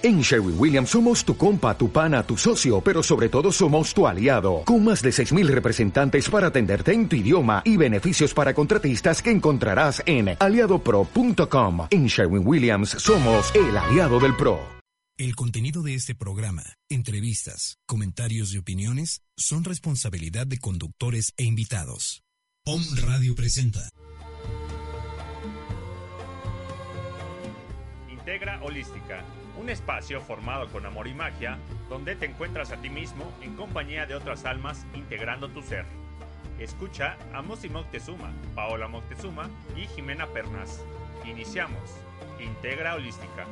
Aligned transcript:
En 0.00 0.20
Sherwin 0.20 0.54
Williams 0.56 0.90
somos 0.90 1.24
tu 1.24 1.36
compa, 1.36 1.76
tu 1.76 1.90
pana, 1.90 2.22
tu 2.22 2.36
socio, 2.36 2.80
pero 2.80 3.02
sobre 3.02 3.28
todo 3.28 3.50
somos 3.50 3.92
tu 3.92 4.06
aliado, 4.06 4.62
con 4.64 4.84
más 4.84 5.02
de 5.02 5.10
6.000 5.10 5.48
representantes 5.48 6.30
para 6.30 6.48
atenderte 6.48 6.92
en 6.92 7.08
tu 7.08 7.16
idioma 7.16 7.62
y 7.64 7.76
beneficios 7.76 8.32
para 8.32 8.54
contratistas 8.54 9.20
que 9.20 9.32
encontrarás 9.32 10.00
en 10.06 10.36
aliadopro.com. 10.38 11.88
En 11.90 12.06
Sherwin 12.06 12.46
Williams 12.46 12.90
somos 12.90 13.52
el 13.56 13.76
aliado 13.76 14.20
del 14.20 14.36
PRO. 14.36 14.60
El 15.16 15.34
contenido 15.34 15.82
de 15.82 15.94
este 15.94 16.14
programa, 16.14 16.62
entrevistas, 16.88 17.78
comentarios 17.84 18.54
y 18.54 18.58
opiniones 18.58 19.22
son 19.36 19.64
responsabilidad 19.64 20.46
de 20.46 20.58
conductores 20.58 21.32
e 21.36 21.42
invitados. 21.42 22.22
POM 22.64 22.84
Radio 23.04 23.34
presenta. 23.34 23.88
Integra 28.08 28.62
Holística 28.62 29.24
un 29.58 29.70
espacio 29.70 30.20
formado 30.20 30.68
con 30.68 30.86
amor 30.86 31.08
y 31.08 31.14
magia, 31.14 31.58
donde 31.88 32.14
te 32.14 32.26
encuentras 32.26 32.72
a 32.72 32.76
ti 32.76 32.88
mismo 32.88 33.32
en 33.42 33.56
compañía 33.56 34.06
de 34.06 34.14
otras 34.14 34.44
almas 34.44 34.86
integrando 34.94 35.48
tu 35.48 35.62
ser. 35.62 35.84
Escucha 36.58 37.16
a 37.34 37.42
Mosi 37.42 37.68
Moctezuma, 37.68 38.32
Paola 38.54 38.88
Moctezuma 38.88 39.48
y 39.76 39.86
Jimena 39.86 40.26
Pernas. 40.26 40.82
Iniciamos. 41.24 41.96
Integra 42.40 42.94
Holística. 42.94 43.46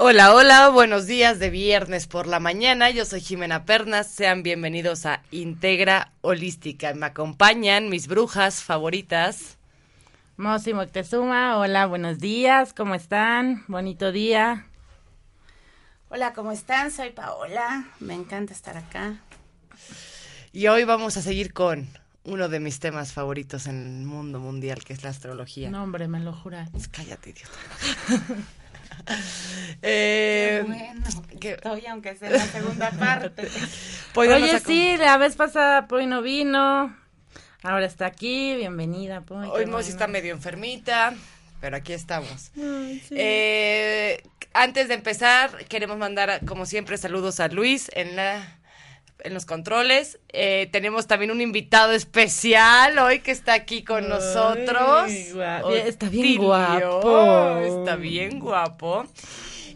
Hola, 0.00 0.32
hola, 0.32 0.68
buenos 0.68 1.08
días 1.08 1.40
de 1.40 1.50
viernes 1.50 2.06
por 2.06 2.28
la 2.28 2.38
mañana. 2.38 2.88
Yo 2.88 3.04
soy 3.04 3.20
Jimena 3.20 3.64
Pernas. 3.64 4.06
Sean 4.06 4.44
bienvenidos 4.44 5.04
a 5.06 5.24
Integra 5.32 6.12
Holística. 6.20 6.94
Me 6.94 7.06
acompañan 7.06 7.88
mis 7.88 8.06
brujas 8.06 8.62
favoritas. 8.62 9.58
Mosi 10.36 10.72
Moctezuma, 10.72 11.58
hola, 11.58 11.86
buenos 11.86 12.20
días, 12.20 12.72
¿cómo 12.74 12.94
están? 12.94 13.64
Bonito 13.66 14.12
día. 14.12 14.68
Hola, 16.10 16.32
¿cómo 16.32 16.52
están? 16.52 16.92
Soy 16.92 17.10
Paola, 17.10 17.88
me 17.98 18.14
encanta 18.14 18.52
estar 18.52 18.76
acá. 18.76 19.16
Y 20.52 20.68
hoy 20.68 20.84
vamos 20.84 21.16
a 21.16 21.22
seguir 21.22 21.52
con 21.52 21.88
uno 22.22 22.48
de 22.48 22.60
mis 22.60 22.78
temas 22.78 23.12
favoritos 23.12 23.66
en 23.66 23.98
el 23.98 24.06
mundo 24.06 24.38
mundial, 24.38 24.84
que 24.84 24.92
es 24.92 25.02
la 25.02 25.10
astrología. 25.10 25.70
No, 25.70 25.82
hombre, 25.82 26.06
me 26.06 26.20
lo 26.20 26.32
juras. 26.32 26.70
Cállate, 26.92 27.30
idiota. 27.30 28.44
eh, 29.82 30.64
bueno, 30.66 31.04
que 31.40 31.52
estoy, 31.52 31.86
aunque 31.86 32.14
sea 32.16 32.30
la 32.30 32.46
segunda 32.46 32.90
parte. 32.98 33.48
Oye, 34.14 34.58
sí, 34.60 34.96
la 34.96 35.16
vez 35.16 35.36
pasada 35.36 35.86
Poy 35.86 36.06
no 36.06 36.22
vino, 36.22 36.96
ahora 37.62 37.86
está 37.86 38.06
aquí, 38.06 38.56
bienvenida 38.56 39.20
Poy. 39.20 39.48
Hoy 39.50 39.66
Mosi 39.66 39.90
está 39.90 40.06
medio 40.08 40.32
enfermita, 40.32 41.14
pero 41.60 41.76
aquí 41.76 41.92
estamos. 41.92 42.50
Ay, 42.56 43.02
sí. 43.06 43.14
eh, 43.16 44.22
antes 44.52 44.88
de 44.88 44.94
empezar, 44.94 45.64
queremos 45.66 45.96
mandar, 45.98 46.40
como 46.46 46.66
siempre, 46.66 46.96
saludos 46.96 47.40
a 47.40 47.48
Luis 47.48 47.90
en 47.94 48.16
la 48.16 48.57
en 49.20 49.34
los 49.34 49.46
controles. 49.46 50.18
Eh, 50.30 50.68
tenemos 50.72 51.06
también 51.06 51.30
un 51.30 51.40
invitado 51.40 51.92
especial 51.92 52.98
hoy 52.98 53.20
que 53.20 53.30
está 53.30 53.54
aquí 53.54 53.82
con 53.82 54.04
Ay, 54.04 54.10
nosotros. 54.10 55.10
Guapo. 55.34 55.70
Está 55.74 56.08
bien 56.08 56.36
guapo. 56.36 57.58
Está 57.58 57.96
bien 57.96 58.38
guapo. 58.38 59.06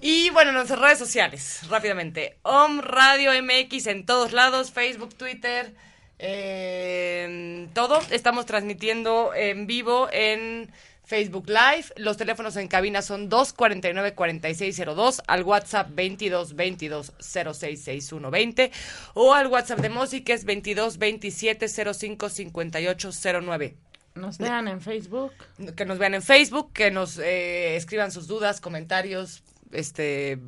Y 0.01 0.31
bueno, 0.31 0.51
en 0.51 0.57
nuestras 0.57 0.81
redes 0.81 0.99
sociales, 0.99 1.61
rápidamente. 1.69 2.37
OM 2.43 2.81
Radio 2.81 3.31
MX 3.41 3.87
en 3.87 4.05
todos 4.05 4.33
lados, 4.33 4.73
Facebook, 4.73 5.15
Twitter, 5.15 5.75
eh, 6.19 7.69
todo. 7.73 8.01
Estamos 8.11 8.47
transmitiendo 8.47 9.33
en 9.35 9.67
vivo 9.69 10.09
en 10.11 10.73
Facebook 11.13 11.47
Live. 11.47 11.93
Los 11.97 12.17
teléfonos 12.17 12.57
en 12.57 12.69
cabina 12.69 13.03
son 13.03 13.29
249-4602, 13.29 15.21
al 15.27 15.43
WhatsApp 15.43 15.91
22 15.93 16.55
22 16.57 17.13
066120 17.21 18.73
o 19.13 19.35
al 19.35 19.49
WhatsApp 19.49 19.81
de 19.81 19.91
Mosi 19.91 20.23
que 20.23 20.33
es 20.33 20.47
22 20.47 20.97
27 20.97 21.69
05 21.69 22.31
58 22.31 23.11
09. 23.43 23.77
Nos 24.15 24.39
vean 24.39 24.69
en 24.69 24.81
Facebook. 24.81 25.33
Que 25.77 25.85
nos 25.85 25.99
vean 25.99 26.15
en 26.15 26.23
Facebook, 26.23 26.73
que 26.73 26.91
nos 26.91 27.19
eh, 27.19 27.77
escriban 27.77 28.11
sus 28.11 28.27
dudas, 28.27 28.63
comentarios, 28.63 29.43
este 29.71 30.39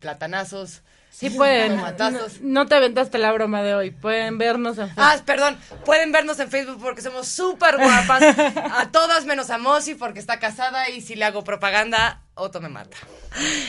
platanazos. 0.00 0.82
Sí 1.14 1.30
pueden. 1.30 1.76
No, 1.76 2.10
no, 2.40 2.66
te 2.66 2.74
aventaste 2.74 3.18
la 3.18 3.30
broma 3.30 3.62
de 3.62 3.72
hoy. 3.72 3.92
Pueden 3.92 4.36
vernos 4.36 4.78
en 4.78 4.88
Facebook. 4.88 5.04
Ah, 5.04 5.22
perdón. 5.24 5.56
Pueden 5.84 6.10
vernos 6.10 6.40
en 6.40 6.50
Facebook 6.50 6.80
porque 6.82 7.02
somos 7.02 7.28
súper 7.28 7.76
guapas. 7.76 8.36
a 8.72 8.90
todas 8.90 9.24
menos 9.24 9.48
a 9.50 9.58
Mosi 9.58 9.94
porque 9.94 10.18
está 10.18 10.40
casada 10.40 10.88
y 10.90 11.00
si 11.02 11.14
le 11.14 11.24
hago 11.24 11.44
propaganda, 11.44 12.20
Otto 12.34 12.60
me 12.60 12.68
mata. 12.68 12.96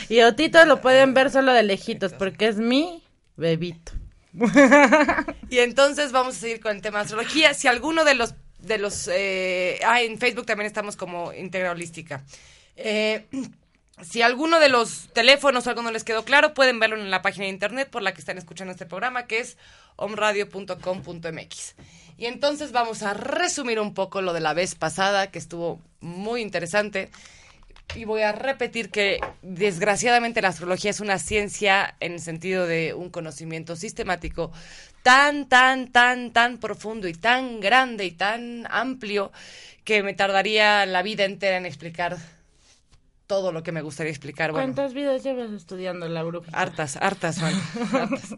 Y 0.08 0.22
Otito 0.22 0.64
lo 0.64 0.80
pueden 0.80 1.14
ver 1.14 1.30
solo 1.30 1.52
de 1.52 1.62
lejitos 1.62 2.14
porque 2.14 2.48
es 2.48 2.56
mi 2.56 3.04
bebito. 3.36 3.92
y 5.48 5.58
entonces 5.58 6.10
vamos 6.10 6.36
a 6.36 6.40
seguir 6.40 6.60
con 6.60 6.74
el 6.74 6.82
tema 6.82 6.98
de 6.98 7.04
astrología. 7.04 7.54
Si 7.54 7.68
alguno 7.68 8.04
de 8.04 8.14
los 8.14 8.34
de 8.58 8.78
los 8.78 9.08
eh, 9.12 9.78
ah, 9.86 10.02
en 10.02 10.18
Facebook 10.18 10.46
también 10.46 10.66
estamos 10.66 10.96
como 10.96 11.32
Integra 11.32 11.70
Holística. 11.70 12.24
Eh, 12.74 13.26
si 14.02 14.20
alguno 14.20 14.60
de 14.60 14.68
los 14.68 15.08
teléfonos 15.14 15.66
o 15.66 15.70
algo 15.70 15.82
no 15.82 15.90
les 15.90 16.04
quedó 16.04 16.24
claro, 16.24 16.52
pueden 16.52 16.78
verlo 16.78 16.96
en 16.96 17.10
la 17.10 17.22
página 17.22 17.44
de 17.44 17.50
internet 17.50 17.88
por 17.88 18.02
la 18.02 18.12
que 18.12 18.20
están 18.20 18.36
escuchando 18.36 18.72
este 18.72 18.84
programa, 18.84 19.26
que 19.26 19.38
es 19.38 19.56
omradio.com.mx. 19.96 21.74
Y 22.18 22.26
entonces 22.26 22.72
vamos 22.72 23.02
a 23.02 23.14
resumir 23.14 23.80
un 23.80 23.94
poco 23.94 24.20
lo 24.20 24.32
de 24.32 24.40
la 24.40 24.54
vez 24.54 24.74
pasada, 24.74 25.30
que 25.30 25.38
estuvo 25.38 25.80
muy 26.00 26.42
interesante. 26.42 27.10
Y 27.94 28.04
voy 28.04 28.22
a 28.22 28.32
repetir 28.32 28.90
que 28.90 29.20
desgraciadamente 29.42 30.42
la 30.42 30.48
astrología 30.48 30.90
es 30.90 31.00
una 31.00 31.18
ciencia 31.18 31.94
en 32.00 32.12
el 32.12 32.20
sentido 32.20 32.66
de 32.66 32.92
un 32.94 33.10
conocimiento 33.10 33.76
sistemático 33.76 34.52
tan, 35.02 35.48
tan, 35.48 35.92
tan, 35.92 36.32
tan 36.32 36.58
profundo 36.58 37.06
y 37.08 37.14
tan 37.14 37.60
grande 37.60 38.04
y 38.04 38.10
tan 38.10 38.66
amplio 38.70 39.32
que 39.84 40.02
me 40.02 40.14
tardaría 40.14 40.84
la 40.84 41.02
vida 41.02 41.24
entera 41.24 41.56
en 41.56 41.64
explicar 41.64 42.16
todo 43.26 43.52
lo 43.52 43.62
que 43.62 43.72
me 43.72 43.82
gustaría 43.82 44.10
explicar. 44.10 44.52
Bueno, 44.52 44.66
¿Cuántas 44.66 44.94
vidas 44.94 45.22
llevas 45.22 45.50
estudiando 45.50 46.08
la 46.08 46.22
bruja? 46.22 46.50
Hartas, 46.52 46.96
hartas, 46.96 47.42
hartas. 47.92 48.36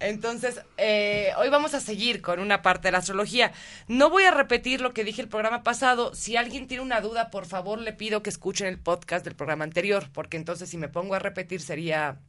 Entonces, 0.00 0.60
eh, 0.76 1.32
hoy 1.38 1.48
vamos 1.48 1.74
a 1.74 1.80
seguir 1.80 2.22
con 2.22 2.38
una 2.38 2.62
parte 2.62 2.88
de 2.88 2.92
la 2.92 2.98
astrología. 2.98 3.52
No 3.88 4.10
voy 4.10 4.24
a 4.24 4.30
repetir 4.30 4.80
lo 4.80 4.94
que 4.94 5.04
dije 5.04 5.20
el 5.20 5.28
programa 5.28 5.64
pasado. 5.64 6.14
Si 6.14 6.36
alguien 6.36 6.68
tiene 6.68 6.82
una 6.82 7.00
duda, 7.00 7.30
por 7.30 7.46
favor, 7.46 7.80
le 7.80 7.92
pido 7.92 8.22
que 8.22 8.30
escuchen 8.30 8.68
el 8.68 8.78
podcast 8.78 9.24
del 9.24 9.34
programa 9.34 9.64
anterior, 9.64 10.08
porque 10.12 10.36
entonces 10.36 10.70
si 10.70 10.78
me 10.78 10.88
pongo 10.88 11.14
a 11.14 11.18
repetir 11.18 11.60
sería, 11.60 12.20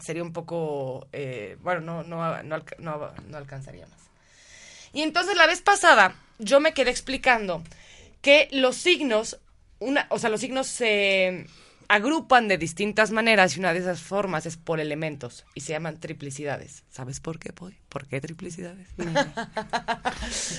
sería 0.00 0.22
un 0.22 0.32
poco, 0.32 1.08
eh, 1.12 1.56
bueno, 1.60 1.80
no, 1.80 2.02
no, 2.04 2.42
no, 2.44 2.62
no, 2.78 3.12
no 3.26 3.36
alcanzaría 3.36 3.86
más. 3.86 4.00
Y 4.92 5.02
entonces 5.02 5.36
la 5.36 5.46
vez 5.46 5.62
pasada 5.62 6.14
yo 6.38 6.60
me 6.60 6.72
quedé 6.74 6.90
explicando 6.90 7.62
que 8.22 8.48
los 8.52 8.76
signos 8.76 9.38
una, 9.80 10.06
o 10.10 10.18
sea, 10.18 10.30
los 10.30 10.40
signos 10.40 10.68
se 10.68 11.46
agrupan 11.90 12.46
de 12.46 12.56
distintas 12.56 13.10
maneras 13.10 13.56
y 13.56 13.58
una 13.58 13.72
de 13.72 13.80
esas 13.80 14.00
formas 14.00 14.46
es 14.46 14.56
por 14.56 14.78
elementos 14.78 15.44
y 15.56 15.62
se 15.62 15.72
llaman 15.72 15.98
triplicidades. 15.98 16.84
¿Sabes 16.88 17.18
por 17.18 17.40
qué, 17.40 17.52
Poy? 17.52 17.76
¿Por 17.88 18.06
qué 18.06 18.20
triplicidades? 18.20 18.86
No, 18.96 19.12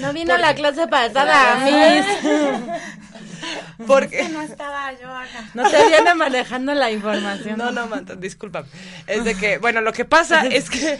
no 0.01 0.13
vino 0.13 0.33
a 0.33 0.37
la 0.37 0.53
clase 0.53 0.89
pasada, 0.89 1.63
Miss. 1.63 2.05
Porque 3.87 4.27
no 4.27 4.41
estaba 4.41 4.91
yo 4.99 5.07
acá. 5.09 5.49
No 5.53 5.69
te 5.69 5.87
viene 5.87 6.13
manejando 6.15 6.73
la 6.73 6.91
información. 6.91 7.57
No, 7.57 7.71
no, 7.71 7.87
Manta, 7.87 8.15
disculpa. 8.15 8.65
Es 9.07 9.23
de 9.23 9.33
que, 9.35 9.57
bueno, 9.57 9.79
lo 9.79 9.93
que 9.93 10.03
pasa 10.03 10.41
es 10.47 10.69
que 10.69 10.99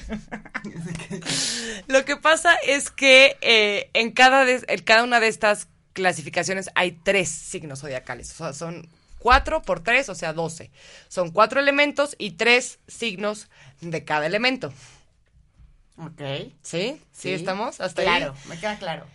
lo 1.88 2.06
que 2.06 2.16
pasa 2.16 2.56
es 2.56 2.90
que 2.90 3.38
eh, 3.42 3.90
en 3.94 4.12
cada 4.12 4.46
de, 4.46 4.64
en 4.66 4.82
cada 4.82 5.04
una 5.04 5.20
de 5.20 5.28
estas 5.28 5.68
clasificaciones 6.02 6.70
hay 6.76 6.92
tres 6.92 7.30
signos 7.30 7.82
zodiacales. 7.82 8.32
O 8.32 8.36
sea, 8.36 8.54
son 8.54 8.90
cuatro 9.20 9.62
por 9.62 9.84
tres, 9.84 10.10
o 10.10 10.16
sea, 10.16 10.34
doce. 10.34 10.72
Son 11.08 11.32
cuatro 11.32 11.60
elementos 11.60 12.16
y 12.18 12.32
tres 12.32 12.80
signos 12.88 13.48
de 13.80 14.04
cada 14.04 14.26
elemento. 14.26 14.74
Ok. 15.98 16.22
¿Sí? 16.22 16.52
¿Sí, 16.64 17.00
¿Sí 17.12 17.34
estamos? 17.34 17.80
¿Hasta 17.80 18.02
claro, 18.02 18.34
ahí? 18.34 18.50
me 18.50 18.60
queda 18.60 18.78
claro. 18.78 19.06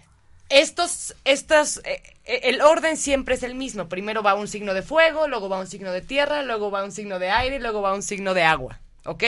Estos, 0.48 1.16
estos, 1.24 1.78
eh, 1.84 2.00
el 2.24 2.60
orden 2.60 2.96
siempre 2.96 3.34
es 3.34 3.42
el 3.42 3.56
mismo. 3.56 3.88
Primero 3.88 4.22
va 4.22 4.34
un 4.34 4.46
signo 4.46 4.74
de 4.74 4.82
fuego, 4.82 5.26
luego 5.26 5.48
va 5.48 5.58
un 5.58 5.66
signo 5.66 5.90
de 5.90 6.02
tierra, 6.02 6.44
luego 6.44 6.70
va 6.70 6.84
un 6.84 6.92
signo 6.92 7.18
de 7.18 7.30
aire 7.30 7.58
luego 7.58 7.82
va 7.82 7.92
un 7.92 8.02
signo 8.02 8.32
de 8.32 8.44
agua. 8.44 8.78
¿Ok? 9.04 9.24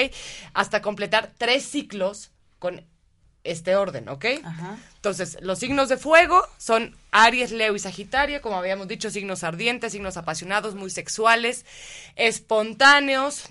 Hasta 0.54 0.80
completar 0.80 1.32
tres 1.36 1.64
ciclos 1.64 2.30
con 2.60 2.84
este 3.44 3.76
orden, 3.76 4.08
¿ok? 4.08 4.24
Entonces, 4.96 5.38
los 5.40 5.58
signos 5.58 5.88
de 5.88 5.96
fuego 5.96 6.42
son 6.58 6.94
Aries, 7.10 7.50
Leo 7.52 7.74
y 7.74 7.78
Sagitario, 7.78 8.42
como 8.42 8.56
habíamos 8.56 8.88
dicho, 8.88 9.10
signos 9.10 9.44
ardientes, 9.44 9.92
signos 9.92 10.16
apasionados, 10.16 10.74
muy 10.74 10.90
sexuales, 10.90 11.64
espontáneos, 12.16 13.44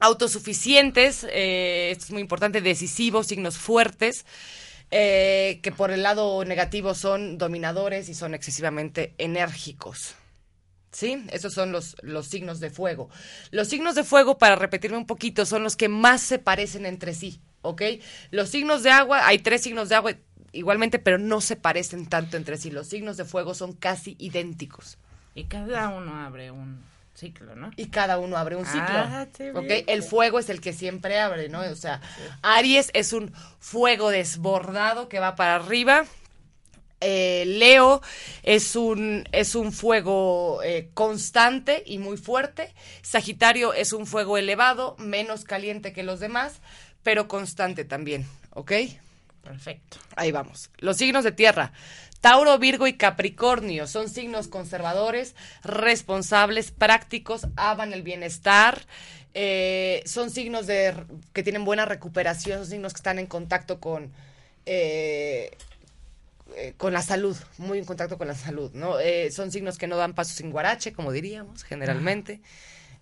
autosuficientes, 0.00 1.26
eh, 1.30 1.90
esto 1.92 2.06
es 2.06 2.10
muy 2.10 2.22
importante, 2.22 2.60
decisivos, 2.60 3.26
signos 3.26 3.58
fuertes, 3.58 4.24
eh, 4.90 5.60
que 5.62 5.72
por 5.72 5.90
el 5.90 6.02
lado 6.02 6.44
negativo 6.44 6.94
son 6.94 7.36
dominadores 7.38 8.08
y 8.08 8.14
son 8.14 8.34
excesivamente 8.34 9.12
enérgicos. 9.18 10.14
¿Sí? 10.90 11.24
Esos 11.30 11.52
son 11.52 11.70
los, 11.70 11.96
los 12.02 12.26
signos 12.26 12.60
de 12.60 12.70
fuego. 12.70 13.10
Los 13.50 13.68
signos 13.68 13.94
de 13.94 14.04
fuego, 14.04 14.38
para 14.38 14.56
repetirme 14.56 14.96
un 14.96 15.06
poquito, 15.06 15.44
son 15.44 15.62
los 15.62 15.76
que 15.76 15.88
más 15.88 16.22
se 16.22 16.38
parecen 16.38 16.86
entre 16.86 17.14
sí, 17.14 17.40
¿ok? 17.62 17.82
Los 18.30 18.48
signos 18.48 18.82
de 18.82 18.90
agua, 18.90 19.26
hay 19.26 19.38
tres 19.38 19.62
signos 19.62 19.88
de 19.88 19.96
agua 19.96 20.14
igualmente, 20.52 20.98
pero 20.98 21.18
no 21.18 21.40
se 21.40 21.56
parecen 21.56 22.06
tanto 22.06 22.36
entre 22.36 22.56
sí. 22.56 22.70
Los 22.70 22.88
signos 22.88 23.16
de 23.16 23.24
fuego 23.24 23.54
son 23.54 23.72
casi 23.72 24.16
idénticos. 24.18 24.98
Y 25.34 25.44
cada 25.44 25.90
uno 25.90 26.16
abre 26.20 26.50
un 26.50 26.82
ciclo, 27.14 27.54
¿no? 27.56 27.70
Y 27.76 27.86
cada 27.86 28.18
uno 28.18 28.36
abre 28.36 28.56
un 28.56 28.64
ciclo. 28.64 28.86
Ah. 28.88 29.26
El 29.86 30.02
fuego 30.02 30.38
es 30.38 30.48
el 30.48 30.60
que 30.60 30.72
siempre 30.72 31.18
abre, 31.18 31.48
¿no? 31.48 31.60
O 31.60 31.76
sea, 31.76 32.00
Aries 32.42 32.90
es 32.94 33.12
un 33.12 33.32
fuego 33.58 34.10
desbordado 34.10 35.08
que 35.08 35.18
va 35.18 35.36
para 35.36 35.56
arriba. 35.56 36.04
Eh, 37.00 37.44
Leo 37.46 38.02
es 38.42 38.74
un, 38.74 39.28
es 39.32 39.54
un 39.54 39.72
fuego 39.72 40.60
eh, 40.62 40.90
constante 40.94 41.82
y 41.86 41.98
muy 41.98 42.16
fuerte. 42.16 42.74
Sagitario 43.02 43.72
es 43.72 43.92
un 43.92 44.06
fuego 44.06 44.36
elevado, 44.36 44.96
menos 44.98 45.44
caliente 45.44 45.92
que 45.92 46.02
los 46.02 46.20
demás, 46.20 46.60
pero 47.02 47.28
constante 47.28 47.84
también, 47.84 48.26
¿ok? 48.50 48.72
Perfecto. 49.42 49.98
Ahí 50.16 50.32
vamos. 50.32 50.70
Los 50.78 50.96
signos 50.96 51.24
de 51.24 51.32
tierra. 51.32 51.72
Tauro, 52.20 52.58
Virgo 52.58 52.88
y 52.88 52.94
Capricornio 52.94 53.86
son 53.86 54.08
signos 54.08 54.48
conservadores, 54.48 55.36
responsables, 55.62 56.72
prácticos, 56.72 57.46
aman 57.56 57.92
el 57.92 58.02
bienestar. 58.02 58.86
eh, 59.34 60.02
son 60.04 60.30
signos 60.30 60.66
de 60.66 60.94
que 61.32 61.44
tienen 61.44 61.64
buena 61.64 61.84
recuperación, 61.84 62.58
son 62.58 62.66
signos 62.66 62.92
que 62.92 62.98
están 62.98 63.20
en 63.20 63.26
contacto 63.26 63.78
con 63.78 64.10
eh, 64.66 65.56
eh, 66.56 66.74
con 66.76 66.92
la 66.92 67.02
salud, 67.02 67.36
muy 67.58 67.78
en 67.78 67.84
contacto 67.84 68.18
con 68.18 68.28
la 68.28 68.34
salud, 68.34 68.70
¿no? 68.74 68.98
Eh, 69.00 69.30
son 69.30 69.50
signos 69.52 69.78
que 69.78 69.86
no 69.86 69.96
dan 69.96 70.14
paso 70.14 70.34
sin 70.34 70.50
guarache, 70.50 70.92
como 70.92 71.12
diríamos, 71.12 71.62
generalmente. 71.64 72.40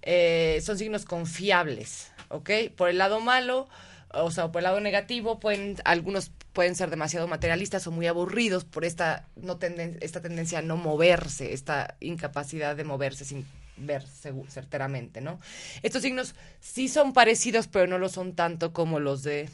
Eh, 0.02 0.60
son 0.64 0.78
signos 0.78 1.04
confiables, 1.04 2.12
¿ok? 2.28 2.50
Por 2.76 2.88
el 2.88 2.98
lado 2.98 3.20
malo, 3.20 3.68
o 4.12 4.30
sea, 4.30 4.52
por 4.52 4.60
el 4.60 4.64
lado 4.64 4.80
negativo, 4.80 5.40
pueden, 5.40 5.76
algunos 5.84 6.30
pueden 6.52 6.74
ser 6.74 6.90
demasiado 6.90 7.26
materialistas 7.28 7.86
o 7.86 7.90
muy 7.90 8.06
aburridos 8.06 8.64
por 8.64 8.84
esta, 8.84 9.26
no 9.36 9.58
tenden- 9.58 9.98
esta 10.00 10.20
tendencia 10.22 10.60
a 10.60 10.62
no 10.62 10.76
moverse, 10.76 11.52
esta 11.52 11.96
incapacidad 12.00 12.76
de 12.76 12.84
moverse 12.84 13.24
sin 13.24 13.44
ver 13.76 14.04
certeramente, 14.48 15.20
¿no? 15.20 15.38
Estos 15.82 16.02
signos 16.02 16.34
sí 16.60 16.88
son 16.88 17.12
parecidos, 17.12 17.66
pero 17.66 17.86
no 17.86 17.98
lo 17.98 18.08
son 18.08 18.34
tanto 18.34 18.72
como 18.72 19.00
los 19.00 19.22
de 19.22 19.50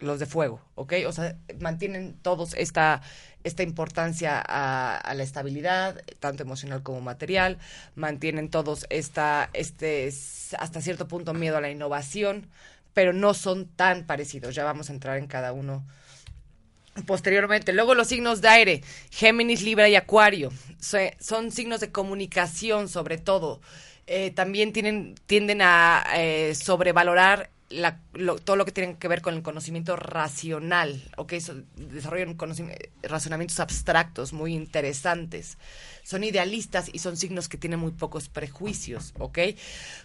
los 0.00 0.18
de 0.18 0.26
fuego, 0.26 0.60
¿ok? 0.74 0.94
O 1.06 1.12
sea, 1.12 1.36
mantienen 1.60 2.14
todos 2.22 2.54
esta, 2.54 3.02
esta 3.44 3.62
importancia 3.62 4.40
a, 4.40 5.14
la 5.14 5.22
estabilidad, 5.22 6.02
tanto 6.20 6.42
emocional 6.42 6.82
como 6.82 7.00
material, 7.00 7.58
mantienen 7.94 8.48
todos 8.48 8.86
esta, 8.90 9.50
este, 9.52 10.12
hasta 10.58 10.80
cierto 10.80 11.08
punto 11.08 11.34
miedo 11.34 11.56
a 11.56 11.60
la 11.60 11.70
innovación, 11.70 12.46
pero 12.94 13.12
no 13.12 13.34
son 13.34 13.66
tan 13.66 14.06
parecidos. 14.06 14.54
Ya 14.54 14.64
vamos 14.64 14.90
a 14.90 14.92
entrar 14.92 15.18
en 15.18 15.26
cada 15.26 15.52
uno 15.52 15.84
posteriormente. 17.06 17.72
Luego 17.72 17.94
los 17.94 18.08
signos 18.08 18.40
de 18.40 18.48
aire, 18.48 18.82
Géminis, 19.10 19.62
Libra 19.62 19.88
y 19.88 19.96
Acuario, 19.96 20.52
son 20.80 21.50
signos 21.50 21.80
de 21.80 21.90
comunicación 21.90 22.88
sobre 22.88 23.18
todo. 23.18 23.60
Eh, 24.06 24.30
también 24.30 24.72
tienen, 24.72 25.16
tienden 25.26 25.60
a 25.60 26.02
eh, 26.16 26.54
sobrevalorar 26.54 27.50
la- 27.70 28.00
lo- 28.14 28.36
todo 28.38 28.56
lo 28.56 28.64
que 28.64 28.72
tiene 28.72 28.96
que 28.96 29.08
ver 29.08 29.20
con 29.20 29.34
el 29.34 29.42
conocimiento 29.42 29.94
racional, 29.96 31.02
¿ok? 31.16 31.34
So- 31.40 31.62
desarrollan 31.76 32.36
razonamientos 33.02 33.60
abstractos 33.60 34.32
muy 34.32 34.54
interesantes. 34.54 35.58
Son 36.02 36.24
idealistas 36.24 36.88
y 36.92 36.98
son 37.00 37.16
signos 37.18 37.48
que 37.48 37.58
tienen 37.58 37.78
muy 37.78 37.90
pocos 37.90 38.28
prejuicios, 38.30 39.12
¿ok? 39.18 39.38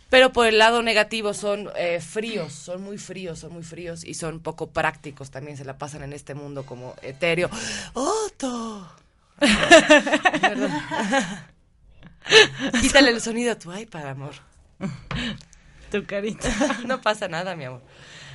Pero 0.09 0.33
por 0.33 0.47
el 0.47 0.57
lado 0.57 0.83
negativo 0.83 1.33
son 1.33 1.69
eh, 1.77 2.01
fríos, 2.01 2.51
son 2.53 2.81
muy 2.83 2.97
fríos, 2.97 3.39
son 3.39 3.53
muy 3.53 3.63
fríos 3.63 4.03
y 4.03 4.13
son 4.13 4.41
poco 4.41 4.71
prácticos. 4.71 5.31
También 5.31 5.55
se 5.57 5.63
la 5.65 5.77
pasan 5.77 6.03
en 6.03 6.11
este 6.13 6.35
mundo 6.35 6.65
como 6.65 6.95
etéreo. 7.01 7.49
¡Otto! 7.93 8.91
Perdón. 9.39 10.71
Quítale 12.81 13.09
el 13.11 13.21
sonido 13.21 13.53
a 13.53 13.59
tu 13.59 13.73
iPad, 13.73 14.07
amor. 14.09 14.33
Tu 15.93 16.05
carita. 16.07 16.49
No 16.87 17.01
pasa 17.01 17.27
nada, 17.27 17.55
mi 17.55 17.65
amor. 17.65 17.83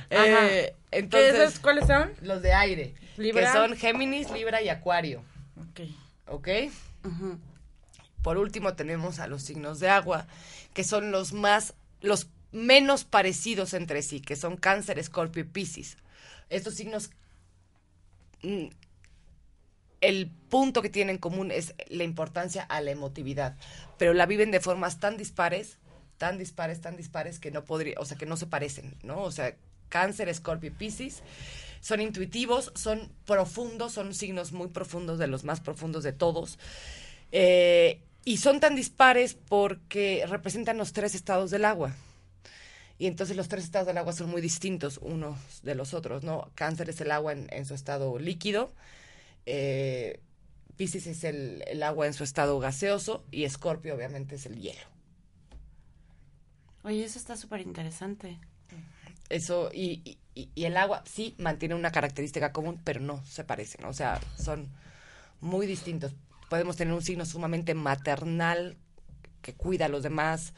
Eh, 0.09 0.73
¿Qué 0.89 0.97
entonces, 0.97 1.35
esos 1.35 1.59
cuáles 1.59 1.85
son? 1.87 2.11
los 2.21 2.41
de 2.41 2.53
aire, 2.53 2.95
Libra. 3.17 3.41
que 3.41 3.51
son 3.51 3.75
Géminis, 3.75 4.31
Libra 4.31 4.61
y 4.61 4.69
Acuario, 4.69 5.23
Ok. 5.69 5.81
¿ok? 6.27 6.47
Por 8.23 8.37
último 8.37 8.75
tenemos 8.75 9.19
a 9.19 9.27
los 9.27 9.43
signos 9.43 9.79
de 9.81 9.89
agua, 9.89 10.25
que 10.73 10.83
son 10.85 11.11
los 11.11 11.33
más, 11.33 11.73
los 12.01 12.27
menos 12.53 13.03
parecidos 13.03 13.73
entre 13.73 14.01
sí, 14.03 14.21
que 14.21 14.37
son 14.37 14.55
Cáncer, 14.55 14.97
Escorpio 14.97 15.43
y 15.43 15.45
Piscis. 15.45 15.97
Estos 16.49 16.75
signos, 16.75 17.11
mm, 18.41 18.67
el 20.01 20.31
punto 20.49 20.81
que 20.81 20.89
tienen 20.89 21.15
en 21.17 21.21
común 21.21 21.51
es 21.51 21.75
la 21.89 22.05
importancia 22.05 22.63
a 22.63 22.79
la 22.79 22.91
emotividad, 22.91 23.57
pero 23.97 24.13
la 24.13 24.25
viven 24.25 24.49
de 24.49 24.61
formas 24.61 24.99
tan 25.01 25.17
dispares, 25.17 25.77
tan 26.19 26.37
dispares, 26.37 26.81
tan 26.81 26.97
dispares 26.97 27.39
que 27.39 27.49
no 27.49 27.63
podría, 27.63 27.95
o 27.97 28.05
sea, 28.05 28.17
que 28.17 28.27
no 28.27 28.37
se 28.37 28.45
parecen, 28.45 28.93
¿no? 29.01 29.23
O 29.23 29.31
sea, 29.31 29.55
Cáncer, 29.87 30.29
Escorpio 30.29 30.69
y 30.69 30.73
Piscis 30.73 31.23
son 31.81 32.01
intuitivos, 32.01 32.71
son 32.75 33.09
profundos, 33.25 33.93
son 33.93 34.13
signos 34.13 34.51
muy 34.51 34.67
profundos, 34.67 35.17
de 35.17 35.27
los 35.27 35.45
más 35.45 35.61
profundos 35.61 36.03
de 36.03 36.11
todos. 36.11 36.59
Eh, 37.31 38.01
y 38.25 38.37
son 38.37 38.59
tan 38.59 38.75
dispares 38.75 39.33
porque 39.33 40.25
representan 40.27 40.77
los 40.77 40.91
tres 40.93 41.15
estados 41.15 41.51
del 41.51 41.63
agua. 41.65 41.95
Y 42.97 43.07
entonces 43.07 43.37
los 43.37 43.47
tres 43.47 43.63
estados 43.63 43.87
del 43.87 43.97
agua 43.97 44.11
son 44.11 44.29
muy 44.29 44.41
distintos 44.41 44.99
unos 45.01 45.37
de 45.63 45.73
los 45.73 45.93
otros, 45.93 46.23
¿no? 46.23 46.51
Cáncer 46.53 46.89
es 46.89 46.99
el 46.99 47.11
agua 47.11 47.31
en, 47.31 47.65
su 47.65 47.73
estado 47.73 48.19
líquido, 48.19 48.73
eh, 49.45 50.19
Piscis 50.75 51.07
es 51.07 51.23
el, 51.23 51.63
el 51.65 51.81
agua 51.81 52.07
en 52.07 52.13
su 52.13 52.25
estado 52.25 52.59
gaseoso 52.59 53.23
y 53.31 53.45
Escorpio 53.45 53.95
obviamente 53.95 54.35
es 54.35 54.45
el 54.45 54.59
hielo. 54.59 54.98
Oye, 56.83 57.03
eso 57.03 57.19
está 57.19 57.35
súper 57.35 57.61
interesante. 57.61 58.37
Eso, 59.29 59.69
y, 59.73 60.17
y- 60.35 60.49
y- 60.55 60.65
el 60.65 60.75
agua 60.77 61.03
sí 61.05 61.35
mantiene 61.37 61.75
una 61.75 61.91
característica 61.91 62.51
común, 62.51 62.79
pero 62.83 62.99
no 62.99 63.23
se 63.25 63.43
parecen, 63.43 63.85
o 63.85 63.93
sea, 63.93 64.19
son 64.37 64.69
muy 65.41 65.67
distintos. 65.67 66.13
Podemos 66.49 66.77
tener 66.77 66.93
un 66.93 67.03
signo 67.03 67.25
sumamente 67.25 67.73
maternal 67.75 68.77
que 69.41 69.53
cuida 69.53 69.85
a 69.85 69.89
los 69.89 70.03
demás, 70.03 70.53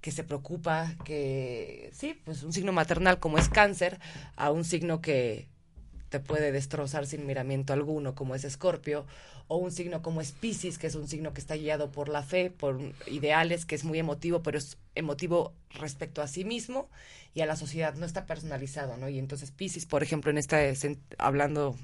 que 0.00 0.10
se 0.10 0.24
preocupa, 0.24 0.94
que 1.04 1.90
sí, 1.94 2.20
pues 2.24 2.42
un 2.42 2.52
signo 2.52 2.72
maternal 2.72 3.18
como 3.20 3.38
es 3.38 3.48
cáncer, 3.48 4.00
a 4.36 4.50
un 4.50 4.64
signo 4.64 5.00
que 5.00 5.48
te 6.08 6.20
puede 6.20 6.52
destrozar 6.52 7.06
sin 7.06 7.26
miramiento 7.26 7.72
alguno, 7.72 8.14
como 8.14 8.34
es 8.34 8.44
Escorpio, 8.44 9.06
o 9.48 9.56
un 9.56 9.70
signo 9.70 10.02
como 10.02 10.20
es 10.20 10.32
Piscis, 10.32 10.78
que 10.78 10.86
es 10.86 10.94
un 10.94 11.08
signo 11.08 11.32
que 11.32 11.40
está 11.40 11.56
guiado 11.56 11.90
por 11.90 12.08
la 12.08 12.22
fe, 12.22 12.50
por 12.50 12.80
ideales, 13.06 13.64
que 13.64 13.74
es 13.74 13.84
muy 13.84 13.98
emotivo, 13.98 14.42
pero 14.42 14.58
es 14.58 14.76
emotivo 14.94 15.52
respecto 15.70 16.22
a 16.22 16.28
sí 16.28 16.44
mismo 16.44 16.88
y 17.34 17.42
a 17.42 17.46
la 17.46 17.56
sociedad, 17.56 17.94
no 17.94 18.06
está 18.06 18.26
personalizado, 18.26 18.96
¿no? 18.96 19.08
Y 19.08 19.18
entonces 19.18 19.50
Piscis, 19.50 19.86
por 19.86 20.02
ejemplo, 20.02 20.30
en 20.30 20.38
esta, 20.38 20.58
hablando, 21.18 21.76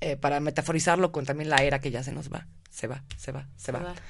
eh, 0.00 0.16
para 0.16 0.40
metaforizarlo 0.40 1.10
con 1.10 1.24
también 1.24 1.50
la 1.50 1.56
era 1.56 1.80
que 1.80 1.90
ya 1.90 2.02
se 2.02 2.12
nos 2.12 2.32
va, 2.32 2.46
se 2.70 2.86
va, 2.86 3.02
se 3.16 3.32
va, 3.32 3.48
se 3.56 3.72
va. 3.72 3.78
Se 3.80 3.84
va. 3.84 3.94
Se 3.94 4.00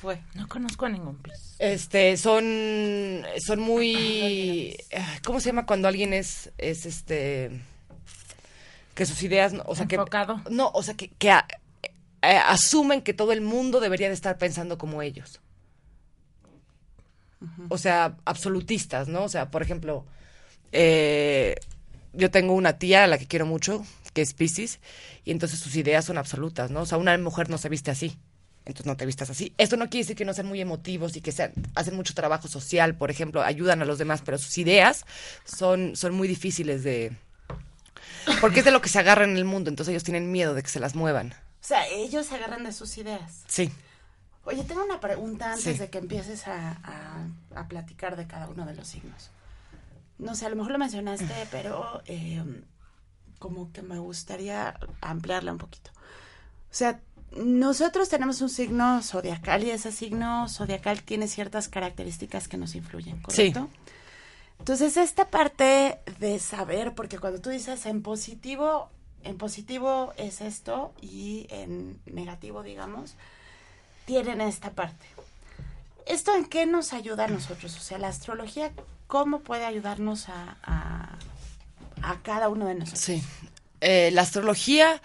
fue. 0.00 0.20
No 0.34 0.48
conozco 0.48 0.86
a 0.86 0.88
ningún 0.88 1.18
pis. 1.18 1.56
Este, 1.58 2.16
son, 2.16 3.22
son 3.38 3.60
muy, 3.60 4.74
¿cómo 5.22 5.40
se 5.40 5.50
llama 5.50 5.66
cuando 5.66 5.88
alguien 5.88 6.14
es, 6.14 6.50
es 6.56 6.86
este, 6.86 7.60
que 9.00 9.06
sus 9.06 9.22
ideas, 9.22 9.54
no- 9.54 9.62
o 9.64 9.74
sea, 9.74 9.86
Enfocado. 9.88 10.42
que, 10.44 10.50
no, 10.50 10.70
o 10.74 10.82
sea, 10.82 10.92
que, 10.92 11.08
que 11.08 11.30
a- 11.30 11.46
eh, 12.20 12.36
asumen 12.36 13.00
que 13.00 13.14
todo 13.14 13.32
el 13.32 13.40
mundo 13.40 13.80
debería 13.80 14.08
de 14.08 14.14
estar 14.14 14.36
pensando 14.36 14.76
como 14.76 15.00
ellos. 15.00 15.40
O 17.70 17.78
sea, 17.78 18.18
absolutistas, 18.26 19.08
¿no? 19.08 19.24
O 19.24 19.28
sea, 19.30 19.50
por 19.50 19.62
ejemplo, 19.62 20.04
eh, 20.72 21.54
yo 22.12 22.30
tengo 22.30 22.52
una 22.52 22.74
tía 22.78 23.04
a 23.04 23.06
la 23.06 23.16
que 23.16 23.26
quiero 23.26 23.46
mucho, 23.46 23.82
que 24.12 24.20
es 24.20 24.34
Pisces, 24.34 24.80
y 25.24 25.30
entonces 25.30 25.58
sus 25.60 25.74
ideas 25.76 26.04
son 26.04 26.18
absolutas, 26.18 26.70
¿no? 26.70 26.82
O 26.82 26.86
sea, 26.86 26.98
una 26.98 27.16
mujer 27.16 27.48
no 27.48 27.56
se 27.56 27.70
viste 27.70 27.90
así, 27.90 28.18
entonces 28.66 28.84
no 28.84 28.98
te 28.98 29.06
vistas 29.06 29.30
así. 29.30 29.54
Esto 29.56 29.78
no 29.78 29.88
quiere 29.88 30.04
decir 30.04 30.16
que 30.16 30.26
no 30.26 30.34
sean 30.34 30.48
muy 30.48 30.60
emotivos 30.60 31.16
y 31.16 31.22
que 31.22 31.32
sean, 31.32 31.52
hacen 31.74 31.96
mucho 31.96 32.12
trabajo 32.12 32.48
social, 32.48 32.94
por 32.96 33.10
ejemplo, 33.10 33.40
ayudan 33.42 33.80
a 33.80 33.86
los 33.86 33.96
demás, 33.96 34.20
pero 34.22 34.36
sus 34.36 34.58
ideas 34.58 35.06
son, 35.46 35.96
son 35.96 36.14
muy 36.14 36.28
difíciles 36.28 36.84
de, 36.84 37.12
Porque 38.40 38.60
es 38.60 38.64
de 38.64 38.70
lo 38.70 38.80
que 38.80 38.88
se 38.88 38.98
agarra 38.98 39.24
en 39.24 39.36
el 39.36 39.44
mundo, 39.44 39.70
entonces 39.70 39.92
ellos 39.92 40.04
tienen 40.04 40.30
miedo 40.32 40.54
de 40.54 40.62
que 40.62 40.68
se 40.68 40.80
las 40.80 40.94
muevan. 40.94 41.32
O 41.32 41.66
sea, 41.66 41.86
ellos 41.88 42.26
se 42.26 42.36
agarran 42.36 42.64
de 42.64 42.72
sus 42.72 42.96
ideas. 42.98 43.44
Sí. 43.46 43.70
Oye, 44.44 44.64
tengo 44.64 44.82
una 44.84 45.00
pregunta 45.00 45.52
antes 45.52 45.78
de 45.78 45.90
que 45.90 45.98
empieces 45.98 46.46
a, 46.48 47.28
a, 47.54 47.68
platicar 47.68 48.16
de 48.16 48.26
cada 48.26 48.48
uno 48.48 48.64
de 48.64 48.74
los 48.74 48.88
signos. 48.88 49.30
No 50.18 50.34
sé, 50.34 50.46
a 50.46 50.48
lo 50.48 50.56
mejor 50.56 50.72
lo 50.72 50.78
mencionaste, 50.78 51.32
pero 51.50 52.02
eh, 52.06 52.42
como 53.38 53.70
que 53.72 53.82
me 53.82 53.98
gustaría 53.98 54.78
ampliarla 55.00 55.52
un 55.52 55.58
poquito. 55.58 55.90
O 55.92 56.74
sea, 56.74 57.00
nosotros 57.36 58.08
tenemos 58.08 58.40
un 58.40 58.48
signo 58.48 59.02
zodiacal 59.02 59.62
y 59.62 59.70
ese 59.70 59.92
signo 59.92 60.48
zodiacal 60.48 61.02
tiene 61.02 61.28
ciertas 61.28 61.68
características 61.68 62.48
que 62.48 62.56
nos 62.56 62.74
influyen, 62.74 63.20
¿correcto? 63.20 63.68
Sí. 63.72 63.92
Entonces, 64.60 64.96
esta 64.96 65.30
parte 65.30 65.98
de 66.18 66.38
saber, 66.38 66.94
porque 66.94 67.18
cuando 67.18 67.40
tú 67.40 67.50
dices 67.50 67.86
en 67.86 68.02
positivo, 68.02 68.90
en 69.24 69.36
positivo 69.36 70.12
es 70.16 70.40
esto 70.40 70.92
y 71.00 71.46
en 71.50 71.98
negativo, 72.06 72.62
digamos, 72.62 73.16
tienen 74.04 74.40
esta 74.40 74.70
parte. 74.70 75.06
¿Esto 76.06 76.34
en 76.36 76.44
qué 76.44 76.66
nos 76.66 76.92
ayuda 76.92 77.24
a 77.24 77.28
nosotros? 77.28 77.76
O 77.76 77.80
sea, 77.80 77.98
la 77.98 78.08
astrología, 78.08 78.70
¿cómo 79.06 79.40
puede 79.40 79.64
ayudarnos 79.64 80.28
a, 80.28 80.56
a, 82.02 82.18
cada 82.22 82.48
uno 82.48 82.66
de 82.66 82.74
nosotros? 82.74 83.00
Sí. 83.00 83.22
Eh, 83.80 84.10
la 84.12 84.22
astrología 84.22 85.00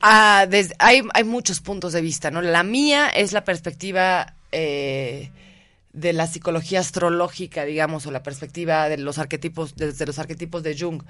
Ah, 0.00 0.46
hay, 0.78 1.02
hay, 1.12 1.24
muchos 1.24 1.60
puntos 1.60 1.92
de 1.92 2.00
vista, 2.00 2.30
¿no? 2.30 2.40
La 2.40 2.62
mía 2.62 3.08
es 3.08 3.32
la 3.32 3.44
perspectiva 3.44 4.34
eh, 4.52 5.30
de 6.00 6.12
la 6.12 6.26
psicología 6.26 6.80
astrológica, 6.80 7.64
digamos, 7.64 8.06
o 8.06 8.10
la 8.10 8.22
perspectiva 8.22 8.88
de 8.88 8.98
los 8.98 9.18
arquetipos, 9.18 9.76
desde 9.76 10.06
los 10.06 10.18
arquetipos 10.18 10.62
de 10.62 10.78
Jung, 10.78 11.02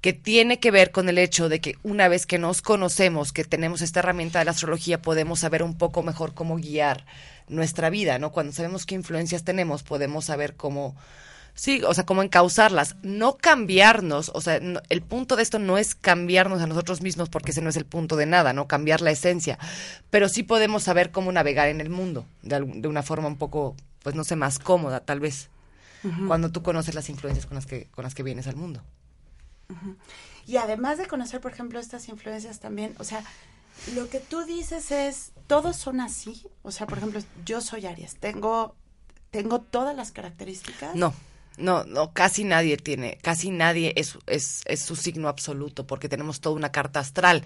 que 0.00 0.12
tiene 0.12 0.60
que 0.60 0.70
ver 0.70 0.90
con 0.90 1.08
el 1.08 1.18
hecho 1.18 1.48
de 1.48 1.60
que 1.60 1.76
una 1.82 2.08
vez 2.08 2.26
que 2.26 2.38
nos 2.38 2.62
conocemos, 2.62 3.32
que 3.32 3.44
tenemos 3.44 3.82
esta 3.82 4.00
herramienta 4.00 4.38
de 4.38 4.44
la 4.44 4.50
astrología, 4.50 5.02
podemos 5.02 5.40
saber 5.40 5.62
un 5.62 5.76
poco 5.76 6.02
mejor 6.02 6.34
cómo 6.34 6.56
guiar 6.56 7.06
nuestra 7.48 7.90
vida, 7.90 8.18
¿no? 8.18 8.32
Cuando 8.32 8.52
sabemos 8.52 8.86
qué 8.86 8.94
influencias 8.94 9.44
tenemos, 9.44 9.82
podemos 9.82 10.24
saber 10.26 10.54
cómo 10.56 10.96
Sí, 11.56 11.82
o 11.88 11.94
sea, 11.94 12.04
cómo 12.04 12.22
encauzarlas, 12.22 12.96
no 13.02 13.38
cambiarnos, 13.38 14.30
o 14.34 14.42
sea, 14.42 14.60
el 14.90 15.02
punto 15.02 15.36
de 15.36 15.42
esto 15.42 15.58
no 15.58 15.78
es 15.78 15.94
cambiarnos 15.94 16.60
a 16.60 16.66
nosotros 16.66 17.00
mismos 17.00 17.30
porque 17.30 17.52
ese 17.52 17.62
no 17.62 17.70
es 17.70 17.76
el 17.76 17.86
punto 17.86 18.16
de 18.16 18.26
nada, 18.26 18.52
no 18.52 18.68
cambiar 18.68 19.00
la 19.00 19.10
esencia, 19.10 19.58
pero 20.10 20.28
sí 20.28 20.42
podemos 20.42 20.82
saber 20.82 21.10
cómo 21.12 21.32
navegar 21.32 21.68
en 21.68 21.80
el 21.80 21.88
mundo 21.88 22.26
de, 22.42 22.60
una 22.60 23.02
forma 23.02 23.28
un 23.28 23.38
poco, 23.38 23.74
pues 24.06 24.14
no 24.14 24.22
sé, 24.22 24.36
más 24.36 24.60
cómoda 24.60 25.00
tal 25.00 25.18
vez, 25.18 25.48
cuando 26.28 26.52
tú 26.52 26.62
conoces 26.62 26.94
las 26.94 27.08
influencias 27.08 27.44
con 27.44 27.56
las 27.56 27.66
que, 27.66 27.86
con 27.86 28.04
las 28.04 28.14
que 28.14 28.22
vienes 28.22 28.46
al 28.46 28.54
mundo. 28.54 28.80
Y 30.46 30.58
además 30.58 30.98
de 30.98 31.08
conocer, 31.08 31.40
por 31.40 31.50
ejemplo, 31.50 31.80
estas 31.80 32.08
influencias 32.08 32.60
también, 32.60 32.94
o 33.00 33.02
sea, 33.02 33.24
lo 33.96 34.08
que 34.08 34.20
tú 34.20 34.44
dices 34.44 34.92
es, 34.92 35.32
todos 35.48 35.74
son 35.74 36.00
así, 36.00 36.46
o 36.62 36.70
sea, 36.70 36.86
por 36.86 36.98
ejemplo, 36.98 37.20
yo 37.44 37.60
soy 37.60 37.86
Aries, 37.86 38.14
tengo, 38.14 38.76
tengo 39.32 39.60
todas 39.60 39.96
las 39.96 40.12
características. 40.12 40.94
No. 40.94 41.12
No, 41.56 41.84
no, 41.84 42.12
casi 42.12 42.44
nadie 42.44 42.76
tiene, 42.76 43.18
casi 43.22 43.50
nadie 43.50 43.94
es, 43.96 44.18
es, 44.26 44.62
es, 44.66 44.80
su 44.80 44.94
signo 44.94 45.28
absoluto, 45.28 45.86
porque 45.86 46.08
tenemos 46.08 46.40
toda 46.40 46.54
una 46.54 46.70
carta 46.70 47.00
astral, 47.00 47.42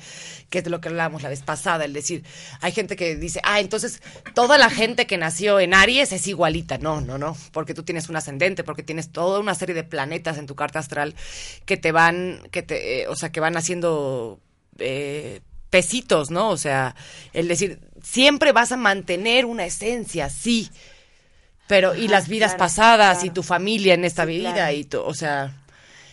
que 0.49 0.59
es 0.59 0.65
de 0.65 0.71
lo 0.71 0.81
que 0.81 0.89
hablábamos 0.89 1.23
la 1.23 1.29
vez 1.29 1.43
pasada, 1.43 1.85
el 1.85 1.93
decir, 1.93 2.25
hay 2.61 2.73
gente 2.73 2.97
que 2.97 3.15
dice, 3.15 3.41
ah, 3.45 3.61
entonces 3.61 4.03
toda 4.35 4.59
la 4.59 4.69
gente 4.69 5.07
que 5.07 5.17
nació 5.17 5.61
en 5.61 5.75
Aries 5.75 6.11
es 6.11 6.27
igualita. 6.27 6.79
No, 6.79 7.01
no, 7.01 7.19
no, 7.19 7.37
porque 7.53 7.73
tú 7.73 7.85
tienes 7.85 8.09
un 8.09 8.17
ascendente, 8.17 8.65
porque 8.65 8.83
tienes 8.83 9.13
toda 9.13 9.39
una 9.39 9.55
serie 9.55 9.75
de 9.75 9.85
planetas 9.85 10.39
en 10.39 10.47
tu 10.47 10.57
carta 10.57 10.81
astral 10.81 11.15
que 11.65 11.77
te 11.77 11.93
van, 11.93 12.43
que 12.51 12.63
te, 12.63 13.03
eh, 13.03 13.09
o 13.09 13.15
sea, 13.15 13.31
que 13.31 13.39
van 13.39 13.57
haciendo 13.57 14.41
eh, 14.79 15.41
pesitos, 15.71 16.33
¿no? 16.33 16.51
O 16.51 16.57
sea, 16.57 16.97
el 17.33 17.47
decir, 17.47 17.79
siempre 18.03 18.51
vas 18.51 18.73
a 18.73 18.77
mantener 18.77 19.45
una 19.45 19.67
esencia, 19.67 20.31
sí 20.31 20.69
pero, 21.71 21.95
y 21.95 22.09
las 22.09 22.27
vidas 22.27 22.57
pasadas 22.57 23.23
y 23.23 23.31
tu 23.31 23.45
familia 23.45 23.95
en 23.95 24.05
esta 24.05 24.25
vida 24.25 24.73
y 24.73 24.83
tu, 24.83 25.01
o 25.03 25.15
sea. 25.15 25.55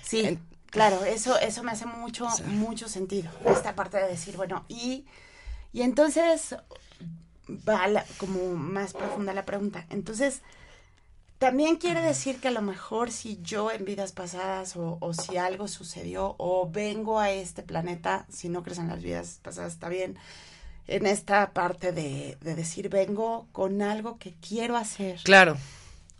Sí, 0.03 0.37
claro, 0.67 1.03
eso, 1.03 1.39
eso 1.39 1.63
me 1.63 1.71
hace 1.71 1.87
mucho, 1.87 2.27
mucho 2.45 2.87
sentido. 2.87 3.31
Esta 3.43 3.73
parte 3.73 3.97
de 3.97 4.07
decir, 4.07 4.37
bueno, 4.37 4.65
y, 4.67 5.07
y 5.73 5.81
entonces 5.81 6.55
va 7.67 7.87
como 8.19 8.53
más 8.53 8.93
profunda 8.93 9.33
la 9.33 9.45
pregunta. 9.45 9.87
Entonces, 9.89 10.41
también 11.39 11.77
quiere 11.77 12.01
decir 12.01 12.39
que 12.39 12.49
a 12.49 12.51
lo 12.51 12.61
mejor 12.61 13.09
si 13.09 13.39
yo 13.41 13.71
en 13.71 13.83
vidas 13.83 14.11
pasadas 14.11 14.75
o, 14.75 14.99
o, 15.01 15.13
si 15.15 15.37
algo 15.37 15.67
sucedió 15.67 16.35
o 16.37 16.69
vengo 16.69 17.19
a 17.19 17.31
este 17.31 17.63
planeta, 17.63 18.27
si 18.31 18.47
no 18.47 18.61
crees 18.61 18.77
en 18.77 18.89
las 18.89 19.01
vidas 19.01 19.39
pasadas 19.41 19.73
está 19.73 19.89
bien, 19.89 20.19
en 20.87 21.05
esta 21.05 21.51
parte 21.51 21.91
de, 21.91 22.37
decir, 22.41 22.89
vengo 22.89 23.47
con 23.51 23.81
algo 23.81 24.17
que 24.17 24.33
quiero 24.35 24.77
hacer. 24.77 25.19
Claro. 25.23 25.57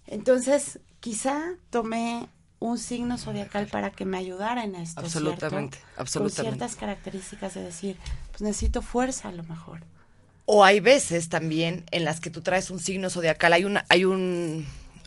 Entonces, 0.06 0.80
quizá 1.00 1.56
tomé 1.70 2.28
un 2.60 2.78
signo 2.78 3.18
zodiacal 3.18 3.68
para 3.68 3.92
que 3.92 4.06
me 4.06 4.18
ayudara 4.18 4.64
en 4.64 4.76
esto. 4.76 5.00
Absolutamente, 5.00 5.80
absolutamente. 5.96 6.42
Con 6.42 6.46
ciertas 6.46 6.76
características 6.76 7.54
de 7.54 7.64
decir, 7.64 7.98
pues 8.32 8.42
necesito 8.42 8.82
fuerza 8.82 9.30
a 9.30 9.32
lo 9.32 9.44
mejor. 9.44 9.82
O 10.46 10.64
hay 10.64 10.80
veces 10.80 11.30
también 11.30 11.86
en 11.92 12.04
las 12.06 12.20
que 12.20 12.30
tú 12.30 12.42
traes 12.42 12.72
un 12.72 12.80
signo 12.80 13.10
zodiacal, 13.10 13.54
hay 13.54 13.66
una, 13.66 13.86
hay 13.90 14.06
un, 14.06 14.66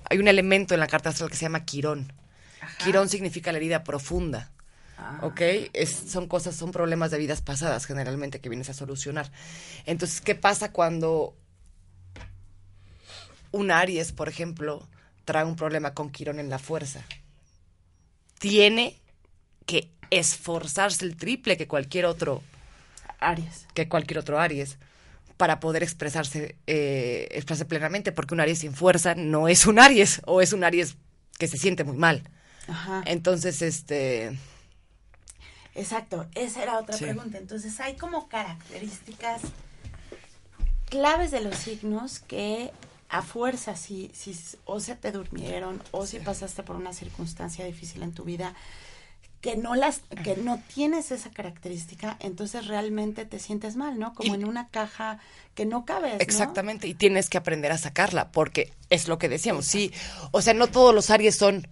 hay 0.08 0.18
un 0.18 0.28
elemento 0.28 0.74
en 0.74 0.80
la 0.80 0.86
carta 0.86 1.10
astral 1.10 1.30
que 1.30 1.36
se 1.36 1.42
llama 1.42 1.64
Quirón. 1.64 2.12
Quirón 2.84 3.08
significa 3.08 3.50
la 3.52 3.58
herida 3.58 3.82
profunda. 3.82 4.50
Ah. 5.00 5.18
¿Ok? 5.22 5.40
Es, 5.72 5.90
son 5.90 6.28
cosas, 6.28 6.54
son 6.54 6.72
problemas 6.72 7.10
de 7.10 7.18
vidas 7.18 7.40
pasadas 7.40 7.86
generalmente 7.86 8.40
que 8.40 8.50
vienes 8.50 8.68
a 8.68 8.74
solucionar. 8.74 9.30
Entonces, 9.86 10.20
¿qué 10.20 10.34
pasa 10.34 10.72
cuando 10.72 11.34
un 13.50 13.70
Aries, 13.70 14.12
por 14.12 14.28
ejemplo, 14.28 14.86
trae 15.24 15.44
un 15.44 15.56
problema 15.56 15.94
con 15.94 16.10
Quirón 16.10 16.38
en 16.38 16.50
la 16.50 16.58
fuerza? 16.58 17.02
Tiene 18.38 18.98
que 19.64 19.90
esforzarse 20.10 21.04
el 21.04 21.16
triple 21.16 21.56
que 21.56 21.66
cualquier 21.66 22.04
otro 22.04 22.42
Aries. 23.20 23.66
Que 23.74 23.88
cualquier 23.88 24.18
otro 24.18 24.38
Aries 24.38 24.78
para 25.36 25.58
poder 25.58 25.82
expresarse, 25.82 26.56
eh, 26.66 27.26
expresarse 27.30 27.64
plenamente, 27.64 28.12
porque 28.12 28.34
un 28.34 28.40
Aries 28.40 28.58
sin 28.58 28.74
fuerza 28.74 29.14
no 29.14 29.48
es 29.48 29.64
un 29.64 29.78
Aries, 29.78 30.20
o 30.26 30.42
es 30.42 30.52
un 30.52 30.64
Aries 30.64 30.96
que 31.38 31.48
se 31.48 31.56
siente 31.56 31.82
muy 31.82 31.96
mal. 31.96 32.28
Ajá. 32.68 33.02
Entonces, 33.06 33.62
este, 33.62 34.38
Exacto, 35.74 36.26
esa 36.34 36.62
era 36.62 36.78
otra 36.78 36.96
pregunta. 36.96 37.38
Entonces 37.38 37.78
hay 37.80 37.96
como 37.96 38.28
características 38.28 39.42
claves 40.88 41.30
de 41.30 41.40
los 41.40 41.56
signos 41.56 42.18
que 42.18 42.72
a 43.08 43.22
fuerza, 43.22 43.76
si, 43.76 44.10
si 44.14 44.36
o 44.64 44.80
se 44.80 44.94
te 44.94 45.10
durmieron 45.10 45.82
o 45.90 46.06
si 46.06 46.20
pasaste 46.20 46.62
por 46.62 46.76
una 46.76 46.92
circunstancia 46.92 47.64
difícil 47.64 48.02
en 48.02 48.12
tu 48.12 48.24
vida, 48.24 48.54
que 49.40 49.56
no 49.56 49.74
las 49.74 50.02
que 50.22 50.36
no 50.36 50.62
tienes 50.74 51.10
esa 51.12 51.30
característica, 51.30 52.16
entonces 52.20 52.66
realmente 52.66 53.24
te 53.24 53.38
sientes 53.38 53.74
mal, 53.74 53.98
¿no? 53.98 54.14
Como 54.14 54.34
en 54.34 54.44
una 54.44 54.68
caja 54.68 55.18
que 55.54 55.64
no 55.64 55.84
cabes. 55.86 56.20
Exactamente, 56.20 56.86
y 56.86 56.94
tienes 56.94 57.30
que 57.30 57.38
aprender 57.38 57.72
a 57.72 57.78
sacarla, 57.78 58.30
porque 58.32 58.72
es 58.90 59.08
lo 59.08 59.18
que 59.18 59.28
decíamos, 59.28 59.64
sí, 59.64 59.92
o 60.30 60.42
sea, 60.42 60.52
no 60.52 60.66
todos 60.66 60.94
los 60.94 61.10
Aries 61.10 61.36
son 61.36 61.66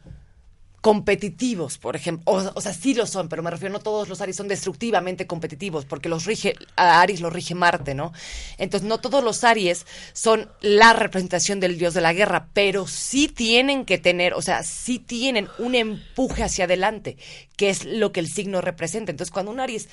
competitivos, 0.80 1.76
por 1.76 1.96
ejemplo, 1.96 2.32
o, 2.54 2.60
sea, 2.60 2.72
sí 2.72 2.94
lo 2.94 3.06
son, 3.06 3.28
pero 3.28 3.42
me 3.42 3.50
refiero, 3.50 3.72
no 3.72 3.80
todos 3.80 4.08
los 4.08 4.20
Aries 4.20 4.36
son 4.36 4.46
destructivamente 4.46 5.26
competitivos, 5.26 5.84
porque 5.84 6.08
los 6.08 6.24
rige, 6.24 6.54
a 6.76 7.00
Aries 7.00 7.20
lo 7.20 7.30
rige 7.30 7.56
Marte, 7.56 7.94
¿no? 7.94 8.12
Entonces, 8.58 8.88
no 8.88 8.98
todos 8.98 9.24
los 9.24 9.42
Aries 9.42 9.86
son 10.12 10.48
la 10.60 10.92
representación 10.92 11.58
del 11.58 11.78
dios 11.78 11.94
de 11.94 12.00
la 12.00 12.12
guerra, 12.12 12.48
pero 12.52 12.86
sí 12.86 13.26
tienen 13.26 13.84
que 13.84 13.98
tener, 13.98 14.34
o 14.34 14.42
sea, 14.42 14.62
sí 14.62 15.00
tienen 15.00 15.48
un 15.58 15.74
empuje 15.74 16.44
hacia 16.44 16.66
adelante, 16.66 17.16
que 17.56 17.70
es 17.70 17.84
lo 17.84 18.12
que 18.12 18.20
el 18.20 18.28
signo 18.28 18.60
representa. 18.60 19.10
Entonces, 19.10 19.32
cuando 19.32 19.50
un 19.50 19.58
Aries 19.58 19.88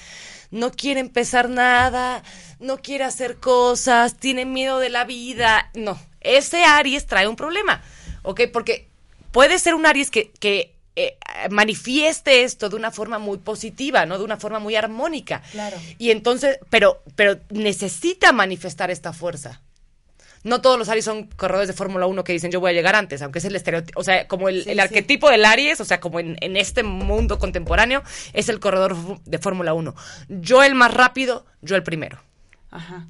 no 0.52 0.72
quiere 0.72 1.00
empezar 1.00 1.50
nada, 1.50 2.22
no 2.60 2.78
quiere 2.78 3.06
hacer 3.06 3.38
cosas, 3.38 4.18
tiene 4.18 4.46
miedo 4.46 4.78
de 4.78 4.90
la 4.90 5.04
vida, 5.04 5.72
no, 5.74 6.00
ese 6.22 6.64
Aries 6.64 7.08
trae 7.08 7.28
un 7.28 7.36
problema, 7.36 7.84
¿ok? 8.22 8.42
Porque 8.54 8.88
puede 9.32 9.58
ser 9.58 9.74
un 9.74 9.88
Aries 9.88 10.12
que, 10.12 10.32
que 10.40 10.75
eh, 10.96 11.18
manifieste 11.50 12.44
esto 12.44 12.70
de 12.70 12.76
una 12.76 12.92
forma 12.92 13.20
muy 13.20 13.38
positiva, 13.38 14.06
¿no? 14.06 14.18
De 14.18 14.24
una 14.24 14.38
forma 14.38 14.60
muy 14.60 14.76
armónica. 14.76 15.42
Claro. 15.52 15.78
Y 15.98 16.12
entonces, 16.12 16.60
pero, 16.70 17.02
pero 17.16 17.38
necesita 17.50 18.32
manifestar 18.32 18.92
esta 18.92 19.12
fuerza. 19.12 19.62
No 20.44 20.62
todos 20.62 20.78
los 20.78 20.90
Aries 20.90 21.04
son 21.04 21.26
corredores 21.26 21.68
de 21.68 21.74
Fórmula 21.74 22.06
1 22.06 22.24
que 22.24 22.32
dicen 22.32 22.52
yo 22.52 22.60
voy 22.60 22.70
a 22.70 22.74
llegar 22.74 22.96
antes, 22.96 23.22
aunque 23.24 23.40
es 23.40 23.46
el 23.46 23.56
estereotipo, 23.56 24.00
o 24.00 24.04
sea, 24.04 24.28
como 24.28 24.48
el, 24.48 24.80
arquetipo 24.80 25.30
del 25.30 25.44
Aries, 25.44 25.82
o 25.82 25.86
sea, 25.86 26.00
como 26.00 26.20
en, 26.20 26.38
en, 26.40 26.56
este 26.56 26.84
mundo 26.84 27.40
contemporáneo, 27.40 28.04
es 28.32 28.48
el 28.48 28.60
corredor 28.60 28.96
de 29.26 29.40
Fórmula 29.40 29.74
1. 29.74 29.96
Yo 30.30 30.62
el 30.62 30.76
más 30.76 30.94
rápido, 30.94 31.48
yo 31.62 31.76
el 31.76 31.84
primero. 31.84 32.22
Ajá 32.70 33.08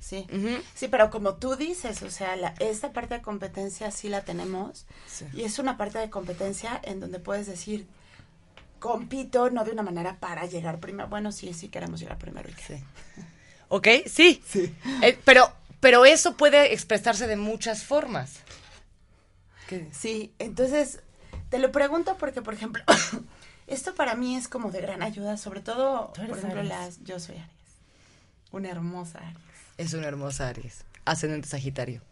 sí. 0.00 0.26
Sí, 0.74 0.88
pero 0.88 1.10
como 1.10 1.34
tú 1.34 1.54
dices, 1.54 2.02
o 2.02 2.10
sea, 2.10 2.34
la, 2.36 2.54
esta 2.58 2.92
parte 2.92 3.14
de 3.14 3.22
competencia 3.22 3.90
sí 3.90 4.08
la 4.08 4.22
tenemos 4.22 4.86
y 5.32 5.42
es 5.42 5.58
una 5.58 5.76
parte 5.76 5.98
de 5.98 6.10
competencia 6.10 6.80
en 6.82 6.98
donde 7.00 7.20
puedes 7.20 7.46
decir, 7.46 7.86
compito 8.80 9.50
no 9.50 9.64
de 9.64 9.70
una 9.70 9.82
manera 9.82 10.16
para 10.18 10.46
llegar 10.46 10.80
primero. 10.80 11.08
Bueno, 11.08 11.30
sí, 11.30 11.54
sí 11.54 11.68
queremos 11.68 12.00
llegar 12.00 12.18
primero. 12.18 12.48
Y 12.48 12.54
sí. 12.54 12.82
¿Ok? 13.68 13.86
Sí. 14.06 14.42
sí. 14.44 14.74
Eh, 15.02 15.16
pero, 15.24 15.52
pero 15.78 16.04
eso 16.04 16.36
puede 16.36 16.72
expresarse 16.72 17.28
de 17.28 17.36
muchas 17.36 17.84
formas. 17.84 18.40
Sí, 19.92 20.32
entonces 20.40 21.00
te 21.48 21.58
lo 21.58 21.70
pregunto 21.70 22.16
porque, 22.18 22.42
por 22.42 22.54
ejemplo, 22.54 22.82
esto 23.68 23.94
para 23.94 24.14
mí 24.14 24.36
es 24.36 24.48
como 24.48 24.70
de 24.70 24.80
gran 24.80 25.02
ayuda, 25.02 25.36
sobre 25.36 25.60
todo, 25.60 26.12
por 26.12 26.38
ejemplo, 26.38 26.62
las... 26.62 27.02
Yo 27.04 27.20
soy 27.20 27.36
Aries. 27.36 27.50
Una 28.50 28.70
hermosa 28.70 29.18
Aries. 29.18 29.49
Es 29.80 29.94
una 29.94 30.08
hermosa 30.08 30.48
Aries. 30.48 30.84
Ascendente 31.06 31.48
Sagitario. 31.48 32.02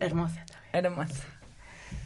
Hermosa 0.00 0.44
también. 0.44 0.84
Hermosa. 0.84 1.24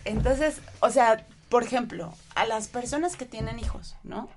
Entonces, 0.05 0.59
o 0.79 0.91
sea, 0.91 1.27
por 1.49 1.65
ejemplo, 1.65 2.15
a 2.37 2.47
las 2.47 2.69
personas 2.69 3.17
que 3.17 3.25
tienen 3.25 3.59
hijos, 3.59 3.97
¿no? 4.05 4.31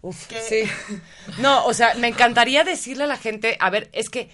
Uf, 0.00 0.26
sí. 0.48 0.62
No, 1.38 1.66
o 1.66 1.74
sea, 1.74 1.92
me 1.96 2.08
encantaría 2.08 2.64
decirle 2.64 3.04
a 3.04 3.08
la 3.08 3.18
gente, 3.18 3.58
a 3.60 3.68
ver, 3.68 3.90
es 3.92 4.08
que 4.08 4.30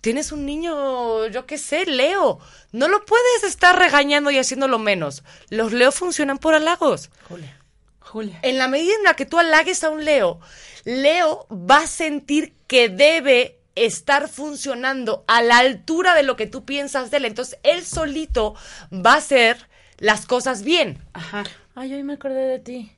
tienes 0.00 0.32
un 0.32 0.46
niño, 0.46 1.26
yo 1.26 1.44
qué 1.44 1.58
sé, 1.58 1.84
Leo. 1.84 2.38
No 2.72 2.88
lo 2.88 3.04
puedes 3.04 3.44
estar 3.44 3.78
regañando 3.78 4.30
y 4.30 4.38
haciéndolo 4.38 4.78
menos. 4.78 5.22
Los 5.50 5.74
Leo 5.74 5.92
funcionan 5.92 6.38
por 6.38 6.54
halagos. 6.54 7.10
Julia. 7.28 7.58
Julia. 8.00 8.38
En 8.40 8.56
la 8.56 8.68
medida 8.68 8.94
en 8.94 9.04
la 9.04 9.12
que 9.12 9.26
tú 9.26 9.38
halagues 9.38 9.84
a 9.84 9.90
un 9.90 10.06
Leo, 10.06 10.40
Leo 10.84 11.46
va 11.50 11.82
a 11.82 11.86
sentir 11.86 12.54
que 12.66 12.88
debe 12.88 13.57
estar 13.84 14.28
funcionando 14.28 15.24
a 15.26 15.42
la 15.42 15.58
altura 15.58 16.14
de 16.14 16.22
lo 16.22 16.36
que 16.36 16.46
tú 16.46 16.64
piensas 16.64 17.10
de 17.10 17.18
él. 17.18 17.24
Entonces, 17.24 17.58
él 17.62 17.84
solito 17.84 18.54
va 18.92 19.14
a 19.14 19.18
hacer 19.18 19.56
las 19.98 20.26
cosas 20.26 20.62
bien. 20.62 20.98
Ajá. 21.12 21.44
Ay, 21.74 21.94
hoy 21.94 22.02
me 22.02 22.14
acordé 22.14 22.46
de 22.46 22.58
ti 22.58 22.92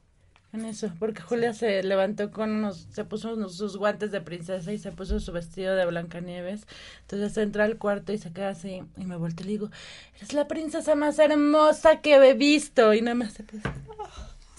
en 0.53 0.65
eso, 0.65 0.91
porque 0.99 1.23
Julia 1.23 1.53
se 1.53 1.83
levantó 1.83 2.31
con 2.33 2.51
unos, 2.51 2.89
se 2.93 3.05
puso 3.05 3.35
unos, 3.35 3.57
sus 3.57 3.77
guantes 3.77 4.11
de 4.11 4.21
princesa 4.21 4.73
y 4.73 4.79
se 4.79 4.91
puso 4.91 5.21
su 5.21 5.33
vestido 5.33 5.77
de 5.77 5.87
Blancanieves. 5.87 6.67
Entonces 7.03 7.37
entra 7.37 7.65
al 7.65 7.79
cuarto 7.79 8.13
y 8.13 8.19
se 8.19 8.33
queda 8.33 8.51
así 8.51 8.83
y 8.97 9.05
me 9.05 9.17
vuelto 9.17 9.43
y 9.43 9.47
le 9.47 9.53
digo, 9.53 9.71
eres 10.17 10.33
la 10.33 10.49
princesa 10.49 10.95
más 10.95 11.19
hermosa 11.19 12.01
que 12.01 12.17
he 12.17 12.35
visto 12.35 12.95
y 12.95 13.01
nada 13.01 13.15
más 13.15 13.33
se 13.33 13.45
puso. 13.45 13.69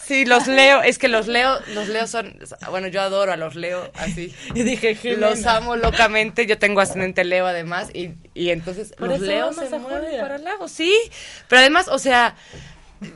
Sí, 0.05 0.25
los 0.25 0.47
leo, 0.47 0.81
es 0.81 0.97
que 0.97 1.07
los 1.07 1.27
leo, 1.27 1.59
los 1.73 1.87
leo 1.87 2.07
son, 2.07 2.37
bueno, 2.69 2.87
yo 2.87 3.01
adoro 3.01 3.31
a 3.31 3.37
los 3.37 3.55
leo 3.55 3.89
así. 3.95 4.33
Y 4.55 4.63
dije, 4.63 4.97
los 5.17 5.45
amo 5.45 5.75
locamente, 5.75 6.45
yo 6.45 6.57
tengo 6.57 6.81
ascendente 6.81 7.23
leo 7.23 7.45
además, 7.45 7.89
y, 7.93 8.11
y 8.33 8.49
entonces 8.49 8.93
los 8.97 9.19
leo 9.19 9.53
se 9.53 9.79
mueven 9.79 10.19
para 10.19 10.35
el 10.35 10.43
lago, 10.43 10.67
sí, 10.67 10.93
pero 11.47 11.59
además, 11.59 11.87
o 11.87 11.99
sea, 11.99 12.35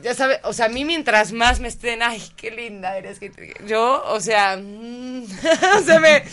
ya 0.02 0.14
sabes, 0.14 0.40
o 0.42 0.52
sea, 0.52 0.66
a 0.66 0.68
mí 0.68 0.84
mientras 0.84 1.32
más 1.32 1.60
me 1.60 1.68
estén, 1.68 2.02
ay, 2.02 2.22
qué 2.36 2.50
linda 2.50 2.96
eres, 2.96 3.18
que 3.18 3.30
yo, 3.66 4.02
o 4.06 4.20
sea, 4.20 4.56
mm, 4.56 5.26
se 5.84 6.00
me 6.00 6.24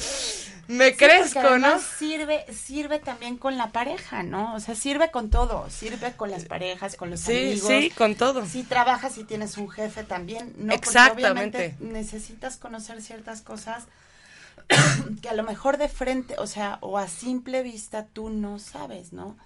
me 0.67 0.95
crezco, 0.95 1.57
¿no? 1.57 1.79
Sirve, 1.79 2.45
sirve 2.53 2.99
también 2.99 3.37
con 3.37 3.57
la 3.57 3.71
pareja, 3.71 4.23
¿no? 4.23 4.55
O 4.55 4.59
sea, 4.59 4.75
sirve 4.75 5.11
con 5.11 5.29
todo, 5.29 5.69
sirve 5.69 6.13
con 6.13 6.31
las 6.31 6.45
parejas, 6.45 6.95
con 6.95 7.09
los 7.09 7.27
amigos. 7.27 7.67
Sí, 7.67 7.89
con 7.89 8.15
todo. 8.15 8.45
Si 8.45 8.63
trabajas 8.63 9.17
y 9.17 9.25
tienes 9.25 9.57
un 9.57 9.69
jefe 9.69 10.03
también, 10.03 10.53
¿no? 10.57 10.73
Exactamente. 10.73 11.75
necesitas 11.79 12.57
conocer 12.57 13.01
ciertas 13.01 13.41
cosas 13.41 13.83
que 15.21 15.29
a 15.29 15.33
lo 15.33 15.43
mejor 15.43 15.77
de 15.77 15.89
frente, 15.89 16.35
o 16.37 16.47
sea, 16.47 16.77
o 16.81 16.97
a 16.97 17.07
simple 17.07 17.61
vista 17.61 18.05
tú 18.05 18.29
no 18.29 18.59
sabes, 18.59 19.11
¿no? 19.11 19.37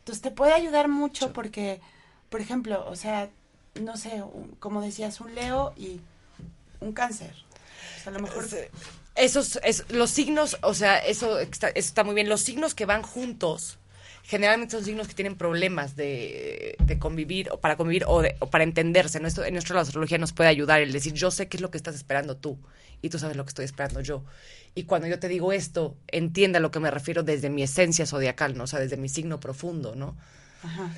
Entonces 0.00 0.22
te 0.22 0.30
puede 0.30 0.52
ayudar 0.52 0.88
mucho 0.88 1.32
porque, 1.32 1.80
por 2.28 2.40
ejemplo, 2.40 2.84
o 2.88 2.96
sea, 2.96 3.30
no 3.80 3.96
sé, 3.96 4.22
como 4.58 4.82
decías, 4.82 5.20
un 5.20 5.34
Leo 5.34 5.72
y 5.76 6.00
un 6.80 6.92
cáncer. 6.92 7.34
O 7.96 8.02
sea, 8.02 8.12
a 8.12 8.14
lo 8.14 8.20
mejor 8.20 8.46
esos, 9.14 9.60
es, 9.62 9.84
los 9.90 10.10
signos, 10.10 10.58
o 10.62 10.74
sea, 10.74 10.98
eso 10.98 11.38
está, 11.38 11.68
eso 11.68 11.88
está 11.88 12.04
muy 12.04 12.14
bien. 12.14 12.28
Los 12.28 12.40
signos 12.40 12.74
que 12.74 12.86
van 12.86 13.02
juntos, 13.02 13.78
generalmente 14.24 14.76
son 14.76 14.84
signos 14.84 15.08
que 15.08 15.14
tienen 15.14 15.36
problemas 15.36 15.96
de, 15.96 16.76
de 16.78 16.98
convivir, 16.98 17.50
o 17.50 17.60
para 17.60 17.76
convivir, 17.76 18.04
o, 18.06 18.22
de, 18.22 18.36
o 18.40 18.50
para 18.50 18.64
entenderse. 18.64 19.20
¿no? 19.20 19.28
en 19.28 19.52
nuestra 19.52 19.80
astrología 19.80 20.18
nos 20.18 20.32
puede 20.32 20.50
ayudar 20.50 20.80
el 20.80 20.92
decir, 20.92 21.12
yo 21.12 21.30
sé 21.30 21.48
qué 21.48 21.56
es 21.56 21.60
lo 21.60 21.70
que 21.70 21.78
estás 21.78 21.94
esperando 21.94 22.36
tú, 22.36 22.58
y 23.02 23.10
tú 23.10 23.18
sabes 23.18 23.36
lo 23.36 23.44
que 23.44 23.50
estoy 23.50 23.64
esperando 23.64 24.00
yo. 24.00 24.24
Y 24.74 24.84
cuando 24.84 25.06
yo 25.06 25.18
te 25.18 25.28
digo 25.28 25.52
esto, 25.52 25.96
entienda 26.08 26.58
a 26.58 26.62
lo 26.62 26.70
que 26.70 26.80
me 26.80 26.90
refiero 26.90 27.22
desde 27.22 27.50
mi 27.50 27.62
esencia 27.62 28.06
zodiacal, 28.06 28.56
¿no? 28.56 28.64
O 28.64 28.66
sea, 28.66 28.80
desde 28.80 28.96
mi 28.96 29.08
signo 29.08 29.38
profundo, 29.38 29.94
¿no? 29.94 30.16
Ajá. 30.62 30.90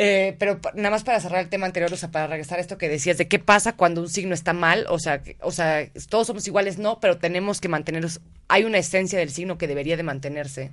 Eh, 0.00 0.36
pero 0.38 0.60
nada 0.74 0.90
más 0.90 1.02
para 1.02 1.18
cerrar 1.18 1.42
el 1.42 1.48
tema 1.48 1.66
anterior, 1.66 1.92
o 1.92 1.96
sea, 1.96 2.12
para 2.12 2.28
regresar 2.28 2.58
a 2.58 2.60
esto 2.60 2.78
que 2.78 2.88
decías 2.88 3.18
de 3.18 3.26
qué 3.26 3.40
pasa 3.40 3.72
cuando 3.72 4.00
un 4.00 4.08
signo 4.08 4.32
está 4.32 4.52
mal, 4.52 4.86
o 4.88 5.00
sea, 5.00 5.20
o 5.40 5.50
sea, 5.50 5.88
todos 6.08 6.28
somos 6.28 6.46
iguales, 6.46 6.78
no, 6.78 7.00
pero 7.00 7.18
tenemos 7.18 7.60
que 7.60 7.68
mantenernos, 7.68 8.20
hay 8.46 8.62
una 8.62 8.78
esencia 8.78 9.18
del 9.18 9.30
signo 9.30 9.58
que 9.58 9.66
debería 9.66 9.96
de 9.96 10.04
mantenerse. 10.04 10.70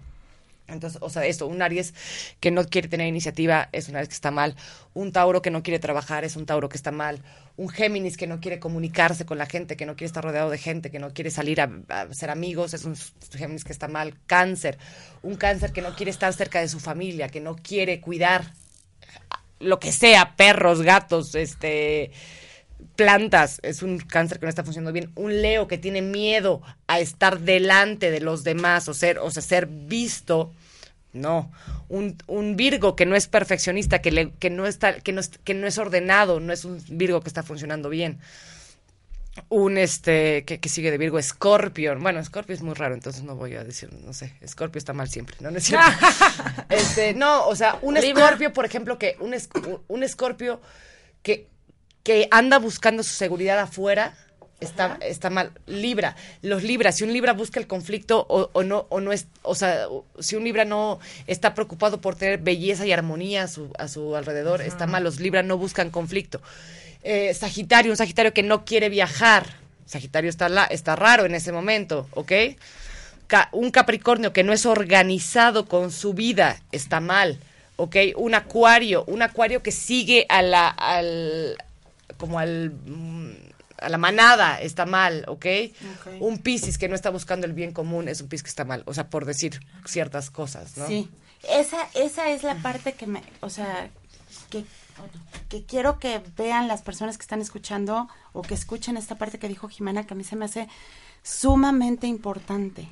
Entonces, 0.67 0.99
o 1.01 1.09
sea, 1.09 1.25
esto, 1.25 1.47
un 1.47 1.63
Aries 1.63 1.95
que 2.39 2.51
no 2.51 2.65
quiere 2.65 2.88
tener 2.88 3.07
iniciativa 3.07 3.67
es 3.71 3.89
un 3.89 3.95
Aries 3.95 4.09
que 4.09 4.13
está 4.13 4.29
mal, 4.29 4.55
un 4.93 5.11
Tauro 5.11 5.41
que 5.41 5.49
no 5.49 5.63
quiere 5.63 5.79
trabajar 5.79 6.23
es 6.23 6.35
un 6.35 6.45
Tauro 6.45 6.69
que 6.69 6.77
está 6.77 6.91
mal, 6.91 7.19
un 7.57 7.69
Géminis 7.69 8.17
que 8.17 8.27
no 8.27 8.39
quiere 8.39 8.59
comunicarse 8.59 9.25
con 9.25 9.39
la 9.39 9.47
gente, 9.47 9.75
que 9.75 9.88
no 9.88 9.95
quiere 9.95 10.07
estar 10.07 10.23
rodeado 10.23 10.51
de 10.51 10.59
gente, 10.59 10.91
que 10.91 10.99
no 10.99 11.13
quiere 11.15 11.31
salir 11.31 11.61
a 11.61 11.71
ser 12.11 12.29
amigos, 12.29 12.75
es 12.75 12.85
un 12.85 12.95
Géminis 13.31 13.63
que 13.63 13.73
está 13.73 13.88
mal, 13.88 14.13
Cáncer, 14.27 14.77
un 15.23 15.35
Cáncer 15.35 15.71
que 15.71 15.81
no 15.81 15.95
quiere 15.95 16.11
estar 16.11 16.31
cerca 16.31 16.59
de 16.59 16.67
su 16.67 16.79
familia, 16.79 17.29
que 17.29 17.41
no 17.41 17.55
quiere 17.55 17.99
cuidar 18.01 18.53
lo 19.59 19.79
que 19.79 19.91
sea, 19.91 20.35
perros, 20.35 20.81
gatos, 20.81 21.35
este 21.35 22.11
plantas, 22.95 23.59
es 23.63 23.83
un 23.83 23.97
cáncer 23.97 24.39
que 24.39 24.45
no 24.45 24.49
está 24.49 24.63
funcionando 24.63 24.93
bien, 24.93 25.11
un 25.15 25.41
Leo 25.41 25.67
que 25.67 25.77
tiene 25.77 26.01
miedo 26.01 26.61
a 26.87 26.99
estar 26.99 27.39
delante 27.39 28.09
de 28.09 28.21
los 28.21 28.43
demás 28.43 28.87
o 28.87 28.93
ser, 28.93 29.19
o 29.19 29.29
sea, 29.31 29.41
ser 29.41 29.65
visto, 29.67 30.53
no, 31.11 31.51
un, 31.89 32.55
Virgo 32.55 32.95
que 32.95 33.05
no 33.05 33.15
es 33.15 33.27
perfeccionista, 33.27 33.99
que, 33.99 34.11
le, 34.11 34.31
que, 34.31 34.49
no 34.49 34.65
está, 34.65 34.99
que, 34.99 35.11
no 35.11 35.21
que 35.43 35.53
no 35.53 35.67
es 35.67 35.77
ordenado, 35.77 36.39
no 36.39 36.53
es 36.53 36.63
un 36.63 36.81
Virgo 36.89 37.21
que 37.21 37.27
está 37.27 37.43
funcionando 37.43 37.89
bien 37.89 38.19
un 39.50 39.78
este 39.78 40.45
que, 40.45 40.69
sigue 40.69 40.91
de 40.91 40.98
Virgo, 40.98 41.21
Scorpio. 41.21 41.98
Bueno, 42.00 42.24
Scorpio 42.24 42.56
es 42.56 42.62
muy 42.62 42.74
raro, 42.74 42.93
entonces 42.93 43.24
no 43.24 43.36
voy 43.36 43.56
a 43.56 43.63
decir, 43.63 43.91
no 43.93 44.13
sé, 44.13 44.34
Scorpio 44.48 44.80
está 44.80 44.93
mal 44.93 45.10
siempre, 45.10 45.36
¿no? 45.39 45.52
No 45.52 45.58
es 45.58 45.65
cierto. 45.65 45.86
este, 46.69 47.13
no, 47.13 47.48
o 47.48 47.56
sea, 47.56 47.78
un 47.82 47.98
Scorpio, 47.98 48.54
por 48.54 48.65
ejemplo, 48.65 48.98
que 48.98 49.17
un, 49.19 49.36
un 49.88 50.08
Scorpio 50.08 50.62
que, 51.21 51.48
que 52.04 52.28
anda 52.32 52.60
buscando 52.60 53.04
su 53.04 53.13
seguridad 53.13 53.60
afuera, 53.60 54.15
está, 54.60 54.98
está 55.02 55.30
mal. 55.30 55.52
Libra, 55.65 56.15
los 56.41 56.63
Libra, 56.63 56.91
si 56.91 57.04
un 57.04 57.13
Libra 57.13 57.34
busca 57.34 57.60
el 57.60 57.67
conflicto 57.67 58.26
o, 58.28 58.63
no, 58.63 58.88
o 58.89 59.02
no 59.02 59.12
es, 59.12 59.28
o 59.41 59.56
sea, 59.56 59.88
si 60.19 60.36
un 60.36 60.43
Libra 60.43 60.65
no 60.65 61.00
está 61.28 61.54
preocupado 61.54 62.02
por 62.02 62.15
tener 62.15 62.39
belleza 62.39 62.86
y 62.86 62.91
armonía 62.91 63.43
a 63.43 63.48
su, 63.48 63.71
a 63.78 63.88
su 63.88 64.15
alrededor, 64.15 64.62
está 64.62 64.88
mal. 64.88 65.04
Los 65.04 65.19
Libra 65.19 65.43
no 65.43 65.58
buscan 65.58 65.89
conflicto. 65.89 66.41
Eh, 67.07 67.35
Sagitario, 67.35 67.91
un 67.91 67.97
Sagitario 67.97 68.33
que 68.33 68.41
no 68.41 68.65
quiere 68.65 68.89
viajar. 68.89 69.45
Sagitario 69.85 70.27
está, 70.27 70.49
la, 70.49 70.63
está 70.65 70.95
raro 70.95 71.25
en 71.25 71.35
ese 71.35 71.51
momento, 71.51 72.09
¿ok? 72.15 72.31
un 73.51 73.71
Capricornio 73.71 74.33
que 74.33 74.43
no 74.43 74.53
es 74.53 74.65
organizado 74.65 75.67
con 75.67 75.91
su 75.91 76.13
vida, 76.13 76.61
está 76.71 76.99
mal, 76.99 77.39
¿ok? 77.75 77.95
Un 78.15 78.35
Acuario, 78.35 79.03
un 79.07 79.21
Acuario 79.21 79.63
que 79.63 79.71
sigue 79.71 80.25
a 80.29 80.41
la, 80.41 80.67
al, 80.67 81.57
como 82.17 82.39
al, 82.39 82.71
mm, 82.71 83.31
a 83.77 83.89
la 83.89 83.97
manada, 83.97 84.61
está 84.61 84.85
mal, 84.85 85.25
¿ok? 85.27 85.45
Un 86.19 86.37
Piscis 86.39 86.77
que 86.77 86.87
no 86.87 86.95
está 86.95 87.09
buscando 87.09 87.45
el 87.45 87.53
bien 87.53 87.71
común 87.71 88.07
es 88.07 88.21
un 88.21 88.29
Piscis 88.29 88.43
que 88.43 88.49
está 88.49 88.65
mal, 88.65 88.83
o 88.85 88.93
sea, 88.93 89.09
por 89.09 89.25
decir 89.25 89.59
ciertas 89.85 90.29
cosas, 90.29 90.77
¿no? 90.77 90.87
Sí, 90.87 91.09
esa, 91.49 91.87
esa 91.93 92.29
es 92.29 92.43
la 92.43 92.55
parte 92.55 92.93
que 92.93 93.07
me, 93.07 93.21
o 93.41 93.49
sea, 93.49 93.89
que 94.49 94.65
que 95.49 95.63
quiero 95.63 95.99
que 95.99 96.21
vean 96.38 96.67
las 96.67 96.81
personas 96.81 97.17
que 97.17 97.23
están 97.23 97.41
escuchando 97.41 98.08
o 98.34 98.41
que 98.41 98.53
escuchen 98.53 98.97
esta 98.97 99.17
parte 99.17 99.39
que 99.39 99.47
dijo 99.47 99.67
Jimena, 99.67 100.05
que 100.05 100.13
a 100.13 100.17
mí 100.17 100.23
se 100.23 100.36
me 100.36 100.45
hace 100.45 100.67
sumamente 101.23 102.08
importante. 102.08 102.84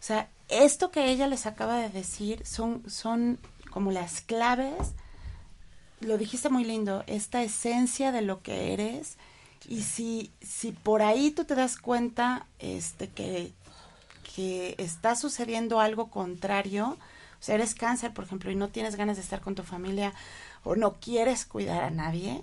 O 0.00 0.02
sea, 0.02 0.28
esto 0.48 0.90
que 0.90 1.10
ella 1.10 1.26
les 1.26 1.46
acaba 1.46 1.76
de 1.76 1.88
decir 1.88 2.44
son, 2.44 2.82
son 2.88 3.38
como 3.70 3.92
las 3.92 4.20
claves, 4.20 4.94
lo 6.00 6.18
dijiste 6.18 6.48
muy 6.48 6.64
lindo, 6.64 7.04
esta 7.06 7.42
esencia 7.42 8.12
de 8.12 8.22
lo 8.22 8.42
que 8.42 8.72
eres. 8.72 9.16
Y 9.68 9.82
si, 9.82 10.32
si 10.40 10.72
por 10.72 11.02
ahí 11.02 11.30
tú 11.30 11.44
te 11.44 11.54
das 11.54 11.76
cuenta 11.76 12.46
este, 12.58 13.08
que, 13.08 13.52
que 14.34 14.74
está 14.78 15.14
sucediendo 15.14 15.80
algo 15.80 16.08
contrario, 16.10 16.96
sea, 17.42 17.54
eres 17.54 17.74
cáncer, 17.74 18.12
por 18.12 18.24
ejemplo, 18.24 18.50
y 18.50 18.56
no 18.56 18.68
tienes 18.68 18.96
ganas 18.96 19.16
de 19.16 19.22
estar 19.22 19.40
con 19.40 19.54
tu 19.54 19.62
familia, 19.62 20.12
o 20.64 20.76
no 20.76 20.94
quieres 20.94 21.44
cuidar 21.46 21.82
a 21.82 21.90
nadie, 21.90 22.42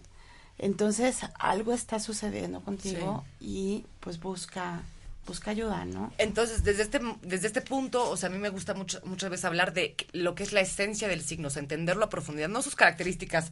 entonces 0.60 1.20
algo 1.40 1.74
está 1.74 2.00
sucediendo 2.00 2.62
contigo 2.62 3.24
y 3.40 3.86
pues 4.00 4.20
busca 4.20 4.82
busca 5.28 5.52
ayuda, 5.52 5.84
¿no? 5.84 6.14
Entonces, 6.18 6.64
desde 6.64 6.84
este, 6.84 7.02
desde 7.22 7.48
este 7.48 7.62
punto, 7.62 8.10
o 8.10 8.16
sea, 8.16 8.30
a 8.30 8.32
mí 8.32 8.38
me 8.38 8.48
gusta 8.48 8.74
mucho, 8.74 9.02
muchas 9.04 9.30
veces 9.30 9.44
hablar 9.44 9.74
de 9.74 9.94
lo 10.14 10.36
que 10.36 10.44
es 10.44 10.54
la 10.54 10.62
esencia 10.62 11.10
del 11.10 11.22
signo, 11.22 11.50
o 11.50 11.52
sea, 11.52 11.62
entenderlo 11.62 12.06
a 12.06 12.10
profundidad, 12.10 12.48
no 12.48 12.62
sus 12.62 12.78
características 12.78 13.52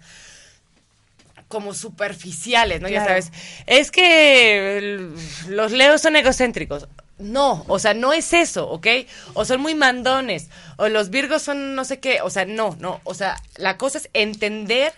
como 1.50 1.74
superficiales, 1.74 2.82
¿no? 2.82 2.88
Ya 2.88 3.06
sabes, 3.06 3.32
es 3.68 3.92
que 3.92 5.12
los 5.50 5.72
leos 5.74 6.02
son 6.02 6.16
egocéntricos. 6.16 6.88
No, 7.18 7.64
o 7.68 7.80
sea, 7.80 7.94
no 7.94 8.12
es 8.12 8.34
eso, 8.34 8.70
¿ok? 8.70 8.88
O 9.34 9.46
son 9.46 9.62
muy 9.62 9.74
mandones, 9.74 10.50
o 10.78 10.90
los 10.90 11.10
virgos 11.10 11.44
son 11.44 11.74
no 11.74 11.86
sé 11.86 12.00
qué, 12.00 12.22
o 12.22 12.30
sea, 12.30 12.46
no, 12.46 12.76
no, 12.80 13.00
o 13.06 13.14
sea, 13.14 13.42
la 13.56 13.78
cosa 13.78 14.00
es 14.00 14.10
entender 14.14 14.94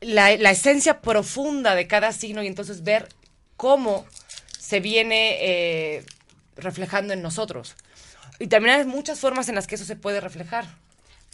la, 0.00 0.36
la 0.36 0.50
esencia 0.50 1.00
profunda 1.00 1.76
de 1.76 1.86
cada 1.86 2.12
signo 2.12 2.42
y 2.42 2.48
entonces 2.48 2.82
ver 2.82 3.08
cómo 3.56 4.04
se 4.58 4.80
viene 4.80 5.36
eh, 5.40 6.04
reflejando 6.56 7.12
en 7.12 7.22
nosotros. 7.22 7.76
Y 8.38 8.48
también 8.48 8.74
hay 8.74 8.84
muchas 8.84 9.20
formas 9.20 9.48
en 9.48 9.54
las 9.54 9.66
que 9.66 9.76
eso 9.76 9.84
se 9.84 9.96
puede 9.96 10.20
reflejar. 10.20 10.66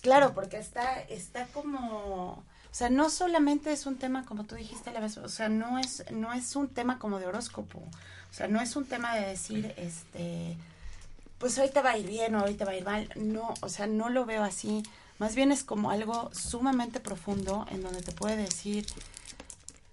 Claro, 0.03 0.35
porque 0.35 0.59
está, 0.59 1.01
está 1.03 1.47
como, 1.47 2.45
o 2.71 2.75
sea, 2.75 2.91
no 2.91 3.11
solamente 3.11 3.73
es 3.73 3.87
un 3.87 3.97
tema 3.97 4.25
como 4.27 4.45
tú 4.45 4.55
dijiste 4.55 4.93
la 4.93 5.01
vez, 5.01 5.17
o 5.17 5.29
sea, 5.29 5.49
no 5.49 5.79
es, 5.79 6.05
no 6.11 6.33
es 6.35 6.55
un 6.55 6.69
tema 6.69 6.99
como 6.99 7.19
de 7.19 7.27
horóscopo, 7.27 7.83
o 8.31 8.35
sea, 8.35 8.49
no 8.49 8.61
es 8.61 8.77
un 8.77 8.87
tema 8.87 9.15
de 9.17 9.27
decir, 9.27 9.75
este, 9.77 10.57
pues 11.39 11.59
hoy 11.59 11.71
te 11.71 11.83
va 11.83 11.91
a 11.91 11.99
ir 11.99 12.07
bien 12.07 12.35
o 12.35 12.45
hoy 12.45 12.55
te 12.55 12.65
va 12.65 12.73
a 12.73 12.77
ir 12.77 12.85
mal, 12.85 13.09
no, 13.17 13.55
o 13.61 13.69
sea, 13.69 13.87
no 13.87 14.09
lo 14.09 14.27
veo 14.27 14.45
así, 14.45 14.83
más 15.19 15.35
bien 15.35 15.51
es 15.51 15.65
como 15.65 15.91
algo 15.91 16.31
sumamente 16.33 17.01
profundo 17.01 17.67
en 17.71 17.83
donde 17.83 18.03
te 18.03 18.13
puede 18.13 18.37
decir 18.37 18.87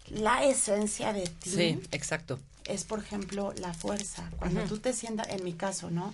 la 0.09 0.43
esencia 0.43 1.13
de 1.13 1.25
ti 1.27 1.49
Sí, 1.49 1.81
exacto. 1.91 2.39
es, 2.65 2.83
por 2.83 2.99
ejemplo, 2.99 3.53
la 3.57 3.73
fuerza. 3.73 4.29
Cuando 4.37 4.61
tú 4.63 4.77
te 4.77 4.93
sientas, 4.93 5.29
en 5.29 5.43
mi 5.43 5.53
caso, 5.53 5.89
¿no? 5.89 6.13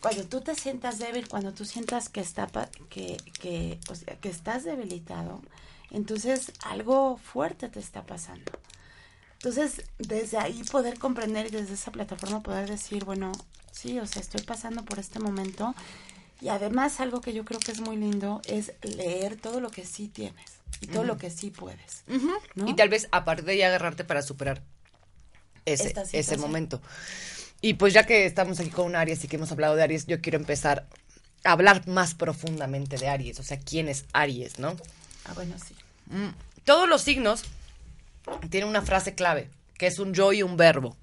Cuando 0.00 0.24
tú 0.24 0.40
te 0.40 0.54
sientas 0.54 1.00
débil, 1.00 1.26
cuando 1.26 1.52
tú 1.52 1.64
sientas 1.64 2.08
que, 2.08 2.20
está, 2.20 2.48
que, 2.88 3.16
que, 3.40 3.80
o 3.90 3.94
sea, 3.96 4.14
que 4.16 4.28
estás 4.28 4.62
debilitado, 4.62 5.42
entonces 5.90 6.52
algo 6.60 7.16
fuerte 7.16 7.68
te 7.68 7.80
está 7.80 8.04
pasando. 8.04 8.52
Entonces, 9.38 9.82
desde 9.98 10.36
ahí 10.38 10.64
poder 10.64 10.98
comprender 10.98 11.46
y 11.46 11.50
desde 11.50 11.74
esa 11.74 11.92
plataforma 11.92 12.42
poder 12.42 12.68
decir, 12.68 13.04
bueno, 13.04 13.30
sí, 13.70 13.98
o 14.00 14.06
sea, 14.06 14.20
estoy 14.20 14.42
pasando 14.42 14.84
por 14.84 14.98
este 14.98 15.20
momento. 15.20 15.74
Y 16.40 16.48
además 16.48 17.00
algo 17.00 17.20
que 17.20 17.32
yo 17.32 17.44
creo 17.44 17.60
que 17.60 17.72
es 17.72 17.80
muy 17.80 17.96
lindo 17.96 18.42
es 18.46 18.72
leer 18.82 19.36
todo 19.36 19.60
lo 19.60 19.70
que 19.70 19.84
sí 19.84 20.08
tienes 20.08 20.50
y 20.80 20.88
todo 20.88 21.04
lo 21.04 21.18
que 21.18 21.30
sí 21.30 21.50
puedes. 21.50 22.04
¿no? 22.54 22.68
Y 22.68 22.74
tal 22.74 22.88
vez 22.88 23.08
a 23.12 23.24
partir 23.24 23.44
de 23.44 23.52
ahí 23.52 23.62
agarrarte 23.62 24.04
para 24.04 24.22
superar 24.22 24.62
ese, 25.64 25.94
ese 26.12 26.36
momento. 26.36 26.80
Y 27.60 27.74
pues 27.74 27.92
ya 27.92 28.06
que 28.06 28.26
estamos 28.26 28.58
aquí 28.60 28.70
con 28.70 28.94
Aries 28.94 29.22
y 29.24 29.28
que 29.28 29.36
hemos 29.36 29.50
hablado 29.52 29.76
de 29.76 29.82
Aries, 29.82 30.06
yo 30.06 30.20
quiero 30.20 30.38
empezar 30.38 30.86
a 31.44 31.52
hablar 31.52 31.86
más 31.86 32.14
profundamente 32.14 32.96
de 32.98 33.08
Aries. 33.08 33.38
O 33.38 33.42
sea, 33.44 33.58
¿quién 33.58 33.88
es 33.88 34.04
Aries, 34.12 34.58
no? 34.58 34.76
Ah, 35.24 35.32
bueno, 35.34 35.56
sí. 35.58 35.74
Todos 36.64 36.88
los 36.88 37.02
signos 37.02 37.44
tienen 38.50 38.68
una 38.68 38.82
frase 38.82 39.14
clave, 39.14 39.50
que 39.76 39.86
es 39.86 39.98
un 39.98 40.14
yo 40.14 40.32
y 40.32 40.42
un 40.42 40.56
verbo, 40.56 40.96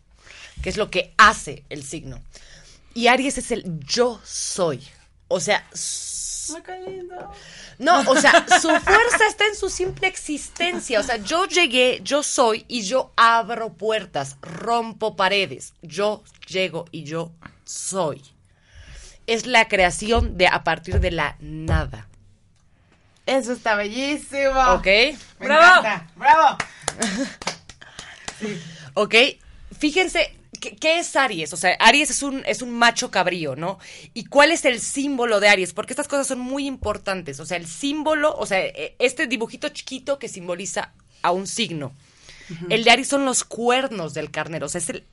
que 0.62 0.70
es 0.70 0.78
lo 0.78 0.90
que 0.90 1.14
hace 1.18 1.64
el 1.70 1.84
signo. 1.84 2.22
Y 2.94 3.08
Aries 3.08 3.38
es 3.38 3.52
el 3.52 3.80
yo 3.80 4.20
soy. 4.24 4.82
O 5.28 5.40
sea, 5.40 5.66
no, 7.80 8.02
o 8.02 8.16
sea, 8.16 8.46
su 8.62 8.70
fuerza 8.70 9.28
está 9.28 9.46
en 9.48 9.56
su 9.56 9.70
simple 9.70 10.08
existencia. 10.08 11.00
O 11.00 11.04
sea, 11.04 11.18
yo 11.18 11.46
llegué, 11.46 12.00
yo 12.04 12.24
soy 12.24 12.66
y 12.68 12.84
yo 12.84 13.12
abro 13.16 13.74
puertas, 13.74 14.38
rompo 14.42 15.16
paredes. 15.16 15.74
Yo 15.82 16.24
llego 16.48 16.86
y 16.92 17.04
yo 17.04 17.32
soy. 17.64 18.22
Es 19.28 19.46
la 19.46 19.68
creación 19.68 20.38
de 20.38 20.48
a 20.48 20.64
partir 20.64 21.00
de 21.00 21.12
la 21.12 21.36
nada. 21.40 22.08
Eso 23.26 23.54
está 23.54 23.76
bellísimo. 23.76 24.60
¿Ok? 24.74 24.86
Me 25.40 25.46
encanta. 25.46 26.08
¡Bravo! 26.16 26.58
¿Ok? 28.94 29.16
Fíjense, 29.78 30.38
¿qué, 30.62 30.76
qué 30.76 31.00
es 31.00 31.16
Aries? 31.16 31.52
O 31.54 31.58
sea, 31.58 31.76
Aries 31.80 32.12
es 32.12 32.22
un, 32.22 32.44
es 32.46 32.62
un 32.62 32.72
macho 32.72 33.10
cabrío, 33.10 33.56
¿no? 33.56 33.80
¿Y 34.14 34.26
cuál 34.26 34.52
es 34.52 34.64
el 34.66 34.80
símbolo 34.80 35.40
de 35.40 35.50
Aries? 35.50 35.74
Porque 35.74 35.94
estas 35.94 36.08
cosas 36.08 36.28
son 36.28 36.40
muy 36.40 36.68
importantes. 36.68 37.40
O 37.40 37.46
sea, 37.46 37.58
el 37.58 37.68
símbolo, 37.68 38.36
o 38.36 38.46
sea, 38.46 38.60
eh, 38.60 38.96
este 39.00 39.28
dibujito 39.28 39.70
chiquito 39.70 40.20
que 40.20 40.30
simboliza 40.30 40.94
a 41.22 41.32
un 41.32 41.48
signo. 41.48 41.94
El 42.70 42.84
de 42.84 42.92
Aries 42.92 43.08
son 43.08 43.26
los 43.26 43.44
cuernos 43.44 44.14
del 44.14 44.30
carnero. 44.30 44.68
O 44.68 44.70
sea, 44.70 44.80
es 44.80 44.90
el... 44.90 45.04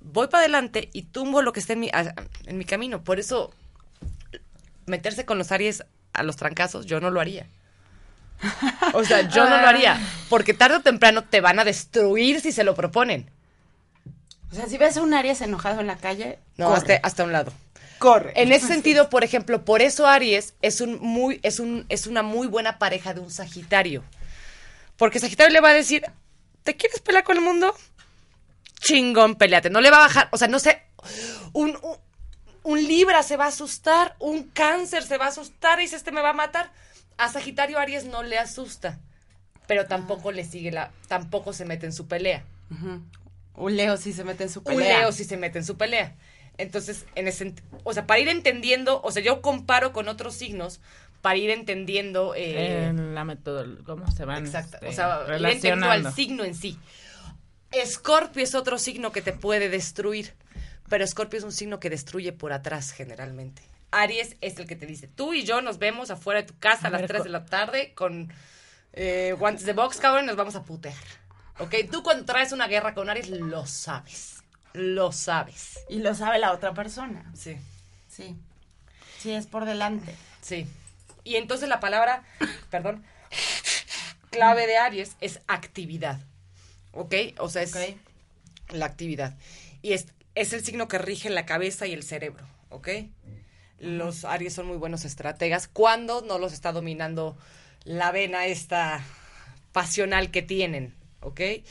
Voy 0.00 0.26
para 0.26 0.42
adelante 0.42 0.90
y 0.92 1.02
tumbo 1.02 1.40
lo 1.40 1.52
que 1.52 1.60
esté 1.60 1.74
en 1.74 1.80
mi, 1.80 1.90
en 2.46 2.58
mi 2.58 2.64
camino. 2.64 3.04
Por 3.04 3.20
eso, 3.20 3.54
meterse 4.86 5.24
con 5.24 5.38
los 5.38 5.52
Aries 5.52 5.84
a 6.14 6.22
los 6.22 6.36
trancazos, 6.36 6.86
yo 6.86 7.00
no 7.00 7.10
lo 7.10 7.20
haría. 7.20 7.46
O 8.94 9.04
sea, 9.04 9.22
yo 9.28 9.48
no 9.48 9.60
lo 9.60 9.66
haría. 9.66 9.98
Porque 10.28 10.54
tarde 10.54 10.76
o 10.76 10.80
temprano 10.80 11.24
te 11.24 11.40
van 11.40 11.58
a 11.58 11.64
destruir 11.64 12.40
si 12.40 12.52
se 12.52 12.64
lo 12.64 12.74
proponen. 12.74 13.30
O 14.52 14.54
sea, 14.54 14.66
si 14.66 14.78
ves 14.78 14.96
a 14.96 15.02
un 15.02 15.14
Aries 15.14 15.40
enojado 15.40 15.80
en 15.80 15.86
la 15.88 15.96
calle, 15.96 16.38
No, 16.56 16.66
corre. 16.68 16.78
hasta, 16.94 17.06
hasta 17.08 17.24
un 17.24 17.32
lado. 17.32 17.52
corre. 17.98 18.32
En 18.36 18.52
ese 18.52 18.66
sentido, 18.74 19.08
por 19.10 19.24
ejemplo, 19.24 19.64
por 19.64 19.82
eso 19.82 20.06
Aries 20.06 20.54
es 20.62 20.80
un 20.80 20.98
muy, 21.00 21.40
es 21.42 21.58
un, 21.58 21.86
es 21.88 22.06
una 22.06 22.22
muy 22.22 22.46
buena 22.46 22.78
pareja 22.78 23.14
de 23.14 23.20
un 23.20 23.30
Sagitario. 23.30 24.04
Porque 24.96 25.18
Sagitario 25.18 25.52
le 25.52 25.60
va 25.60 25.70
a 25.70 25.74
decir, 25.74 26.04
¿te 26.62 26.76
quieres 26.76 27.00
pelear 27.00 27.24
con 27.24 27.36
el 27.36 27.42
mundo? 27.42 27.74
Chingón, 28.80 29.34
peleate. 29.36 29.70
No 29.70 29.80
le 29.80 29.90
va 29.90 29.96
a 29.96 30.06
bajar, 30.06 30.28
o 30.30 30.36
sea, 30.36 30.46
no 30.48 30.58
sé, 30.60 30.82
un, 31.52 31.70
un, 31.82 31.96
un 32.64 32.82
Libra 32.82 33.22
se 33.22 33.36
va 33.36 33.44
a 33.44 33.48
asustar, 33.48 34.16
un 34.18 34.42
Cáncer 34.44 35.04
se 35.04 35.16
va 35.18 35.26
a 35.26 35.28
asustar 35.28 35.78
y 35.78 35.82
dice, 35.82 35.96
este 35.96 36.10
me 36.10 36.20
va 36.22 36.30
a 36.30 36.34
matar. 36.34 36.72
A 37.16 37.28
Sagitario 37.28 37.78
Aries 37.78 38.06
no 38.06 38.24
le 38.24 38.38
asusta, 38.38 38.98
pero 39.68 39.86
tampoco 39.86 40.32
le 40.32 40.44
sigue 40.44 40.72
la, 40.72 40.90
tampoco 41.06 41.52
se 41.52 41.64
mete 41.64 41.86
en 41.86 41.92
su 41.92 42.08
pelea. 42.08 42.44
Un 43.54 43.76
Leo 43.76 43.96
sí 43.96 44.12
se 44.12 44.24
mete 44.24 44.42
en 44.44 44.50
su 44.50 44.58
Un 44.60 44.64
pelea. 44.64 44.98
Leo 45.00 45.12
sí 45.12 45.24
se 45.24 45.36
mete 45.36 45.58
en 45.58 45.64
su 45.64 45.76
pelea. 45.76 46.16
Entonces, 46.56 47.04
en 47.14 47.28
ese, 47.28 47.54
o 47.84 47.92
sea, 47.92 48.06
para 48.06 48.20
ir 48.20 48.28
entendiendo, 48.28 49.00
o 49.02 49.10
sea, 49.12 49.22
yo 49.22 49.42
comparo 49.42 49.92
con 49.92 50.08
otros 50.08 50.34
signos 50.34 50.80
para 51.20 51.36
ir 51.36 51.50
entendiendo, 51.50 52.34
eh, 52.34 52.84
En 52.86 53.14
la 53.14 53.24
metodología, 53.24 53.84
cómo 53.84 54.10
se 54.10 54.24
van 54.24 54.44
exacto, 54.44 54.76
este, 54.76 54.88
o 54.88 54.92
sea, 54.92 55.06
ir 55.06 55.32
entendiendo 55.34 55.86
relacionando. 55.86 56.08
al 56.08 56.14
signo 56.14 56.44
en 56.44 56.54
sí. 56.54 56.78
Escorpio 57.72 58.42
es 58.42 58.54
otro 58.54 58.78
signo 58.78 59.10
que 59.10 59.22
te 59.22 59.32
puede 59.32 59.68
destruir, 59.68 60.34
pero 60.88 61.04
Escorpio 61.04 61.38
es 61.38 61.44
un 61.44 61.52
signo 61.52 61.80
que 61.80 61.90
destruye 61.90 62.32
por 62.32 62.52
atrás 62.52 62.92
generalmente. 62.92 63.62
Aries 63.90 64.36
es 64.40 64.58
el 64.58 64.66
que 64.66 64.76
te 64.76 64.86
dice, 64.86 65.06
tú 65.08 65.34
y 65.34 65.44
yo 65.44 65.60
nos 65.62 65.78
vemos 65.78 66.10
afuera 66.10 66.40
de 66.42 66.46
tu 66.48 66.58
casa 66.58 66.86
a, 66.86 66.88
A 66.88 66.90
las 66.90 67.02
ver, 67.02 67.08
3 67.08 67.18
co- 67.20 67.24
de 67.24 67.30
la 67.30 67.44
tarde 67.46 67.92
con 67.94 68.32
eh, 68.92 69.34
guantes 69.38 69.64
de 69.66 69.72
box, 69.72 69.98
cabrón, 69.98 70.24
y 70.24 70.26
nos 70.26 70.36
vamos 70.36 70.56
a 70.56 70.62
putear. 70.64 70.94
¿Ok? 71.58 71.74
Tú 71.92 72.02
cuando 72.02 72.24
traes 72.24 72.50
una 72.52 72.66
guerra 72.66 72.94
con 72.94 73.08
Aries 73.08 73.28
lo 73.30 73.66
sabes. 73.66 74.42
Lo 74.72 75.12
sabes. 75.12 75.78
Y 75.88 75.98
lo 76.00 76.14
sabe 76.16 76.40
la 76.40 76.50
otra 76.52 76.74
persona. 76.74 77.30
Sí. 77.36 77.56
Sí. 78.08 78.36
Sí, 79.20 79.32
es 79.32 79.46
por 79.46 79.64
delante. 79.64 80.14
Sí. 80.42 80.66
Y 81.22 81.36
entonces 81.36 81.68
la 81.68 81.78
palabra, 81.80 82.24
perdón, 82.70 83.04
clave 84.30 84.66
de 84.66 84.76
Aries 84.76 85.16
es 85.20 85.40
actividad. 85.46 86.18
¿Ok? 86.92 87.14
O 87.38 87.48
sea, 87.48 87.62
es 87.62 87.74
la 88.70 88.86
actividad. 88.86 89.36
Y 89.82 89.92
es, 89.92 90.06
es 90.34 90.52
el 90.52 90.64
signo 90.64 90.88
que 90.88 90.98
rige 90.98 91.30
la 91.30 91.46
cabeza 91.46 91.86
y 91.86 91.92
el 91.92 92.02
cerebro. 92.02 92.46
¿Ok? 92.70 92.88
Los 93.78 94.24
Aries 94.24 94.54
son 94.54 94.66
muy 94.66 94.76
buenos 94.76 95.04
estrategas 95.04 95.68
cuando 95.68 96.22
no 96.22 96.38
los 96.38 96.52
está 96.52 96.72
dominando 96.72 97.36
la 97.84 98.10
vena 98.12 98.46
esta 98.46 99.04
pasional 99.72 100.30
que 100.30 100.42
tienen. 100.42 100.94
¿Ok? 101.20 101.40
Eh, 101.40 101.64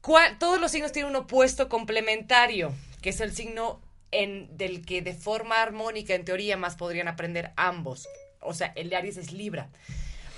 ¿cuál- 0.00 0.38
todos 0.38 0.60
los 0.60 0.70
signos 0.72 0.92
tienen 0.92 1.10
un 1.10 1.16
opuesto 1.16 1.68
complementario, 1.68 2.72
que 3.00 3.10
es 3.10 3.20
el 3.20 3.34
signo 3.34 3.80
en, 4.10 4.56
del 4.56 4.84
que 4.84 5.00
de 5.02 5.14
forma 5.14 5.62
armónica, 5.62 6.14
en 6.14 6.24
teoría, 6.24 6.56
más 6.56 6.76
podrían 6.76 7.08
aprender 7.08 7.52
ambos. 7.56 8.06
O 8.40 8.52
sea, 8.54 8.72
el 8.76 8.90
de 8.90 8.96
Aries 8.96 9.16
es 9.16 9.32
Libra. 9.32 9.70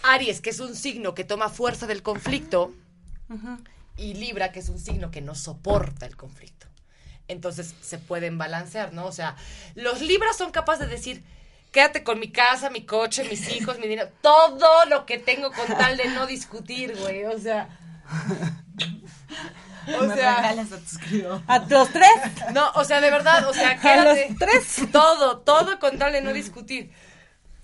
Aries, 0.02 0.40
que 0.40 0.50
es 0.50 0.60
un 0.60 0.76
signo 0.76 1.14
que 1.14 1.24
toma 1.24 1.48
fuerza 1.48 1.86
del 1.86 2.02
conflicto, 2.02 2.72
y 3.96 4.14
Libra, 4.14 4.52
que 4.52 4.60
es 4.60 4.68
un 4.68 4.78
signo 4.78 5.10
que 5.10 5.22
no 5.22 5.34
soporta 5.34 6.04
el 6.06 6.16
conflicto. 6.16 6.63
Entonces 7.28 7.74
se 7.80 7.98
pueden 7.98 8.36
balancear, 8.38 8.92
¿no? 8.92 9.06
O 9.06 9.12
sea, 9.12 9.36
los 9.74 10.00
Libras 10.00 10.36
son 10.36 10.50
capaces 10.50 10.86
de 10.88 10.94
decir, 10.96 11.24
quédate 11.72 12.04
con 12.04 12.18
mi 12.18 12.30
casa, 12.30 12.70
mi 12.70 12.84
coche, 12.84 13.24
mis 13.24 13.48
hijos, 13.56 13.78
mi 13.78 13.88
dinero, 13.88 14.10
todo 14.20 14.84
lo 14.86 15.06
que 15.06 15.18
tengo 15.18 15.50
con 15.52 15.66
tal 15.66 15.96
de 15.96 16.08
no 16.08 16.26
discutir, 16.26 16.96
güey. 16.96 17.24
O 17.24 17.38
sea. 17.38 17.68
O 19.98 20.04
Me 20.04 20.14
sea. 20.14 20.48
a 20.48 20.54
tus 20.64 20.98
críos. 20.98 21.42
¿A 21.46 21.58
los 21.58 21.90
tres? 21.90 22.08
No, 22.54 22.70
o 22.74 22.84
sea, 22.84 23.02
de 23.02 23.10
verdad, 23.10 23.46
o 23.48 23.52
sea, 23.52 23.72
¿A 23.72 23.78
quédate. 23.80 24.28
los 24.30 24.38
tres? 24.38 24.90
Todo, 24.90 25.40
todo 25.40 25.78
con 25.78 25.98
tal 25.98 26.12
de 26.12 26.22
no 26.22 26.32
discutir. 26.32 26.90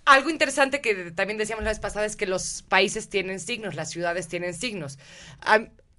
Algo 0.04 0.28
interesante 0.28 0.80
que 0.80 1.12
también 1.12 1.38
decíamos 1.38 1.64
la 1.64 1.70
vez 1.70 1.78
pasada 1.80 2.04
es 2.04 2.16
que 2.16 2.26
los 2.26 2.62
países 2.68 3.08
tienen 3.08 3.40
signos, 3.40 3.74
las 3.74 3.90
ciudades 3.90 4.28
tienen 4.28 4.54
signos. 4.54 4.98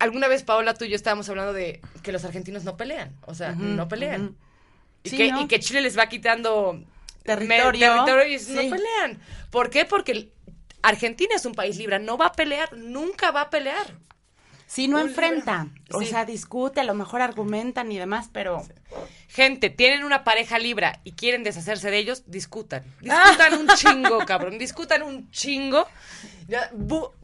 Alguna 0.02 0.28
vez, 0.28 0.42
Paola, 0.42 0.74
tú 0.74 0.86
y 0.86 0.90
yo 0.90 0.96
estábamos 0.96 1.30
hablando 1.30 1.54
de 1.54 1.80
que 2.02 2.12
los 2.12 2.26
argentinos 2.26 2.64
no 2.64 2.76
pelean, 2.76 3.16
o 3.28 3.36
sea, 3.36 3.52
no 3.52 3.88
pelean. 3.88 4.36
y, 5.04 5.10
Sí, 5.12 5.18
que, 5.18 5.32
¿no? 5.32 5.42
y 5.42 5.48
que 5.48 5.60
Chile 5.60 5.80
les 5.82 5.96
va 5.96 6.10
quitando 6.10 6.84
Territorio. 7.22 8.26
y 8.26 8.38
no 8.56 8.76
pelean. 8.76 9.22
¿Por 9.52 9.70
qué? 9.70 9.86
Porque 9.86 10.32
Argentina 10.82 11.36
es 11.36 11.46
un 11.46 11.54
país 11.54 11.78
Libra, 11.78 12.00
no 12.00 12.18
va 12.18 12.28
a 12.28 12.32
pelear, 12.32 12.76
nunca 12.76 13.30
va 13.30 13.42
a 13.42 13.50
pelear. 13.52 13.94
Si 14.74 14.88
no 14.88 15.00
enfrenta, 15.00 15.68
o 15.92 16.00
Sí. 16.00 16.06
sea, 16.06 16.24
discute, 16.24 16.80
a 16.80 16.86
lo 16.86 16.94
mejor 16.94 17.22
argumentan 17.22 17.92
y 17.92 17.98
demás, 17.98 18.30
pero 18.32 18.66
Gente, 19.28 19.70
tienen 19.70 20.04
una 20.04 20.24
pareja 20.26 20.60
Libra 20.60 21.00
y 21.06 21.12
quieren 21.14 21.44
deshacerse 21.44 21.90
de 21.90 21.98
ellos, 21.98 22.24
discutan. 22.28 22.84
Discutan 23.02 23.54
un 23.60 23.68
chingo, 23.76 24.20
cabrón. 24.26 24.58
Discutan 24.58 25.04
un 25.04 25.30
chingo. 25.32 25.88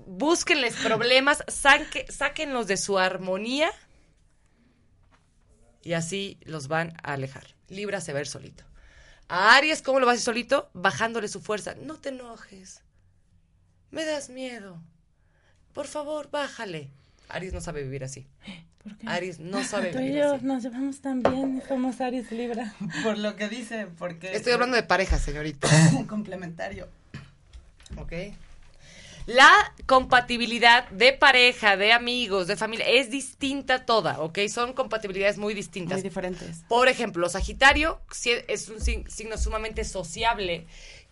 Búsquenles 0.06 0.76
problemas, 0.78 1.44
saque, 1.48 2.06
sáquenlos 2.10 2.68
de 2.68 2.78
su 2.78 2.98
armonía 2.98 3.70
y 5.84 5.94
así 5.94 6.40
los 6.44 6.68
van 6.68 6.98
a 7.04 7.14
alejar. 7.14 7.56
Libra 7.70 8.00
se 8.02 8.12
va 8.14 8.20
a 8.20 8.22
ir 8.22 8.28
solito. 8.28 8.64
A 9.30 9.56
Aries, 9.56 9.82
¿cómo 9.82 10.00
lo 10.00 10.06
vas 10.06 10.14
a 10.14 10.18
ir 10.18 10.22
solito? 10.22 10.70
Bajándole 10.74 11.28
su 11.28 11.42
fuerza. 11.42 11.76
No 11.76 11.96
te 11.96 12.10
enojes. 12.10 12.82
Me 13.92 14.06
das 14.06 14.30
miedo. 14.30 14.82
Por 15.74 15.88
favor, 15.88 16.30
bájale. 16.32 16.90
Aries 17.30 17.54
no 17.54 17.62
sabe 17.62 17.84
vivir 17.84 18.04
así. 18.04 18.26
¿Por 18.84 18.98
qué? 18.98 19.08
Aries 19.08 19.40
no 19.40 19.64
sabe 19.64 19.92
Tú 19.92 20.00
y 20.00 20.04
vivir 20.04 20.18
yo 20.20 20.36
así. 20.36 20.46
nos 20.46 20.64
llevamos 20.64 21.02
tan 21.02 21.22
bien, 21.24 21.62
somos 21.68 22.00
Aries 22.02 22.32
Libra. 22.32 22.74
por 23.04 23.18
lo 23.18 23.36
que 23.36 23.50
dice, 23.50 23.88
porque 23.98 24.34
Estoy 24.34 24.54
hablando 24.54 24.76
de 24.76 24.84
pareja, 24.84 25.18
señorita. 25.20 25.68
complementario. 26.08 26.88
¿Ok? 27.98 28.14
La 29.26 29.52
compatibilidad 29.88 30.88
de 30.90 31.12
pareja, 31.12 31.76
de 31.76 31.92
amigos, 31.92 32.48
de 32.48 32.56
familia, 32.56 32.86
es 32.88 33.12
distinta 33.12 33.86
toda, 33.86 34.22
¿ok? 34.22 34.40
Son 34.48 34.72
compatibilidades 34.72 35.38
muy 35.38 35.54
distintas. 35.54 35.96
Muy 35.98 36.04
diferentes. 36.04 36.64
Por 36.70 36.88
ejemplo, 36.88 37.28
Sagitario 37.28 38.00
si- 38.10 38.32
es 38.48 38.70
un 38.70 38.78
sig- 38.78 39.06
signo 39.10 39.38
sumamente 39.38 39.84
sociable 39.84 40.66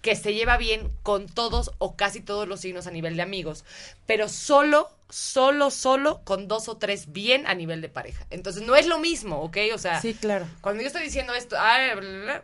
que 0.06 0.16
se 0.16 0.36
lleva 0.36 0.58
bien 0.58 0.92
con 1.02 1.26
todos 1.26 1.72
o 1.80 1.96
casi 1.96 2.22
todos 2.22 2.48
los 2.48 2.60
signos 2.60 2.86
a 2.86 2.92
nivel 2.92 3.16
de 3.16 3.24
amigos, 3.24 3.66
pero 4.06 4.30
solo, 4.30 4.96
solo, 5.10 5.72
solo 5.72 6.22
con 6.24 6.48
dos 6.48 6.70
o 6.70 6.78
tres 6.78 7.12
bien 7.12 7.48
a 7.48 7.56
nivel 7.56 7.82
de 7.82 7.90
pareja. 7.90 8.28
Entonces 8.30 8.62
no 8.62 8.76
es 8.76 8.86
lo 8.86 9.00
mismo, 9.00 9.42
¿ok? 9.42 9.58
O 9.74 9.80
sea, 9.80 10.00
Sí, 10.00 10.14
claro. 10.14 10.46
cuando 10.62 10.84
yo 10.84 10.88
estoy 10.88 11.02
diciendo 11.02 11.34
esto, 11.34 11.56
ah, 11.58 11.80
bla, 11.98 12.22
bla, 12.22 12.44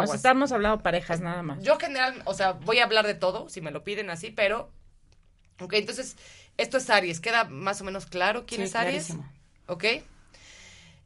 O 0.00 0.06
sea, 0.06 0.14
estamos 0.14 0.52
hablando 0.52 0.80
parejas 0.80 1.20
nada 1.20 1.42
más. 1.42 1.60
Yo 1.60 1.76
general, 1.76 2.22
o 2.24 2.34
sea, 2.34 2.52
voy 2.52 2.78
a 2.78 2.84
hablar 2.84 3.04
de 3.04 3.14
todo, 3.14 3.48
si 3.48 3.60
me 3.60 3.72
lo 3.72 3.82
piden 3.82 4.08
así, 4.08 4.30
pero... 4.30 4.70
Ok, 5.60 5.72
entonces, 5.72 6.16
esto 6.56 6.76
es 6.78 6.88
Aries. 6.88 7.18
¿Queda 7.18 7.46
más 7.46 7.80
o 7.80 7.84
menos 7.84 8.06
claro 8.06 8.46
quién 8.46 8.60
Sí, 8.60 8.66
es 8.68 8.76
Aries? 8.76 9.06
clarísimo. 9.06 9.28
Ok. 9.66 9.84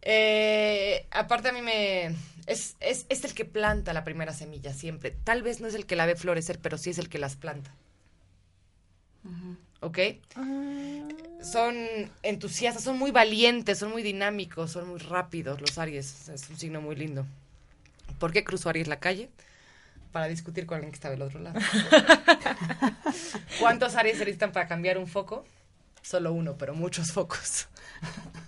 Eh, 0.03 1.07
aparte 1.11 1.49
a 1.49 1.53
mí 1.53 1.63
me... 1.63 2.15
Es, 2.47 2.77
es, 2.81 3.07
es 3.09 3.25
el 3.25 3.35
que 3.35 3.45
planta 3.45 3.93
la 3.93 4.05
primera 4.05 4.33
semilla 4.33 4.73
siempre. 4.73 5.11
Tal 5.11 5.43
vez 5.43 5.61
no 5.61 5.67
es 5.67 5.75
el 5.75 5.87
que 5.87 5.97
la 5.97 6.07
ve 6.07 6.17
florecer, 6.17 6.59
pero 6.61 6.79
sí 6.79 6.91
es 6.91 6.99
el 6.99 7.09
que 7.09 7.19
las 7.19 7.37
planta. 7.37 7.73
¿Ok? 9.81 9.99
Son 11.43 11.77
entusiastas, 12.23 12.85
son 12.85 12.99
muy 12.99 13.11
valientes, 13.11 13.79
son 13.79 13.91
muy 13.91 14.03
dinámicos, 14.03 14.73
son 14.73 14.89
muy 14.89 14.99
rápidos 14.99 15.61
los 15.61 15.79
Aries. 15.79 16.29
Es 16.29 16.49
un 16.49 16.57
signo 16.57 16.81
muy 16.81 16.97
lindo. 16.97 17.27
¿Por 18.19 18.33
qué 18.33 18.45
cruzó 18.45 18.69
Aries 18.69 18.89
la 18.89 19.01
calle? 19.01 19.29
Para 20.13 20.29
discutir 20.29 20.67
con 20.67 20.77
alguien 20.77 20.93
que 20.93 20.97
estaba 20.97 21.13
del 21.13 21.23
otro 21.23 21.41
lado. 21.41 21.61
¿Cuántos 23.61 23.97
Aries 23.97 24.19
se 24.19 24.25
necesitan 24.25 24.53
para 24.53 24.67
cambiar 24.67 24.99
un 24.99 25.07
foco? 25.07 25.45
Solo 26.03 26.33
uno, 26.33 26.57
pero 26.57 26.75
muchos 26.75 27.13
focos. 27.13 27.69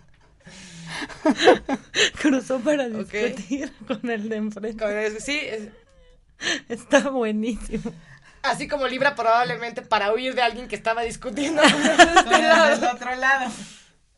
Cruzó 2.21 2.61
para 2.61 2.89
discutir 2.89 3.73
con 3.87 4.09
el 4.11 4.29
de 4.29 4.37
enfrente. 4.37 5.21
Sí, 5.21 5.39
es- 5.39 5.69
Está 6.69 7.11
buenísimo. 7.11 7.93
así 8.43 8.69
como 8.69 8.87
Libra 8.87 9.15
probablemente 9.17 9.83
para 9.83 10.13
huir 10.13 10.35
de 10.35 10.43
alguien 10.43 10.69
que 10.69 10.77
estaba 10.77 11.03
discutiendo 11.03 11.61
con 11.63 11.71
este 11.83 12.43
lado. 12.43 12.91
otro 12.95 13.15
lado. 13.17 13.51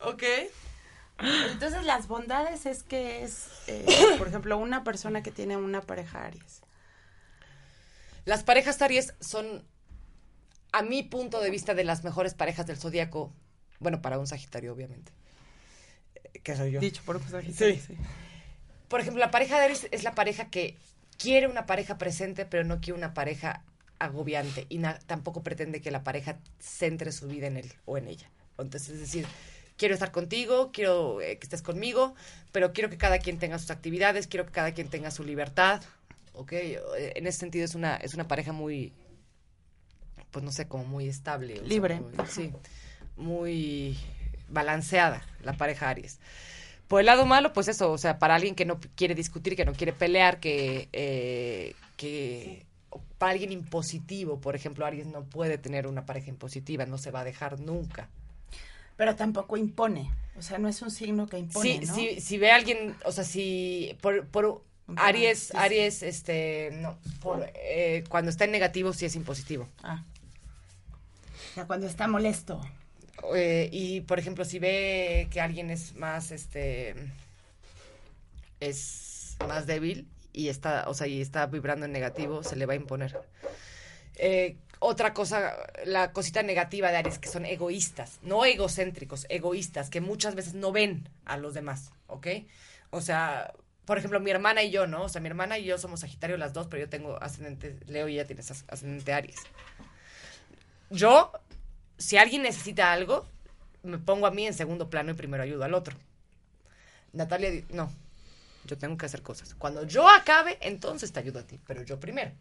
Ok. 0.01 0.23
Entonces, 1.53 1.85
las 1.85 2.09
bondades 2.09 2.65
es 2.67 2.83
que 2.83 3.23
es, 3.25 3.49
eh, 3.67 3.85
por 4.19 4.29
ejemplo, 4.29 4.57
una 4.59 4.85
persona 4.85 5.23
que 5.23 5.31
tiene 5.31 5.57
una 5.57 5.81
pareja 5.83 6.25
Aries. 6.25 6.61
Las 8.25 8.43
parejas 8.43 8.81
Aries 8.83 9.15
son, 9.21 9.65
a 10.73 10.83
mi 10.83 11.03
punto 11.03 11.41
de 11.41 11.51
vista, 11.51 11.75
de 11.75 11.85
las 11.85 12.05
mejores 12.05 12.35
parejas 12.35 12.67
del 12.67 12.77
zodiaco. 12.79 13.33
Bueno, 13.81 14.03
para 14.03 14.19
un 14.19 14.27
Sagitario, 14.27 14.73
obviamente. 14.73 15.13
Que 16.43 16.57
soy 16.57 16.73
yo. 16.73 16.81
Dicho 16.81 17.03
por 17.05 17.17
un 17.17 17.23
Sagitario, 17.29 17.75
Sí. 17.75 17.81
sí. 17.89 17.97
Por 18.89 19.01
ejemplo, 19.01 19.21
la 19.21 19.31
pareja 19.31 19.59
de 19.59 19.65
Aries 19.67 19.89
es 19.91 20.03
la 20.05 20.15
pareja 20.15 20.51
que 20.51 20.77
quiere 21.19 21.47
una 21.47 21.67
pareja 21.67 21.99
presente, 21.99 22.45
pero 22.47 22.65
no 22.65 22.81
quiere 22.81 22.99
una 22.99 23.15
pareja 23.15 23.63
agobiante 23.99 24.67
y 24.69 24.81
tampoco 25.07 25.43
pretende 25.43 25.81
que 25.81 25.91
la 25.91 26.03
pareja 26.03 26.39
centre 26.59 27.13
su 27.13 27.29
vida 27.29 27.47
en 27.47 27.57
él 27.59 27.73
o 27.85 27.99
en 27.99 28.09
ella. 28.09 28.31
Entonces, 28.59 28.89
es 28.95 29.01
decir, 29.01 29.27
quiero 29.77 29.95
estar 29.95 30.11
contigo, 30.11 30.71
quiero 30.73 31.21
eh, 31.21 31.39
que 31.39 31.45
estés 31.45 31.63
conmigo, 31.63 32.15
pero 32.53 32.73
quiero 32.73 32.89
que 32.91 32.97
cada 32.99 33.19
quien 33.19 33.39
tenga 33.39 33.59
sus 33.59 33.71
actividades, 33.71 34.27
quiero 34.27 34.47
que 34.47 34.53
cada 34.53 34.73
quien 34.73 34.89
tenga 34.89 35.11
su 35.11 35.23
libertad, 35.25 35.83
¿ok? 36.33 36.53
Eh, 36.53 37.13
En 37.17 37.27
ese 37.27 37.39
sentido 37.39 37.65
es 37.67 37.75
una, 37.75 37.97
es 37.97 38.15
una 38.15 38.27
pareja 38.27 38.53
muy, 38.53 38.93
pues 40.31 40.45
no 40.45 40.53
sé, 40.53 40.67
como 40.67 40.85
muy 40.85 41.07
estable. 41.09 41.55
o 41.55 41.57
sea, 41.59 41.67
Libre. 41.69 42.01
muy- 42.01 42.27
sí, 42.29 42.53
muy 43.17 43.99
balanceada 44.51 45.23
la 45.43 45.55
pareja 45.55 45.89
Aries. 45.89 46.19
Por 46.89 47.01
el 47.01 47.07
lado 47.07 47.25
malo, 47.25 47.53
pues 47.53 47.69
eso, 47.69 47.93
o 47.93 47.99
sea, 47.99 48.19
para 48.19 48.35
alguien 48.35 48.55
que 48.55 48.65
no 48.65 48.81
quiere 48.97 49.15
discutir, 49.15 49.55
que 49.55 49.65
no 49.65 49.73
quiere 49.73 49.93
pelear, 49.93 50.41
que, 50.41 50.89
eh, 50.93 51.75
que 51.97 52.67
para 53.17 53.33
alguien 53.33 53.53
impositivo, 53.53 54.41
por 54.41 54.57
ejemplo, 54.57 54.85
Aries 54.85 55.07
no 55.07 55.23
puede 55.23 55.57
tener 55.57 55.87
una 55.87 56.05
pareja 56.05 56.31
impositiva, 56.31 56.87
no 56.87 56.99
se 56.99 57.11
va 57.11 57.21
a 57.21 57.25
dejar 57.25 57.61
nunca. 57.61 58.09
Pero 58.97 59.15
tampoco 59.15 59.57
impone. 59.57 60.11
O 60.37 60.43
sea, 60.43 60.59
no 60.59 60.69
es 60.69 60.83
un 60.83 60.91
signo 60.91 61.27
que 61.27 61.39
impone, 61.39 61.81
Sí, 61.81 61.87
¿no? 61.87 61.95
si, 61.95 62.21
si 62.21 62.39
ve 62.39 62.51
a 62.51 62.57
alguien, 62.57 62.97
o 63.05 63.13
sea, 63.13 63.25
si 63.25 63.97
por, 64.01 64.63
Aries. 64.97 65.55
Aries, 65.55 66.03
este, 66.03 66.71
no, 66.73 66.99
por, 67.21 67.49
eh, 67.55 68.05
cuando 68.09 68.31
está 68.31 68.47
en 68.47 68.51
negativo 68.51 68.93
sí 68.93 69.07
es 69.07 69.15
impositivo. 69.15 69.69
Ah. 69.83 70.03
O 71.51 71.55
sea, 71.55 71.67
cuando 71.67 71.87
está 71.87 72.09
molesto. 72.09 72.61
Eh, 73.35 73.69
y 73.73 74.01
por 74.03 74.19
ejemplo, 74.19 74.45
si 74.45 74.59
ve 74.59 75.29
que 75.31 75.41
alguien 75.41 75.71
es 75.71 75.95
más, 75.95 76.31
este, 76.31 76.95
es 78.61 79.37
más 79.47 79.67
débil 79.67 80.07
y 80.33 80.49
está, 80.49 80.89
o 80.89 80.95
sea, 80.95 81.07
y 81.07 81.21
está 81.21 81.47
vibrando 81.47 81.87
en 81.87 81.93
negativo, 81.93 82.43
se 82.43 82.57
le 82.57 82.67
va 82.67 82.75
a 82.75 82.77
imponer. 82.77 83.19
Eh, 84.17 84.57
otra 84.79 85.13
cosa, 85.13 85.55
la 85.85 86.13
cosita 86.13 86.43
negativa 86.43 86.91
de 86.91 86.97
Aries, 86.99 87.19
que 87.19 87.29
son 87.29 87.45
egoístas, 87.45 88.19
no 88.23 88.45
egocéntricos, 88.45 89.27
egoístas, 89.29 89.91
que 89.91 90.01
muchas 90.01 90.35
veces 90.35 90.55
no 90.55 90.73
ven 90.73 91.09
a 91.27 91.37
los 91.37 91.53
demás, 91.53 91.91
¿ok? 92.07 92.27
O 92.91 93.01
sea, 93.03 93.53
por 93.85 93.99
ejemplo, 93.99 94.21
mi 94.21 94.31
hermana 94.31 94.63
y 94.63 94.71
yo, 94.71 94.87
¿no? 94.87 95.03
O 95.03 95.09
sea, 95.09 95.21
mi 95.21 95.29
hermana 95.29 95.59
y 95.59 95.65
yo 95.65 95.77
somos 95.77 96.01
Sagitario 96.01 96.37
las 96.39 96.53
dos, 96.53 96.67
pero 96.69 96.85
yo 96.85 96.89
tengo 96.89 97.23
ascendente 97.23 97.77
Leo 97.87 98.09
y 98.09 98.15
ella 98.15 98.27
tiene 98.27 98.41
as- 98.41 98.65
ascendente 98.69 99.13
Aries. 99.13 99.41
Yo, 100.91 101.33
si 102.01 102.17
alguien 102.17 102.43
necesita 102.43 102.93
algo, 102.93 103.27
me 103.85 103.99
pongo 103.99 104.27
a 104.27 104.31
mí 104.33 104.47
en 104.47 104.55
segundo 104.55 104.91
plano 104.91 105.13
y 105.13 105.15
primero 105.15 105.43
ayudo 105.45 105.63
al 105.65 105.75
otro. 105.75 105.97
Natalia, 107.13 107.51
no, 107.71 107.93
yo 108.65 108.77
tengo 108.79 108.97
que 108.97 109.07
hacer 109.07 109.23
cosas. 109.23 109.55
Cuando 109.55 109.85
yo 109.85 110.09
acabe, 110.09 110.59
entonces 110.61 111.13
te 111.13 111.21
ayudo 111.21 111.41
a 111.41 111.43
ti, 111.47 111.61
pero 111.67 111.83
yo 111.83 111.99
primero. 112.01 112.33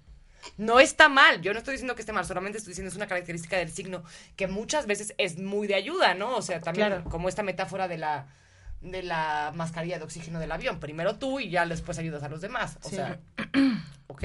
No 0.58 0.80
está 0.80 1.10
mal, 1.10 1.41
yo 1.41 1.52
no 1.52 1.60
estoy 1.60 1.74
diciendo 1.74 1.95
que 1.95 2.02
esté 2.02 2.13
mal, 2.13 2.26
solamente 2.26 2.58
estoy 2.58 2.72
diciendo 2.72 2.89
es 2.89 2.95
una 2.95 3.08
característica 3.08 3.58
del 3.58 3.69
signo 3.72 4.04
que 4.38 4.48
muchas 4.48 4.86
veces 4.88 5.13
es 5.17 5.38
muy 5.38 5.67
de 5.67 5.76
ayuda, 5.76 6.13
¿no? 6.13 6.36
O 6.38 6.41
sea, 6.41 6.62
también 6.62 6.88
Claro. 6.88 7.04
como 7.10 7.28
esta 7.28 7.43
metáfora 7.43 7.88
de 7.88 7.98
la 7.98 8.28
de 8.82 9.04
la 9.04 9.52
mascarilla 9.56 9.98
de 9.98 10.06
oxígeno 10.06 10.39
del 10.39 10.54
avión, 10.54 10.80
primero 10.80 11.17
tú 11.17 11.41
y 11.41 11.50
ya 11.50 11.65
después 11.65 11.98
ayudas 12.00 12.24
a 12.24 12.30
los 12.30 12.39
demás, 12.39 12.78
o 12.84 12.89
Sí. 12.89 12.95
sea, 12.95 13.19
¿ok? 14.08 14.24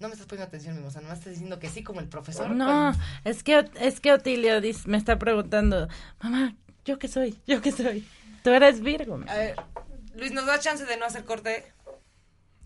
No 0.00 0.06
me 0.08 0.14
estás 0.14 0.28
poniendo 0.28 0.46
atención, 0.46 0.76
mi 0.76 0.82
moza, 0.82 1.00
no 1.00 1.08
me 1.08 1.14
estás 1.14 1.32
diciendo 1.32 1.58
que 1.58 1.68
sí 1.68 1.82
como 1.82 1.98
el 2.00 2.08
profesor. 2.08 2.50
No, 2.50 2.92
es 3.24 3.42
que 3.42 3.68
es 3.80 3.98
que 4.00 4.12
Otilio 4.12 4.60
dice- 4.60 4.88
me 4.88 4.96
está 4.96 5.18
preguntando, 5.18 5.88
mamá, 6.22 6.54
¿yo 6.84 6.98
qué 7.00 7.08
soy? 7.08 7.36
¿Yo 7.46 7.60
qué 7.60 7.72
soy? 7.72 8.06
Tú 8.44 8.50
eres 8.50 8.80
Virgo. 8.80 9.20
A 9.26 9.34
ver, 9.34 9.56
Luis, 10.14 10.30
¿nos 10.32 10.46
da 10.46 10.60
chance 10.60 10.84
de 10.84 10.96
no 10.96 11.06
hacer 11.06 11.24
corte? 11.24 11.72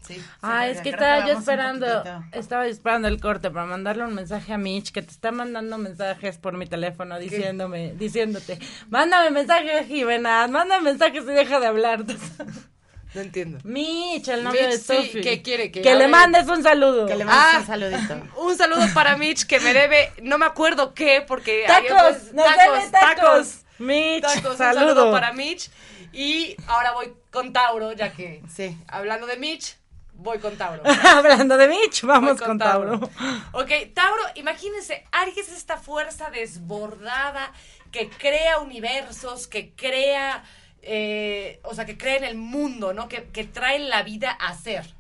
Sí. 0.03 0.21
Ah, 0.43 0.67
es 0.67 0.81
que 0.81 0.91
estaba 0.91 1.27
yo 1.27 1.39
esperando, 1.39 1.87
estaba 2.33 2.67
esperando 2.67 3.07
el 3.09 3.21
corte 3.21 3.51
para 3.51 3.67
mandarle 3.67 4.05
un 4.05 4.15
mensaje 4.15 4.53
a 4.53 4.59
Mitch 4.59 4.91
que 4.91 5.01
te 5.01 5.11
está 5.13 5.31
mandando 5.31 5.79
mensajes 5.79 6.39
por 6.39 6.57
mi 6.57 6.67
teléfono 6.67 7.19
diciéndome, 7.19 7.95
diciéndote, 7.95 8.59
mándame 8.91 9.31
mensaje 9.31 9.85
Jimena, 9.85 10.49
mándame 10.49 10.83
mensajes 10.91 11.23
y 11.23 11.27
deja 11.29 11.61
de 11.61 11.67
hablar. 11.67 12.05
No 13.15 13.21
entiendo. 13.21 13.59
Mitch, 13.65 14.29
el 14.29 14.43
novio 14.45 14.61
Mitch, 14.63 14.71
de 14.71 14.79
sí, 14.79 14.85
Sophie. 15.07 15.21
¿qué 15.23 15.43
quiere? 15.43 15.71
Que 15.71 15.83
Que, 15.83 15.95
le 15.95 16.09
mandes 16.09 16.47
un 16.49 16.63
saludo. 16.63 17.07
Que 17.07 17.15
le 17.17 17.25
Ah. 17.25 17.27
mandes 17.27 17.61
un 17.61 17.67
saludito. 17.67 18.37
Un 18.43 18.57
saludo 18.57 18.87
para 18.95 19.17
Mitch 19.17 19.45
que 19.47 19.61
me 19.61 19.75
debe, 19.75 20.13
no 20.23 20.39
me 20.39 20.47
acuerdo 20.47 20.95
qué, 20.95 21.23
porque 21.27 21.65
Tacos, 21.67 21.91
había, 21.91 22.09
pues, 22.09 22.33
nos 22.33 22.47
debe 22.57 22.91
tacos. 22.91 23.59
Mitch, 23.79 24.23
Tacos, 24.23 24.51
un 24.53 24.57
saludo. 24.59 24.81
saludo 24.89 25.11
para 25.13 25.33
Mitch. 25.33 25.71
Y 26.13 26.57
ahora 26.67 26.93
voy 26.93 27.13
con 27.31 27.53
Tauro, 27.53 27.93
ya 27.93 28.13
que 28.13 28.43
Sí. 28.55 28.77
hablando 28.89 29.27
de 29.27 29.37
Mitch, 29.37 29.77
Voy 30.15 30.39
con 30.39 30.57
Tauro. 30.57 30.83
Hablando 31.05 31.57
de 31.57 31.67
Mitch, 31.69 32.03
vamos 32.03 32.39
Voy 32.39 32.47
con, 32.47 32.59
Tauro. 32.59 33.01
Ok, 33.53 33.71
Tauro, 33.95 34.23
imagínense, 34.37 35.05
Aries 35.11 35.37
es 35.49 35.53
esta 35.57 35.79
fuerza 35.79 36.31
desbordada 36.31 37.53
que 37.91 38.09
crea 38.09 38.59
universos, 38.61 39.47
que 39.49 39.73
crea, 39.75 40.45
eh, 40.83 41.61
o 41.65 41.75
sea, 41.75 41.85
que 41.87 41.97
crea 41.97 42.17
en 42.17 42.25
el 42.25 42.37
mundo, 42.37 42.93
¿no? 42.93 43.09
Que, 43.09 43.25
que 43.25 43.45
trae 43.45 43.79
la 43.79 44.03
vida 44.03 44.31
a 44.33 44.55
ser. 44.55 44.95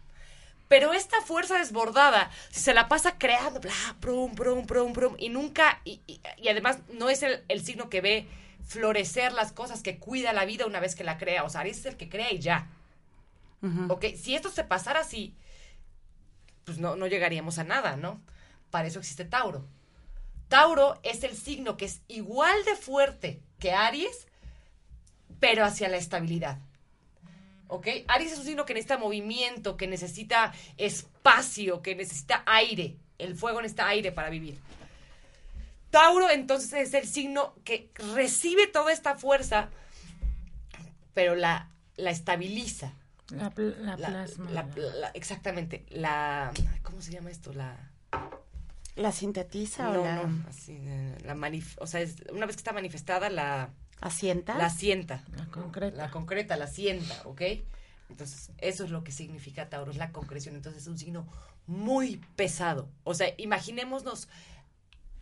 Pero 0.68 0.94
esta 0.94 1.20
fuerza 1.20 1.58
desbordada, 1.58 2.30
si 2.50 2.60
se 2.60 2.72
la 2.74 2.88
pasa 2.88 3.18
creando, 3.18 3.60
bla, 3.60 3.74
prum, 4.00 4.34
prum, 4.34 4.66
prum, 4.66 4.92
prum, 4.94 5.14
y 5.18 5.28
nunca, 5.28 5.80
y, 5.84 6.00
y- 6.06 6.20
y 6.38 6.48
además 6.48 6.78
no 6.94 7.10
es 7.10 7.22
el, 7.22 7.44
el 7.48 7.62
signo 7.64 7.90
que 7.90 8.00
ve 8.00 8.26
florecer 8.66 9.32
las 9.34 9.52
cosas, 9.52 9.82
que 9.82 9.98
cuida 9.98 10.32
la 10.32 10.44
vida 10.46 10.64
una 10.66 10.80
vez 10.80 10.94
que 10.94 11.04
la 11.04 11.18
crea. 11.18 11.44
O 11.44 11.50
sea, 11.50 11.60
Aries 11.60 11.78
es 11.80 11.86
el 11.86 11.96
que 11.96 12.08
crea 12.08 12.32
y 12.32 12.38
ya. 12.38 12.68
Ok, 13.90 14.06
si 14.16 14.34
esto 14.34 14.50
se 14.50 14.64
pasara 14.64 15.00
así, 15.00 15.34
pues 16.64 16.78
no, 16.78 16.96
no 16.96 17.06
llegaríamos 17.06 17.58
a 17.58 17.64
nada, 17.64 17.96
¿no? 17.96 18.20
Para 18.70 18.88
eso 18.88 18.98
existe 18.98 19.24
Tauro. 19.24 19.66
Tauro 20.48 20.98
es 21.02 21.22
el 21.24 21.36
signo 21.36 21.76
que 21.76 21.84
es 21.86 22.00
igual 22.08 22.64
de 22.64 22.76
fuerte 22.76 23.40
que 23.58 23.72
Aries, 23.72 24.26
pero 25.40 25.64
hacia 25.64 25.88
la 25.88 25.96
estabilidad. 25.96 26.58
¿Ok? 27.68 27.86
Aries 28.08 28.32
es 28.32 28.38
un 28.38 28.44
signo 28.44 28.64
que 28.66 28.74
necesita 28.74 28.98
movimiento, 28.98 29.76
que 29.76 29.86
necesita 29.86 30.52
espacio, 30.76 31.80
que 31.82 31.94
necesita 31.94 32.42
aire. 32.46 32.96
El 33.18 33.34
fuego 33.36 33.62
necesita 33.62 33.88
aire 33.88 34.12
para 34.12 34.28
vivir. 34.30 34.58
Tauro 35.90 36.30
entonces 36.30 36.72
es 36.88 36.94
el 36.94 37.06
signo 37.06 37.54
que 37.64 37.90
recibe 38.14 38.66
toda 38.66 38.92
esta 38.92 39.16
fuerza, 39.16 39.68
pero 41.14 41.34
la, 41.34 41.68
la 41.96 42.10
estabiliza. 42.10 42.92
La, 43.30 43.50
pl- 43.50 43.76
la 43.80 43.96
La- 43.96 44.08
plasma. 44.08 44.50
la- 44.50 44.66
la- 44.76 45.08
exactamente. 45.14 45.84
La. 45.90 46.50
¿Cómo 46.82 47.00
se 47.00 47.12
llama 47.12 47.30
esto? 47.30 47.52
La. 47.52 47.90
¿La 48.96 49.12
sintetiza 49.12 49.84
No, 49.84 50.00
o 50.00 50.04
la 50.04 50.16
no. 50.22 50.44
Así, 50.48 50.76
eh, 50.78 51.16
la 51.24 51.34
manif- 51.34 51.76
o 51.78 51.86
sea, 51.86 52.00
es- 52.02 52.16
una 52.30 52.44
vez 52.46 52.56
que 52.56 52.60
está 52.60 52.72
manifestada, 52.74 53.30
la, 53.30 53.70
asienta? 54.02 54.58
la 54.58 54.68
sienta. 54.68 55.24
La 55.36 55.46
concreta. 55.46 55.96
La 55.96 56.10
concreta, 56.10 56.56
la 56.56 56.66
sienta, 56.66 57.22
¿ok? 57.24 57.42
Entonces, 58.10 58.50
eso 58.58 58.84
es 58.84 58.90
lo 58.90 59.04
que 59.04 59.12
significa 59.12 59.70
Tauro, 59.70 59.90
es 59.90 59.96
la 59.96 60.12
concreción. 60.12 60.54
Entonces, 60.54 60.82
es 60.82 60.88
un 60.88 60.98
signo 60.98 61.26
muy 61.66 62.20
pesado. 62.36 62.90
O 63.04 63.14
sea, 63.14 63.32
imaginémonos 63.38 64.28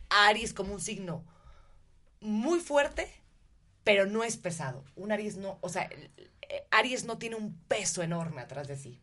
a 0.08 0.26
Aries 0.28 0.52
como 0.52 0.74
un 0.74 0.80
signo 0.80 1.24
muy 2.20 2.58
fuerte, 2.58 3.08
pero 3.84 4.06
no 4.06 4.24
es 4.24 4.36
pesado. 4.36 4.84
Un 4.96 5.12
Aries 5.12 5.36
no, 5.36 5.58
o 5.60 5.68
sea, 5.68 5.88
Aries 6.70 7.04
no 7.04 7.18
tiene 7.18 7.36
un 7.36 7.54
peso 7.68 8.02
enorme 8.02 8.40
atrás 8.40 8.66
de 8.66 8.76
sí. 8.76 9.00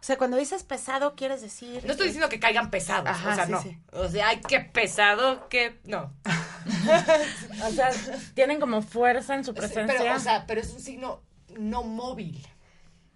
O 0.00 0.02
sea, 0.02 0.16
cuando 0.18 0.36
dices 0.36 0.62
pesado, 0.62 1.14
quieres 1.14 1.40
decir... 1.40 1.84
No 1.84 1.92
estoy 1.92 2.06
diciendo 2.06 2.28
que 2.28 2.40
caigan 2.40 2.70
pesados, 2.70 3.08
Ajá, 3.08 3.30
o 3.30 3.34
sea, 3.34 3.46
sí, 3.46 3.52
no. 3.52 3.62
sí. 3.62 3.78
O 3.92 4.08
sea, 4.08 4.28
ay, 4.28 4.40
qué 4.46 4.60
pesado, 4.60 5.48
que 5.48 5.80
no. 5.84 6.12
O 7.66 7.70
sea, 7.70 7.90
tienen 8.34 8.60
como 8.60 8.82
fuerza 8.82 9.34
en 9.34 9.44
su 9.44 9.54
presencia. 9.54 9.98
Pero, 9.98 10.14
o 10.14 10.18
sea, 10.18 10.46
pero 10.46 10.60
es 10.60 10.72
un 10.72 10.80
signo 10.80 11.22
no 11.58 11.82
móvil. 11.82 12.46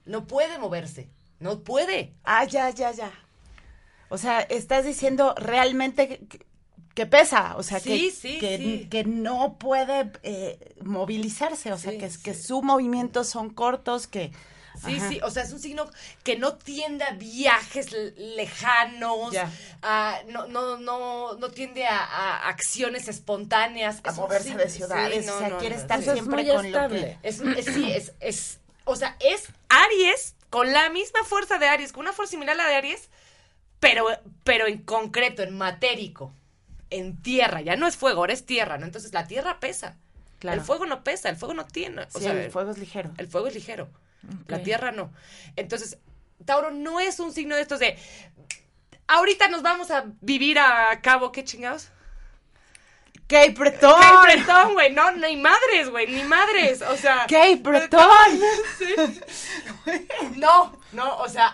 No 0.05 0.27
puede 0.27 0.59
moverse. 0.59 1.11
No 1.39 1.63
puede. 1.63 2.15
Ah, 2.25 2.45
ya, 2.45 2.71
ya, 2.71 2.93
ya. 2.93 3.13
O 4.09 4.19
sea, 4.19 4.41
estás 4.41 4.85
diciendo 4.85 5.35
realmente 5.37 6.27
que, 6.95 7.07
pesa, 7.07 7.57
o 7.57 7.63
sea, 7.63 7.81
Sí, 7.81 8.07
que, 8.07 8.11
sí, 8.11 8.39
que, 8.39 8.57
sí. 8.59 8.89
que 8.89 9.05
no 9.05 9.59
puede 9.59 10.13
eh, 10.23 10.75
movilizarse, 10.83 11.73
o 11.73 11.79
sea, 11.79 11.93
que, 11.93 11.99
que 11.99 12.35
sí. 12.35 12.43
sus 12.43 12.63
movimientos 12.63 13.29
son 13.29 13.51
cortos, 13.51 14.07
que... 14.07 14.33
Sí, 14.85 14.97
Ajá. 14.97 15.09
sí, 15.09 15.21
o 15.23 15.31
sea, 15.31 15.43
es 15.43 15.53
un 15.53 15.59
signo 15.61 15.91
que 16.23 16.37
no 16.39 16.55
tiende 16.57 17.05
a 17.05 17.13
viajes 17.13 17.93
le- 17.93 18.11
lejanos, 18.37 19.35
a- 19.83 20.21
no, 20.29 20.47
no, 20.49 20.77
no, 20.79 21.35
no 21.35 21.51
tiende 21.51 21.87
a, 21.87 21.99
a 22.05 22.49
acciones 22.49 23.09
espontáneas. 23.09 24.01
A 24.05 24.11
Es 24.11 24.17
moverse 24.17 24.55
de 24.57 24.69
ciudades, 24.69 25.25
sí, 25.25 25.31
no, 25.31 25.37
o 25.37 25.39
sea, 25.39 25.49
no, 25.49 25.59
quiere 25.59 25.77
no, 25.77 25.81
estar 25.83 25.99
O 25.99 26.03
sea, 26.03 26.13
es 26.13 26.19
siempre 26.19 26.43
muy 26.45 26.53
con 26.55 26.73
lo 26.73 26.89
que... 26.89 27.19
Es, 27.23 27.41
es- 27.41 27.65
sí, 27.75 27.91
es, 27.93 28.13
es, 28.21 28.61
o 28.85 28.97
sea, 28.97 29.17
es 29.21 29.49
Aries 29.69 30.35
con 30.51 30.73
la 30.73 30.91
misma 30.91 31.25
fuerza 31.25 31.59
de 31.59 31.69
Aries, 31.69 31.93
con 31.93 32.03
una 32.03 32.13
fuerza 32.13 32.31
similar 32.33 32.55
a 32.55 32.63
la 32.65 32.69
de 32.69 32.77
Aries, 32.77 33.09
pero, 33.81 34.07
pero 34.45 34.67
en 34.67 34.79
concreto, 34.83 35.43
en 35.43 35.57
matérico, 35.57 36.33
en 36.91 37.21
tierra, 37.23 37.61
ya 37.63 37.77
no 37.77 37.87
es 37.87 37.97
fuego, 37.97 38.21
ahora 38.21 38.33
es 38.33 38.47
tierra, 38.47 38.79
¿no? 38.79 38.87
Entonces 38.87 39.13
la 39.13 39.27
tierra 39.27 39.59
pesa. 39.61 39.97
Claro. 40.39 40.61
El 40.61 40.67
fuego 40.67 40.87
no 40.87 41.03
pesa, 41.03 41.31
el 41.31 41.37
fuego 41.37 41.55
no 41.55 41.67
tiene. 41.67 42.03
O 42.03 42.19
Sí, 42.19 42.21
sea, 42.25 42.33
el 42.33 42.51
fuego 42.51 42.71
es 42.71 42.79
ligero. 42.79 43.11
el 43.19 43.27
fuego 43.27 43.49
es 43.49 43.55
ligero. 43.55 43.89
La 44.47 44.63
tierra 44.63 44.93
no. 44.93 45.13
Entonces, 45.57 45.99
Tauro 46.45 46.71
no 46.71 47.01
es 47.01 47.21
un 47.21 47.33
signo 47.33 47.57
de 47.57 47.63
estos 47.63 47.81
de. 47.81 47.99
Ahorita 49.09 49.49
nos 49.49 49.63
vamos 49.63 49.91
a 49.91 50.05
vivir 50.21 50.59
a 50.59 51.01
cabo, 51.01 51.33
¿qué 51.33 51.45
chingados? 51.45 51.91
¡Cape 53.29 53.51
Breton! 53.51 54.01
¡Qué 54.01 54.37
bretón, 54.37 54.75
güey! 54.75 54.93
No, 54.93 55.11
ni 55.11 55.37
madres, 55.37 55.91
güey, 55.91 56.07
ni 56.07 56.23
madres. 56.25 56.83
O 56.83 56.97
sea. 56.97 57.27
¡Cape 57.29 57.57
Breton! 57.57 58.01
No, 60.37 60.79
no, 60.93 61.17
o 61.19 61.29
sea, 61.29 61.53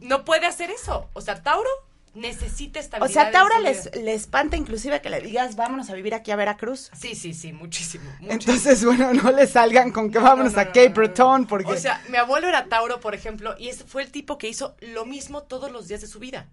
no 0.00 0.24
puede 0.24 0.46
hacer 0.46 0.70
eso. 0.70 1.08
O 1.12 1.20
sea, 1.20 1.42
Tauro 1.42 1.68
necesita 2.14 2.78
O 2.78 2.82
estabilidad. 2.82 3.12
sea, 3.12 3.26
en 3.26 3.32
Taura 3.32 3.58
les, 3.60 3.94
le 3.96 4.14
espanta 4.14 4.56
inclusive 4.56 5.00
que 5.00 5.10
le 5.10 5.20
digas, 5.20 5.56
vámonos 5.56 5.90
a 5.90 5.94
vivir 5.94 6.14
aquí 6.14 6.30
a 6.30 6.36
Veracruz. 6.36 6.90
Sí, 6.96 7.14
sí, 7.14 7.34
sí, 7.34 7.52
muchísimo. 7.52 8.04
muchísimo. 8.20 8.32
Entonces, 8.32 8.84
bueno, 8.84 9.12
no 9.12 9.30
le 9.32 9.46
salgan 9.46 9.90
con 9.90 10.10
que 10.10 10.18
No, 10.18 10.24
vámonos 10.24 10.54
no, 10.54 10.60
a 10.60 10.66
Cape. 10.66 10.88
Breton, 10.90 11.46
porque... 11.46 11.72
O 11.72 11.76
sea, 11.76 12.02
mi 12.08 12.16
abuelo 12.16 12.48
era 12.48 12.66
Tauro, 12.66 13.00
por 13.00 13.14
ejemplo, 13.14 13.54
y 13.58 13.68
ese 13.68 13.84
fue 13.84 14.02
el 14.02 14.10
tipo 14.10 14.38
que 14.38 14.48
hizo 14.48 14.76
lo 14.80 15.04
mismo 15.06 15.42
todos 15.42 15.70
los 15.72 15.88
días 15.88 16.00
de 16.00 16.06
su 16.06 16.18
vida. 16.20 16.48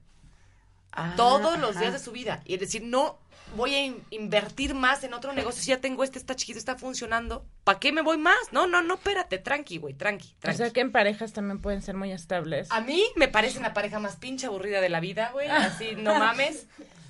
Ah, 0.92 1.14
todos 1.16 1.58
los 1.60 1.72
ajá. 1.72 1.80
días 1.82 1.94
de 1.94 2.00
su 2.00 2.12
vida. 2.12 2.42
Y 2.46 2.56
es 2.56 2.60
decir, 2.60 2.84
no 2.84 3.18
voy 3.56 3.76
a 3.76 3.86
in- 3.86 4.04
invertir 4.12 4.74
más 4.74 5.04
en 5.04 5.14
otro 5.14 5.34
negocio. 5.34 5.62
Si 5.62 5.70
ya 5.70 5.80
tengo 5.82 6.04
este, 6.04 6.18
está 6.20 6.36
chiquito, 6.36 6.58
está 6.60 6.78
funcionando. 6.78 7.46
¿Para 7.64 7.80
qué 7.80 7.92
me 7.92 8.02
voy 8.02 8.18
más? 8.18 8.36
No, 8.52 8.68
no, 8.68 8.82
no, 8.82 8.96
espérate, 8.96 9.38
tranqui, 9.38 9.78
güey, 9.78 9.94
tranqui, 9.94 10.34
O 10.38 10.40
tranqui. 10.42 10.58
sea, 10.58 10.70
que 10.72 10.80
en 10.82 10.92
parejas 10.92 11.34
también 11.34 11.60
pueden 11.60 11.82
ser 11.82 11.96
muy 11.96 12.12
estables. 12.12 12.72
A 12.72 12.82
mí 12.82 13.04
me 13.16 13.28
parece 13.28 13.60
la 13.60 13.74
pareja 13.74 14.00
más 14.00 14.16
pinche 14.18 14.48
aburrida 14.48 14.82
de 14.82 14.90
la 14.90 15.00
vida, 15.00 15.30
güey. 15.34 15.48
Así, 15.50 15.96
no 15.96 16.16
mames. 16.18 16.68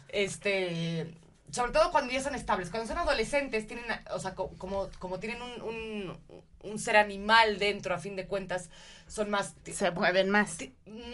Este. 0.10 1.14
Sobre 1.52 1.74
todo 1.74 1.92
cuando 1.92 2.14
ya 2.14 2.22
son 2.22 2.34
estables. 2.36 2.70
Cuando 2.70 2.88
son 2.88 2.98
adolescentes, 2.98 3.68
tienen, 3.68 3.86
o 4.14 4.20
sea, 4.20 4.36
co- 4.36 4.52
como, 4.58 4.90
como 5.00 5.20
tienen 5.20 5.42
un, 5.42 5.62
un, 5.62 6.18
un 6.64 6.80
ser 6.80 6.96
animal 6.96 7.60
dentro, 7.60 7.94
a 7.94 7.98
fin 8.00 8.16
de 8.16 8.26
cuentas, 8.26 8.70
son 9.08 9.30
más. 9.30 9.54
Se 9.66 9.92
mueven 9.92 10.30
más. 10.30 10.58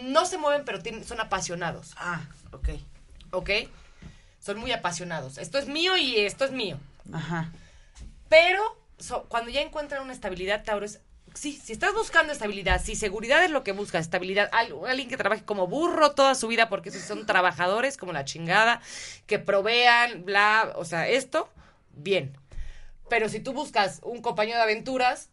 No 0.04 0.26
se 0.26 0.38
mueven, 0.38 0.62
pero 0.64 0.80
tienen, 0.80 1.04
son 1.04 1.20
apasionados. 1.20 1.94
Ah, 1.96 2.20
ok. 2.52 2.68
¿Ok? 3.32 3.50
Son 4.48 4.56
muy 4.58 4.72
apasionados. 4.72 5.36
Esto 5.36 5.58
es 5.58 5.66
mío 5.68 5.94
y 5.98 6.16
esto 6.20 6.46
es 6.46 6.52
mío. 6.52 6.78
Ajá. 7.12 7.52
Pero 8.30 8.62
so- 8.98 9.24
cuando 9.28 9.50
ya 9.50 9.60
encuentran 9.60 10.02
una 10.02 10.14
estabilidad, 10.14 10.64
Tauro 10.64 10.86
es... 10.86 11.00
Sí, 11.34 11.60
si 11.62 11.74
estás 11.74 11.92
buscando 11.92 12.32
estabilidad, 12.32 12.82
si 12.82 12.96
seguridad 12.96 13.44
es 13.44 13.50
lo 13.50 13.62
que 13.62 13.72
buscas, 13.72 14.00
estabilidad, 14.00 14.48
al- 14.52 14.72
alguien 14.88 15.10
que 15.10 15.18
trabaje 15.18 15.44
como 15.44 15.66
burro 15.66 16.12
toda 16.12 16.34
su 16.34 16.48
vida, 16.48 16.70
porque 16.70 16.88
esos 16.88 17.02
son 17.02 17.26
trabajadores 17.26 17.98
como 17.98 18.14
la 18.14 18.24
chingada, 18.24 18.80
que 19.26 19.38
provean, 19.38 20.24
bla, 20.24 20.72
o 20.76 20.86
sea, 20.86 21.06
esto, 21.08 21.50
bien. 21.92 22.34
Pero 23.10 23.28
si 23.28 23.40
tú 23.40 23.52
buscas 23.52 24.00
un 24.02 24.22
compañero 24.22 24.56
de 24.56 24.62
aventuras, 24.64 25.28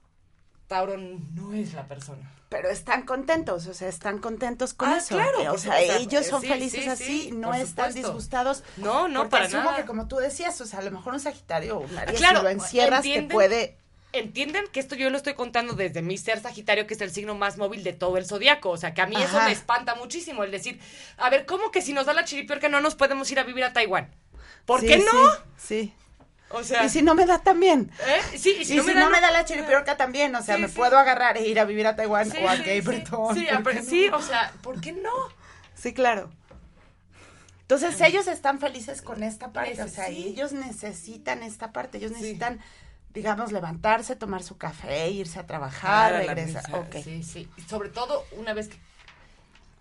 Tauro 0.67 0.97
no 0.97 1.53
es 1.53 1.73
la 1.73 1.87
persona. 1.87 2.31
Pero 2.49 2.69
están 2.69 3.03
contentos, 3.03 3.67
o 3.67 3.73
sea, 3.73 3.89
están 3.89 4.19
contentos 4.19 4.73
con 4.73 4.89
Ah, 4.89 4.97
eso. 4.97 5.15
claro, 5.15 5.53
O 5.53 5.57
sea, 5.57 5.73
supuesto. 5.79 5.97
ellos 5.97 6.25
son 6.27 6.41
Sí, 6.41 6.47
felices 6.47 6.83
sí, 6.83 6.89
así, 6.89 7.21
sí, 7.23 7.31
no 7.31 7.53
están 7.53 7.87
supuesto. 7.89 7.95
disgustados. 8.09 8.63
No, 8.77 9.07
no, 9.07 9.29
para 9.29 9.45
asumo 9.45 9.63
nada. 9.63 9.77
que 9.77 9.85
como 9.85 10.07
tú 10.07 10.17
decías, 10.17 10.59
o 10.61 10.65
sea, 10.65 10.79
a 10.79 10.81
lo 10.83 10.91
mejor 10.91 11.13
un 11.13 11.19
Sagitario 11.19 11.77
o 11.77 11.81
un 11.81 11.97
Aries, 11.97 12.17
claro, 12.17 12.39
si 12.39 12.43
lo 12.43 12.49
encierras, 12.49 13.03
te 13.03 13.23
puede... 13.23 13.77
entienden 14.13 14.65
que 14.71 14.79
esto 14.79 14.95
yo 14.95 15.09
lo 15.09 15.17
estoy 15.17 15.33
contando 15.33 15.73
desde 15.73 16.01
mi 16.01 16.17
ser 16.17 16.39
Sagitario, 16.39 16.87
que 16.87 16.93
es 16.93 17.01
el 17.01 17.11
signo 17.11 17.35
más 17.35 17.57
móvil 17.57 17.83
de 17.83 17.93
todo 17.93 18.17
el 18.17 18.25
zodiaco. 18.25 18.69
O 18.69 18.77
sea, 18.77 18.93
que 18.93 19.01
a 19.01 19.07
mí 19.07 19.15
eso 19.21 19.41
me 19.41 19.51
espanta 19.51 19.95
muchísimo. 19.95 20.43
El 20.43 20.51
decir, 20.51 20.79
a 21.17 21.29
ver, 21.29 21.45
¿cómo 21.45 21.71
que 21.71 21.81
si 21.81 21.91
nos 21.93 22.05
da 22.05 22.13
la 22.13 22.23
chiripiorca 22.25 22.69
no 22.69 22.79
nos 22.79 22.95
podemos 22.95 23.29
ir 23.31 23.39
a 23.39 23.43
vivir 23.43 23.63
a 23.65 23.73
Taiwán? 23.73 24.15
¿Por 24.65 24.79
Sí, 24.81 24.87
qué 24.87 24.97
no? 24.99 25.03
Sí, 25.03 25.37
sí. 25.57 25.93
O 26.49 26.63
sea, 26.63 26.85
Y 26.85 26.89
si 26.89 27.01
no 27.01 27.15
me 27.15 27.25
da 27.25 27.39
también. 27.39 27.91
¿eh? 28.07 28.37
Sí, 28.37 28.55
y 28.59 28.61
Y 28.61 28.65
si, 28.65 28.65
si, 28.65 28.75
no, 28.77 28.83
me, 28.83 28.93
no 28.93 28.99
dan- 29.01 29.11
me 29.11 29.21
da 29.21 29.31
la 29.31 29.45
chiripiorca 29.45 29.97
también, 29.97 30.33
o 30.35 30.41
sea, 30.41 30.55
Sí, 30.55 30.61
me 30.61 30.67
sí. 30.67 30.75
puedo 30.75 30.97
agarrar 30.97 31.37
e 31.37 31.47
ir 31.47 31.59
a 31.59 31.65
vivir 31.65 31.87
a 31.87 31.95
Taiwán 31.95 32.29
Sí, 32.31 32.37
o 32.41 32.47
a 32.49 32.55
Cape. 32.57 32.81
Breton. 32.81 33.35
Sí, 33.35 33.45
¿por 33.51 33.63
pero 33.63 33.77
qué 33.79 33.83
no? 33.83 33.89
sí, 33.89 34.07
o 34.09 34.21
sea, 34.21 34.53
¿por 34.61 34.79
qué 34.79 34.91
no? 34.93 35.09
Sí, 35.75 35.93
claro. 35.93 36.29
Entonces 37.61 37.99
ellos 38.01 38.27
están 38.27 38.59
felices 38.59 39.01
con 39.01 39.23
esta 39.23 39.51
parte, 39.51 39.81
o 39.81 39.87
sea, 39.87 40.09
y 40.11 40.23
ellos 40.27 40.51
necesitan 40.53 41.41
esta 41.41 41.71
parte, 41.71 41.97
ellos 41.97 42.11
necesitan, 42.11 42.59
digamos, 43.11 43.51
levantarse, 43.51 44.15
tomar 44.15 44.43
su 44.43 44.57
café, 44.57 45.09
irse 45.09 45.39
a 45.39 45.47
trabajar, 45.47 46.13
regresar. 46.13 46.63
misa, 46.67 46.77
Ok. 46.79 46.95
Sí, 47.03 47.23
sí. 47.23 47.49
Y 47.57 47.61
sobre 47.63 47.89
todo 47.89 48.23
una 48.33 48.53
vez 48.53 48.67
que 48.67 48.77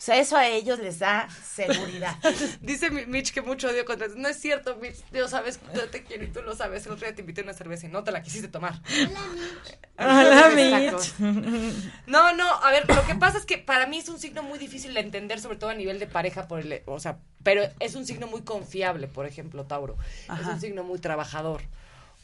sea, 0.05 0.19
eso 0.19 0.37
a 0.37 0.47
ellos 0.47 0.79
les 0.79 0.99
da 0.99 1.29
seguridad. 1.45 2.17
Dice 2.61 2.91
mi- 2.91 3.07
Mitch 3.07 3.33
que 3.33 3.41
mucho 3.43 3.69
odio 3.69 3.85
contra 3.85 4.09
No 4.09 4.29
es 4.29 4.39
cierto, 4.39 4.77
Mitch. 4.77 4.97
Dios 5.13 5.31
sabes, 5.31 5.61
yo 5.75 5.89
te 5.89 6.03
quiero 6.05 6.25
y 6.25 6.29
tú 6.29 6.43
lo 6.43 6.55
sabes. 6.55 6.85
El 6.87 6.93
otro 6.93 7.07
día 7.07 7.15
te 7.15 7.23
invité 7.23 7.41
a 7.41 7.45
una 7.45 7.55
cerveza 7.55 7.87
y 7.87 7.91
no 7.91 8.05
te 8.05 8.13
la 8.13 8.23
quisiste 8.23 8.49
tomar. 8.49 8.81
Hola, 9.97 10.53
Exacto. 10.53 11.25
Mitch. 11.25 11.85
No, 12.07 12.35
no, 12.35 12.49
a 12.49 12.71
ver, 12.71 12.89
lo 12.89 13.07
que 13.07 13.15
pasa 13.15 13.39
es 13.39 13.47
que 13.47 13.59
para 13.59 13.87
mí 13.87 13.99
es 13.99 14.09
un 14.09 14.19
signo 14.19 14.43
muy 14.43 14.59
difícil 14.59 14.93
de 14.95 15.01
entender, 15.01 15.41
sobre 15.41 15.57
todo 15.57 15.71
a 15.71 15.75
nivel 15.75 15.99
de 15.99 16.07
pareja, 16.07 16.49
por 16.49 16.61
el, 16.61 16.83
o 16.87 16.99
sea, 16.99 17.19
pero 17.43 17.63
es 17.81 17.95
un 17.95 18.05
signo 18.07 18.27
muy 18.27 18.43
confiable, 18.43 19.07
por 19.09 19.27
ejemplo, 19.27 19.65
Tauro. 19.65 19.97
Es 20.41 20.47
un 20.47 20.61
signo 20.61 20.83
muy 20.85 20.99
trabajador. 20.99 21.63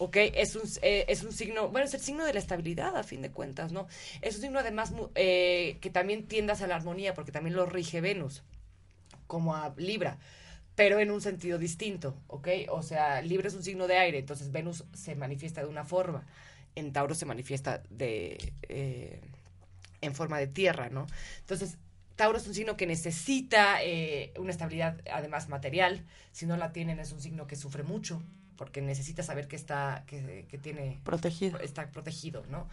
¿Ok? 0.02 0.16
Es 0.16 0.56
un, 0.56 0.62
eh, 0.80 1.04
es 1.08 1.22
un 1.24 1.30
signo, 1.30 1.68
bueno, 1.68 1.86
es 1.86 1.92
el 1.92 2.00
signo 2.00 2.24
de 2.24 2.32
la 2.32 2.38
estabilidad, 2.38 2.96
a 2.96 3.02
fin 3.02 3.20
de 3.20 3.30
cuentas, 3.30 3.70
¿no? 3.70 3.86
Es 4.22 4.36
un 4.36 4.40
signo 4.40 4.58
además 4.58 4.94
eh, 5.14 5.76
que 5.82 5.90
también 5.90 6.26
tiende 6.26 6.54
hacia 6.54 6.66
la 6.66 6.76
armonía, 6.76 7.12
porque 7.12 7.32
también 7.32 7.54
lo 7.54 7.66
rige 7.66 8.00
Venus, 8.00 8.42
como 9.26 9.54
a 9.54 9.74
Libra, 9.76 10.18
pero 10.74 11.00
en 11.00 11.10
un 11.10 11.20
sentido 11.20 11.58
distinto, 11.58 12.16
¿ok? 12.28 12.48
O 12.70 12.82
sea, 12.82 13.20
Libra 13.20 13.48
es 13.48 13.54
un 13.54 13.62
signo 13.62 13.86
de 13.86 13.98
aire, 13.98 14.18
entonces 14.18 14.50
Venus 14.50 14.84
se 14.94 15.14
manifiesta 15.16 15.60
de 15.60 15.66
una 15.66 15.84
forma, 15.84 16.26
en 16.76 16.94
Tauro 16.94 17.14
se 17.14 17.26
manifiesta 17.26 17.82
de... 17.90 18.54
eh, 18.70 19.20
en 20.00 20.14
forma 20.14 20.38
de 20.38 20.46
tierra, 20.46 20.88
¿no? 20.88 21.06
Entonces, 21.40 21.76
Tauro 22.16 22.38
es 22.38 22.46
un 22.46 22.54
signo 22.54 22.74
que 22.74 22.86
necesita 22.86 23.84
eh, 23.84 24.32
una 24.38 24.50
estabilidad, 24.50 24.98
además 25.12 25.50
material. 25.50 26.06
Si 26.32 26.46
no 26.46 26.56
la 26.56 26.72
tienen, 26.72 27.00
es 27.00 27.12
un 27.12 27.20
signo 27.20 27.46
que 27.46 27.56
sufre 27.56 27.82
mucho, 27.82 28.22
porque 28.60 28.82
necesita 28.82 29.22
saber 29.22 29.48
que 29.48 29.56
está, 29.56 30.04
que, 30.06 30.44
que 30.50 30.58
tiene, 30.58 31.00
Protegido. 31.02 31.58
está 31.60 31.86
protegido, 31.86 32.44
¿no? 32.50 32.68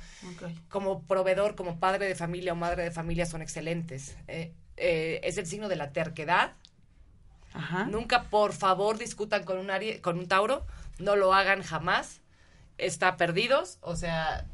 Como 0.67 1.01
proveedor, 1.03 1.55
como 1.55 1.79
padre 1.79 2.07
de 2.07 2.13
familia 2.13 2.51
o 2.51 2.55
madre 2.57 2.83
de 2.83 2.91
familia 2.91 3.25
son 3.25 3.41
excelentes. 3.41 4.17
Eh, 4.27 4.51
eh, 4.75 5.21
es 5.23 5.37
el 5.37 5.45
signo 5.47 5.69
de 5.69 5.77
la 5.77 5.93
terquedad. 5.93 6.51
Ajá. 7.53 7.85
Nunca, 7.85 8.23
por 8.23 8.51
favor, 8.51 8.97
discutan 8.97 9.45
con 9.45 9.57
un, 9.59 9.67
Arie- 9.69 10.01
con 10.01 10.19
un 10.19 10.27
Tauro. 10.27 10.65
No 10.99 11.15
lo 11.15 11.33
hagan 11.33 11.63
jamás. 11.63 12.19
Está 12.77 13.15
perdidos, 13.15 13.77
o 13.79 13.95
sea, 13.95 14.45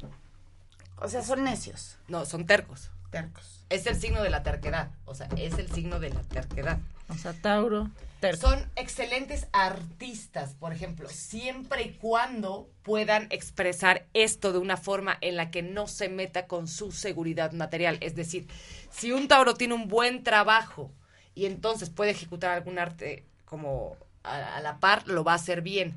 O 0.98 1.08
sea, 1.08 1.24
son 1.24 1.42
necios, 1.42 1.96
no, 2.06 2.26
son 2.26 2.46
tercos. 2.46 2.92
tercos. 3.10 3.64
Es 3.70 3.86
el 3.86 3.96
signo 4.00 4.22
de 4.22 4.30
la 4.30 4.44
terquedad. 4.44 4.90
O 5.04 5.16
sea, 5.16 5.26
es 5.36 5.58
el 5.58 5.68
signo 5.68 5.98
de 5.98 6.10
la 6.10 6.20
terquedad. 6.20 6.78
O 7.08 7.14
sea, 7.14 7.32
Tauro. 7.32 7.90
Terco. 8.28 8.48
Son 8.48 8.70
excelentes 8.76 9.46
artistas, 9.52 10.54
por 10.54 10.72
ejemplo, 10.72 11.08
siempre 11.08 11.82
y 11.82 11.90
cuando 11.90 12.70
puedan 12.82 13.26
expresar 13.30 14.06
esto 14.14 14.52
de 14.52 14.58
una 14.58 14.76
forma 14.76 15.16
en 15.20 15.36
la 15.36 15.50
que 15.50 15.62
no 15.62 15.86
se 15.86 16.08
meta 16.08 16.46
con 16.46 16.68
su 16.68 16.92
seguridad 16.92 17.52
material. 17.52 17.98
Es 18.00 18.14
decir, 18.14 18.46
si 18.90 19.12
un 19.12 19.28
Tauro 19.28 19.54
tiene 19.54 19.74
un 19.74 19.88
buen 19.88 20.22
trabajo 20.22 20.90
y 21.34 21.46
entonces 21.46 21.90
puede 21.90 22.12
ejecutar 22.12 22.50
algún 22.50 22.78
arte 22.78 23.24
como 23.44 23.96
a, 24.22 24.56
a 24.56 24.60
la 24.60 24.78
par, 24.78 25.06
lo 25.06 25.24
va 25.24 25.32
a 25.32 25.36
hacer 25.36 25.62
bien. 25.62 25.94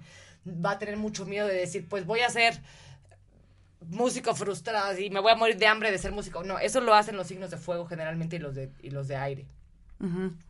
Va 0.47 0.71
a 0.71 0.80
tener 0.80 0.97
mucho 0.97 1.25
miedo 1.25 1.47
de 1.47 1.55
decir, 1.55 1.88
pues 1.88 2.05
voy 2.05 2.21
a 2.21 2.30
ser 2.30 2.61
músico 3.89 4.36
frustrado 4.36 4.97
y 4.99 5.09
me 5.09 5.19
voy 5.19 5.32
a 5.32 5.36
morir 5.36 5.57
de 5.57 5.67
hambre 5.67 5.91
de 5.91 5.97
ser 5.97 6.11
músico. 6.11 6.43
No, 6.43 6.59
eso 6.59 6.82
lo 6.82 6.93
hacen 6.93 7.15
los 7.15 7.28
signos 7.28 7.51
de 7.51 7.57
fuego 7.57 7.86
generalmente 7.86 8.36
y 8.38 8.39
los 8.39 8.55
de, 8.55 8.71
y 8.82 8.89
los 8.89 9.07
de 9.07 9.15
aire. 9.15 9.45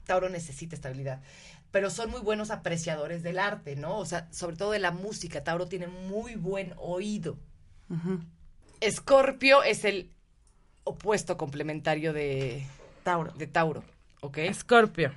Tauro 0.03 0.27
necesita 0.29 0.75
estabilidad. 0.75 1.21
Pero 1.71 1.89
son 1.89 2.09
muy 2.09 2.21
buenos 2.21 2.49
apreciadores 2.49 3.23
del 3.23 3.39
arte, 3.39 3.75
¿no? 3.75 3.97
O 3.97 4.05
sea, 4.05 4.31
sobre 4.31 4.55
todo 4.55 4.71
de 4.71 4.79
la 4.79 4.91
música. 4.91 5.43
Tauro 5.43 5.67
tiene 5.67 5.87
muy 5.87 6.35
buen 6.35 6.73
oído. 6.77 7.37
Escorpio 8.79 9.63
es 9.63 9.85
el 9.85 10.11
opuesto 10.83 11.37
complementario 11.37 12.13
de, 12.13 12.65
Tauro. 13.03 13.31
de 13.33 13.47
Tauro, 13.47 13.83
¿ok? 14.21 14.37
Escorpio. 14.39 15.11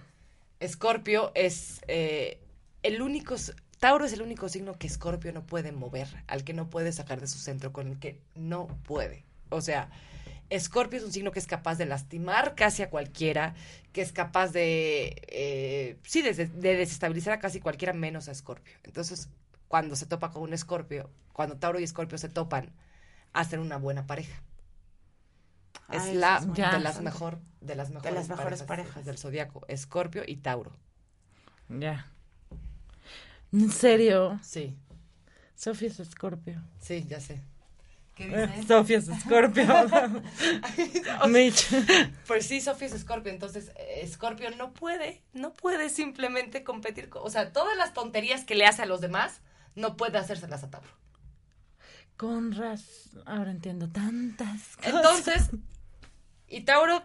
Escorpio 0.59 1.33
es 1.35 1.81
eh, 1.89 2.41
el 2.83 3.03
único... 3.03 3.37
Tauro 3.79 4.05
es 4.05 4.13
el 4.13 4.21
único 4.21 4.49
signo 4.49 4.75
que 4.75 4.87
Escorpio 4.87 5.33
no 5.33 5.47
puede 5.47 5.73
mover, 5.73 6.09
al 6.27 6.45
que 6.45 6.53
no 6.53 6.69
puede 6.69 6.93
sacar 6.93 7.21
de 7.21 7.27
su 7.27 7.39
centro, 7.39 7.73
con 7.73 7.87
el 7.87 7.99
que 7.99 8.21
no 8.35 8.67
puede. 8.85 9.25
O 9.49 9.63
sea, 9.63 9.91
Escorpio 10.51 10.99
es 10.99 11.05
un 11.05 11.13
signo 11.13 11.33
que 11.33 11.39
es 11.39 11.47
capaz 11.47 11.79
de 11.79 11.87
lastimar 11.87 12.55
casi 12.55 12.83
a 12.83 12.91
cualquiera, 12.91 13.55
que 13.93 14.03
es 14.03 14.13
capaz 14.13 14.49
de, 14.53 15.23
eh, 15.29 15.97
sí, 16.05 16.23
de, 16.23 16.35
de 16.35 16.77
desestabilizar 16.77 17.33
a 17.35 17.39
casi 17.39 17.61
cualquiera 17.61 17.93
menos 17.95 18.29
a 18.29 18.33
Escorpio. 18.33 18.75
Entonces, 18.85 19.29
cuando 19.69 19.97
se 19.97 20.07
topa 20.07 20.31
con 20.33 20.43
un 20.43 20.53
Escorpio, 20.53 21.11
cuando 21.33 21.57
Tauro 21.57 21.81
y 21.81 21.85
Escorpio 21.85 22.19
se 22.19 22.29
topan, 22.29 22.73
hacen 23.33 23.61
una 23.61 23.77
buena 23.79 24.07
pareja. 24.07 24.43
Es 25.91 26.15
la 26.15 26.39
eso 26.39 26.53
es 26.53 26.57
Ya. 26.57 26.73
de 26.73 26.81
las 26.81 27.01
mejor 27.01 27.41
de 27.61 27.75
las 27.75 27.91
mejores, 27.91 28.15
las 28.15 28.29
mejores 28.29 28.63
parejas, 28.63 28.67
parejas. 28.67 29.05
del 29.05 29.19
zodiaco, 29.19 29.65
Escorpio 29.69 30.23
y 30.27 30.37
Tauro. 30.37 30.73
Ya. 31.69 32.11
¿En 33.53 33.71
serio? 33.71 34.39
Sí, 34.43 34.77
Sofía 35.55 35.89
es 35.89 36.01
Escorpio. 36.01 36.63
sí, 36.81 37.05
ya 37.09 37.21
sé. 37.21 37.41
¿Qué 38.21 38.43
Eh, 38.43 38.47
dices? 38.49 38.67
Sofía 38.67 38.99
es 38.99 39.09
Escorpio. 39.09 39.65
Mitch. 41.29 41.67
Pues 42.27 42.47
sí, 42.47 42.61
Sofía 42.61 42.89
es 42.89 42.93
Escorpio, 42.95 43.33
entonces 43.33 43.69
eh, 43.77 44.01
Escorpio 44.03 44.51
no 44.57 44.73
puede, 44.75 45.23
no 45.33 45.55
puede 45.55 45.89
simplemente 45.89 46.63
competir, 46.63 47.09
con, 47.09 47.23
o 47.25 47.31
sea, 47.31 47.53
todas 47.53 47.77
las 47.77 47.95
tonterías 47.95 48.45
que 48.45 48.55
le 48.55 48.67
hace 48.67 48.83
a 48.83 48.87
los 48.87 49.01
demás, 49.01 49.41
no 49.75 49.97
puede 49.97 50.19
hacérselas 50.19 50.63
a 50.65 50.71
Tauro. 50.71 50.91
Con 52.17 52.53
raz. 52.53 53.11
Ahora 53.25 53.51
entiendo 53.51 53.89
tantas 53.89 54.77
cosas. 54.77 54.95
Entonces, 54.95 55.51
y 56.47 56.63
Tauro, 56.63 57.03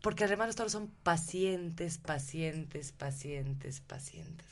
porque 0.00 0.24
además 0.24 0.46
los 0.46 0.56
Tauros 0.56 0.72
son 0.72 0.88
pacientes, 1.02 1.98
pacientes, 1.98 2.92
pacientes, 2.92 3.80
pacientes. 3.82 4.46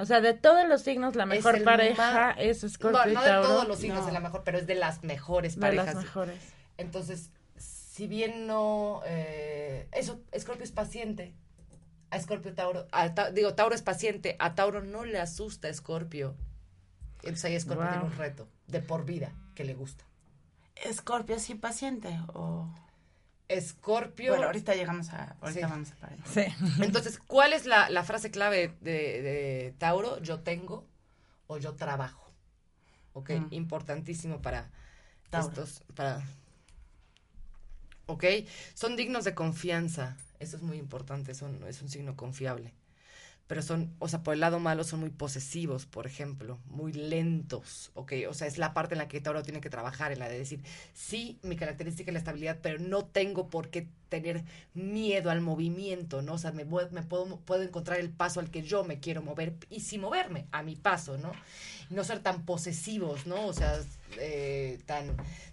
O 0.00 0.06
sea, 0.06 0.20
de 0.20 0.34
todos 0.34 0.66
los 0.68 0.82
signos, 0.82 1.14
la 1.14 1.26
mejor 1.26 1.62
pareja 1.62 2.12
ma- 2.12 2.30
es 2.32 2.64
Escorpio 2.64 3.02
No, 3.04 3.10
y 3.10 3.14
no 3.14 3.22
de 3.22 3.30
todos 3.30 3.68
los 3.68 3.78
signos 3.78 4.00
No. 4.02 4.06
es 4.08 4.12
la 4.14 4.20
mejor, 4.20 4.42
pero 4.44 4.58
es 4.58 4.66
de 4.66 4.74
las 4.74 5.02
mejores 5.04 5.56
de 5.56 5.60
parejas. 5.60 5.94
las 5.94 5.96
mejores. 6.04 6.38
Entonces, 6.78 7.30
si 7.56 8.06
bien 8.06 8.46
no, 8.46 9.02
eh, 9.04 9.88
eso, 9.92 10.20
Escorpio 10.32 10.64
es 10.64 10.72
paciente. 10.72 11.34
A 12.10 12.16
Escorpio, 12.16 12.54
Tauro, 12.54 12.86
a 12.92 13.14
Ta- 13.14 13.30
digo, 13.30 13.54
Tauro 13.54 13.74
es 13.74 13.82
paciente, 13.82 14.36
a 14.40 14.54
Tauro 14.54 14.82
no 14.82 15.04
le 15.04 15.20
asusta 15.20 15.68
Escorpio. 15.68 16.34
Entonces 17.18 17.44
ahí 17.44 17.54
Escorpio 17.54 17.84
Wow. 17.84 17.92
tiene 17.92 18.06
un 18.06 18.16
reto 18.18 18.48
de 18.66 18.80
por 18.80 19.04
vida 19.04 19.32
que 19.54 19.64
le 19.64 19.74
gusta. 19.74 20.04
Escorpio 20.76 21.36
es 21.36 21.50
impaciente 21.50 22.18
o... 22.32 22.72
Escorpio. 23.50 24.30
Bueno, 24.32 24.46
ahorita 24.46 24.74
llegamos 24.74 25.10
a... 25.10 25.36
Ahorita 25.40 25.66
Sí. 25.66 25.70
vamos 25.72 25.90
a 25.92 25.94
para 25.96 26.12
allá. 26.14 26.24
Sí. 26.26 26.42
Entonces, 26.82 27.18
¿cuál 27.18 27.52
es 27.52 27.66
la, 27.66 27.90
la 27.90 28.04
frase 28.04 28.30
clave 28.30 28.76
de, 28.80 29.22
de 29.22 29.74
Tauro? 29.78 30.20
Yo 30.22 30.40
tengo 30.40 30.86
o 31.46 31.58
yo 31.58 31.74
trabajo. 31.74 32.32
¿Ok? 33.12 33.30
Mm. 33.30 33.46
Importantísimo 33.50 34.40
para 34.40 34.70
Tauro. 35.30 35.48
estos, 35.48 35.82
para... 35.94 36.22
¿Ok? 38.06 38.24
Son 38.74 38.96
dignos 38.96 39.24
de 39.24 39.34
confianza. 39.34 40.16
Eso 40.38 40.56
es 40.56 40.62
muy 40.62 40.78
importante, 40.78 41.34
son, 41.34 41.62
es 41.68 41.82
un 41.82 41.88
signo 41.88 42.16
confiable. 42.16 42.72
Pero 43.50 43.62
son, 43.62 43.92
o 43.98 44.06
sea, 44.06 44.22
por 44.22 44.34
el 44.34 44.38
lado 44.38 44.60
malo 44.60 44.84
son 44.84 45.00
muy 45.00 45.10
posesivos, 45.10 45.84
por 45.84 46.06
ejemplo, 46.06 46.60
muy 46.66 46.92
lentos, 46.92 47.90
¿ok? 47.94 48.12
O 48.28 48.32
sea, 48.32 48.46
es 48.46 48.58
la 48.58 48.74
parte 48.74 48.94
en 48.94 48.98
la 48.98 49.08
que 49.08 49.20
Tauro 49.20 49.42
tiene 49.42 49.60
que 49.60 49.68
trabajar, 49.68 50.12
en 50.12 50.20
la 50.20 50.28
de 50.28 50.38
decir, 50.38 50.62
sí, 50.94 51.36
mi 51.42 51.56
característica 51.56 52.12
es 52.12 52.12
la 52.12 52.20
estabilidad, 52.20 52.58
pero 52.62 52.78
no 52.78 53.04
tengo 53.04 53.48
por 53.50 53.68
qué 53.70 53.88
tener 54.08 54.44
miedo 54.72 55.32
al 55.32 55.40
movimiento, 55.40 56.22
¿no? 56.22 56.34
O 56.34 56.38
sea, 56.38 56.52
me, 56.52 56.64
me 56.64 57.02
puedo, 57.02 57.40
puedo 57.40 57.62
encontrar 57.64 57.98
el 57.98 58.10
paso 58.10 58.38
al 58.38 58.52
que 58.52 58.62
yo 58.62 58.84
me 58.84 59.00
quiero 59.00 59.20
mover 59.20 59.56
y 59.68 59.80
sí 59.80 59.98
moverme 59.98 60.46
a 60.52 60.62
mi 60.62 60.76
paso, 60.76 61.18
¿no? 61.18 61.32
No 61.90 62.04
ser 62.04 62.20
tan 62.20 62.44
posesivos, 62.44 63.26
¿no? 63.26 63.48
O 63.48 63.52
sea, 63.52 63.80
eh, 64.20 64.78
tan, 64.86 65.08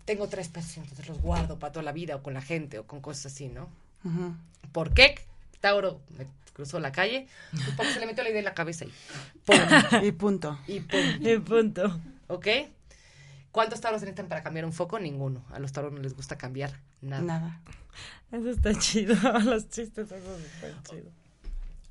tengo 0.05 0.27
tres 0.29 0.49
pesos, 0.49 0.77
entonces 0.77 1.07
los 1.07 1.19
guardo 1.19 1.57
para 1.57 1.73
toda 1.73 1.81
la 1.81 1.93
vida 1.93 2.17
o 2.17 2.21
con 2.21 2.35
la 2.35 2.43
gente 2.43 2.77
o 2.77 2.85
con 2.85 3.01
cosas 3.01 3.33
así, 3.33 3.47
¿no? 3.47 3.67
Ujú. 4.03 4.35
¿Por 4.71 4.93
qué? 4.93 5.15
Tauro 5.59 6.01
me 6.17 6.27
cruzó 6.53 6.79
la 6.79 6.91
calle, 6.91 7.27
un 7.53 7.75
poco 7.75 7.89
se 7.89 7.99
le 7.99 8.05
metió 8.05 8.23
la 8.23 8.29
idea 8.29 8.39
en 8.39 8.45
la 8.45 8.53
cabeza 8.53 8.85
y 8.85 8.93
¡pum! 9.45 9.57
Y 10.03 10.11
punto. 10.11 10.59
Y 10.67 10.79
¡pum! 10.79 10.99
Y 11.19 11.37
punto. 11.37 11.99
¿Ok? 12.27 12.47
¿Cuántos 13.51 13.81
tauros 13.81 14.01
necesitan 14.01 14.27
para 14.27 14.43
cambiar 14.43 14.65
un 14.65 14.73
foco? 14.73 14.99
Ninguno. 14.99 15.43
A 15.51 15.59
los 15.59 15.71
tauros 15.71 15.93
no 15.93 15.99
les 15.99 16.15
gusta 16.15 16.37
cambiar 16.37 16.71
nada. 17.01 17.21
Nada. 17.23 17.61
Eso 18.31 18.49
está 18.49 18.73
chido. 18.77 19.15
Los 19.45 19.69
chistes 19.69 20.11
esos 20.11 20.41
están 20.41 20.83
chidos. 20.83 21.13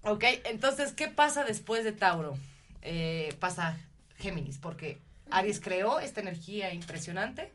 ¿Ok? 0.03 0.25
Entonces, 0.45 0.93
¿qué 0.93 1.09
pasa 1.09 1.45
después 1.45 1.83
de 1.83 1.93
Tauro? 1.93 2.39
Eh, 2.83 3.35
pasa 3.41 3.77
Géminis, 4.19 4.59
porque 4.59 5.01
Aries 5.31 5.61
creó 5.61 5.99
esta 5.99 6.21
energía 6.21 6.73
impresionante, 6.73 7.53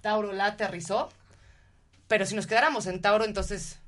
Tauro 0.00 0.32
la 0.32 0.46
aterrizó, 0.46 1.08
pero 2.08 2.26
si 2.26 2.34
nos 2.34 2.46
quedáramos 2.46 2.86
en 2.86 3.00
Tauro, 3.00 3.24
entonces 3.24 3.78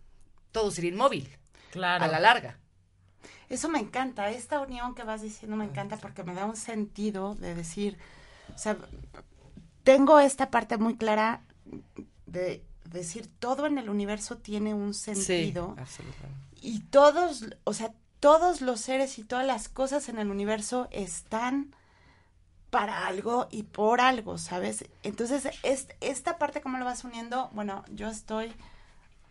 todo 0.52 0.70
sería 0.70 0.90
inmóvil, 0.90 1.28
Claro. 1.70 2.04
a 2.04 2.08
la 2.08 2.20
larga. 2.20 2.58
Eso 3.48 3.68
me 3.68 3.78
encanta, 3.78 4.30
esta 4.30 4.60
unión 4.60 4.94
que 4.94 5.04
vas 5.04 5.22
diciendo 5.22 5.56
me 5.56 5.64
encanta 5.64 5.96
porque 5.96 6.22
me 6.22 6.34
da 6.34 6.44
un 6.44 6.56
sentido 6.56 7.34
de 7.34 7.54
decir, 7.54 7.96
o 8.54 8.58
sea, 8.58 8.76
tengo 9.84 10.20
esta 10.20 10.50
parte 10.50 10.76
muy 10.76 10.96
clara 10.96 11.40
de 12.26 12.62
decir 12.84 13.28
todo 13.38 13.66
en 13.66 13.78
el 13.78 13.88
universo 13.90 14.36
tiene 14.38 14.74
un 14.74 14.92
sentido 14.94 15.74
Sí, 15.76 15.80
absolutamente. 15.80 16.38
y 16.60 16.80
todos, 16.80 17.44
o 17.64 17.72
sea, 17.72 17.92
todos 18.20 18.60
los 18.60 18.80
seres 18.80 19.18
y 19.18 19.24
todas 19.24 19.46
las 19.46 19.68
cosas 19.68 20.08
en 20.08 20.18
el 20.18 20.30
universo 20.30 20.88
están 20.90 21.74
para 22.70 23.06
algo 23.06 23.48
y 23.50 23.62
por 23.62 24.00
algo, 24.02 24.36
¿sabes? 24.36 24.84
Entonces, 25.02 25.48
es, 25.62 25.88
esta 26.02 26.36
parte, 26.36 26.60
¿cómo 26.60 26.76
lo 26.78 26.84
vas 26.84 27.04
uniendo? 27.04 27.48
Bueno, 27.52 27.84
yo 27.90 28.08
estoy 28.08 28.52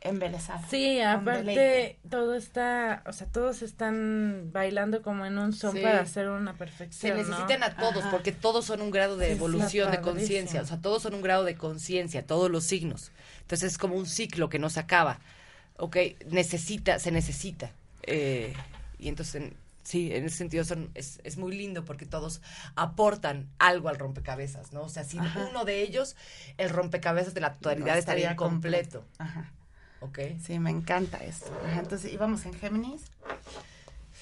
embelesada. 0.02 0.62
Sí, 0.70 1.02
aparte 1.02 2.00
todo 2.10 2.36
está, 2.36 3.04
o 3.08 3.14
sea, 3.14 3.28
todos 3.28 3.62
están 3.62 4.50
bailando 4.54 5.02
como 5.02 5.26
en 5.26 5.38
un 5.38 5.54
son 5.54 5.74
Sí. 5.76 5.82
para 5.82 6.02
hacer 6.02 6.30
una 6.30 6.52
Se 6.54 6.58
perfección, 6.58 7.18
¿no? 7.18 7.24
necesitan 7.24 7.64
a 7.64 7.76
todos 7.76 7.98
Ajá. 8.04 8.12
porque 8.12 8.32
todos 8.32 8.66
son 8.66 8.82
un 8.82 8.92
grado 8.92 9.18
de 9.18 9.28
Sí, 9.28 9.32
evolución, 9.34 9.92
de 9.92 10.02
conciencia. 10.02 10.62
O 10.62 10.66
sea, 10.66 10.78
todos 10.82 11.02
son 11.04 11.14
un 11.16 11.22
grado 11.22 11.44
de 11.44 11.56
conciencia, 11.56 12.26
todos 12.26 12.50
los 12.52 12.64
signos. 12.64 13.12
Entonces 13.42 13.72
es 13.74 13.78
como 13.78 13.96
un 13.96 14.06
ciclo 14.06 14.50
que 14.50 14.60
no 14.60 14.70
se 14.70 14.80
acaba. 14.80 15.20
Ok, 15.78 15.98
necesita, 16.30 17.00
se 17.00 17.12
necesita. 17.12 17.72
Eh, 18.04 18.54
y 19.00 19.10
entonces, 19.10 19.36
en- 19.36 19.54
sí, 19.84 20.14
en 20.14 20.26
ese 20.26 20.38
sentido 20.38 20.64
son, 20.66 20.90
es, 20.96 21.20
es 21.24 21.38
muy 21.38 21.56
lindo 21.56 21.86
porque 21.86 22.06
todos 22.06 22.42
aportan 22.76 23.48
algo 23.60 23.90
al 23.90 23.98
rompecabezas, 23.98 24.74
¿no? 24.74 24.82
O 24.82 24.90
sea, 24.90 25.04
sin 25.04 25.22
Ajá. 25.22 25.48
uno 25.50 25.66
de 25.66 25.82
ellos, 25.82 26.16
el 26.58 26.70
rompecabezas 26.70 27.34
de 27.34 27.42
la 27.42 27.54
totalidad 27.54 27.94
No 27.94 27.94
estaría 27.94 28.32
estaría 28.32 28.32
incompleto. 28.34 29.06
Ajá. 29.18 29.52
Ok. 30.02 30.20
Sí, 30.44 30.60
me 30.60 30.70
encanta 30.70 31.18
esto. 31.18 31.52
Ajá, 31.66 31.80
entonces, 31.80 32.14
íbamos 32.14 32.46
en 32.46 32.54
Géminis. 32.54 33.02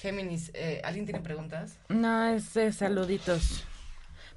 Géminis, 0.00 0.50
eh, 0.54 0.80
¿alguien 0.84 1.06
tiene 1.06 1.20
preguntas? 1.20 1.74
No, 1.88 2.26
es 2.28 2.52
de 2.54 2.72
saluditos. 2.72 3.64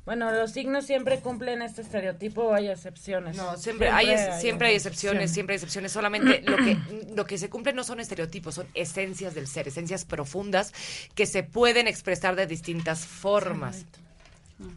Bueno, 0.05 0.31
los 0.31 0.51
signos 0.53 0.85
siempre 0.85 1.19
cumplen 1.19 1.61
este 1.61 1.81
estereotipo 1.81 2.41
o 2.45 2.53
hay 2.53 2.69
excepciones. 2.69 3.35
No, 3.37 3.57
siempre, 3.57 3.89
hay, 3.89 4.09
ex- 4.09 4.39
siempre 4.41 4.69
hay 4.69 4.75
excepciones, 4.75 5.31
siempre 5.31 5.53
hay 5.53 5.57
excepciones. 5.57 5.91
Solamente 5.91 6.41
lo 6.41 6.57
que, 6.57 6.77
lo 7.15 7.25
que 7.25 7.37
se 7.37 7.49
cumple 7.49 7.73
no 7.73 7.83
son 7.83 7.99
estereotipos, 7.99 8.55
son 8.55 8.67
esencias 8.73 9.35
del 9.35 9.47
ser, 9.47 9.67
esencias 9.67 10.05
profundas 10.05 10.73
que 11.13 11.25
se 11.25 11.43
pueden 11.43 11.87
expresar 11.87 12.35
de 12.35 12.47
distintas 12.47 13.05
formas. 13.05 13.85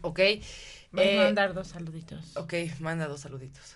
¿Ok? 0.01 0.19
Voy 0.91 1.03
Eh, 1.03 1.19
a 1.19 1.23
mandar 1.25 1.53
dos 1.53 1.69
saluditos. 1.69 2.37
ok, 2.37 2.53
manda 2.79 3.07
dos 3.07 3.21
saluditos. 3.21 3.75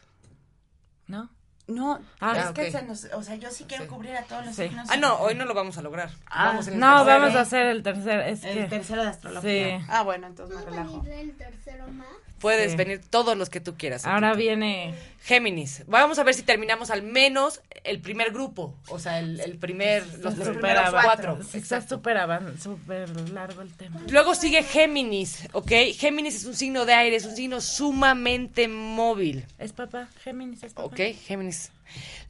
¿No? 1.07 1.29
No, 1.67 1.99
Ah, 2.21 2.33
es 2.37 2.51
que 2.51 2.67
ok. 2.67 2.71
se 2.71 2.81
nos, 2.83 3.03
o 3.13 3.21
sea, 3.23 3.35
yo 3.35 3.51
sí 3.51 3.65
quiero 3.67 3.83
Sí. 3.83 3.89
cubrir 3.89 4.15
a 4.15 4.23
todos 4.23 4.45
los 4.45 4.55
Sí. 4.55 4.69
signos. 4.69 4.87
Ah, 4.89 4.95
no, 4.95 5.15
hoy 5.19 5.35
no 5.35 5.43
lo 5.43 5.53
vamos 5.53 5.77
a 5.77 5.81
lograr. 5.81 6.09
Ah, 6.27 6.45
vamos 6.47 6.67
en 6.67 6.75
el 6.75 6.79
No, 6.79 6.95
tercero. 7.03 7.19
vamos 7.19 7.35
a 7.35 7.41
hacer 7.41 7.65
el 7.65 7.83
tercer. 7.83 8.19
Es 8.21 8.43
El 8.45 8.55
que 8.57 8.63
tercero 8.69 9.03
de 9.03 9.09
astrología. 9.09 9.79
Sí. 9.79 9.85
Ah, 9.89 10.03
bueno, 10.03 10.27
entonces 10.27 10.55
me 10.57 10.63
¿Puedo 10.63 10.77
relajo. 10.77 11.03
el 11.05 11.35
tercero 11.35 11.87
más? 11.89 12.07
Puedes 12.39 12.71
Sí. 12.71 12.77
venir 12.77 13.01
todos 13.09 13.35
los 13.35 13.49
que 13.49 13.59
tú 13.59 13.75
quieras. 13.77 14.05
ahora 14.05 14.33
viene. 14.33 14.93
Géminis. 15.23 15.83
Vamos 15.87 16.19
a 16.19 16.23
ver 16.23 16.35
si 16.35 16.43
terminamos 16.43 16.89
al 16.91 17.01
menos 17.01 17.61
el 17.83 17.99
primer 17.99 18.31
grupo. 18.31 18.75
O 18.89 18.99
sea, 18.99 19.19
el, 19.19 19.39
el 19.39 19.57
primer, 19.57 20.03
los, 20.19 20.35
súper 20.35 20.53
primeros 20.53 20.91
cuatro. 20.91 21.37
sí, 21.41 21.57
Está 21.57 21.77
Exacto. 21.77 21.95
súper 21.95 22.17
súper 22.61 23.09
largo 23.31 23.61
el 23.61 23.73
tema. 23.73 24.01
Luego 24.09 24.35
sigue 24.35 24.61
Géminis, 24.63 25.47
¿ok? 25.53 25.71
Géminis 25.97 26.35
es 26.35 26.45
un 26.45 26.55
signo 26.55 26.85
de 26.85 26.93
aire, 26.93 27.15
es 27.15 27.25
un 27.25 27.35
signo 27.35 27.59
sumamente 27.59 28.67
móvil, 28.67 29.45
¿Es 29.57 29.73
papá? 29.73 30.07
Géminis 30.23 30.63
es 30.63 30.73
papá. 30.73 30.85
¿ok? 30.87 30.99
Géminis. 31.25 31.71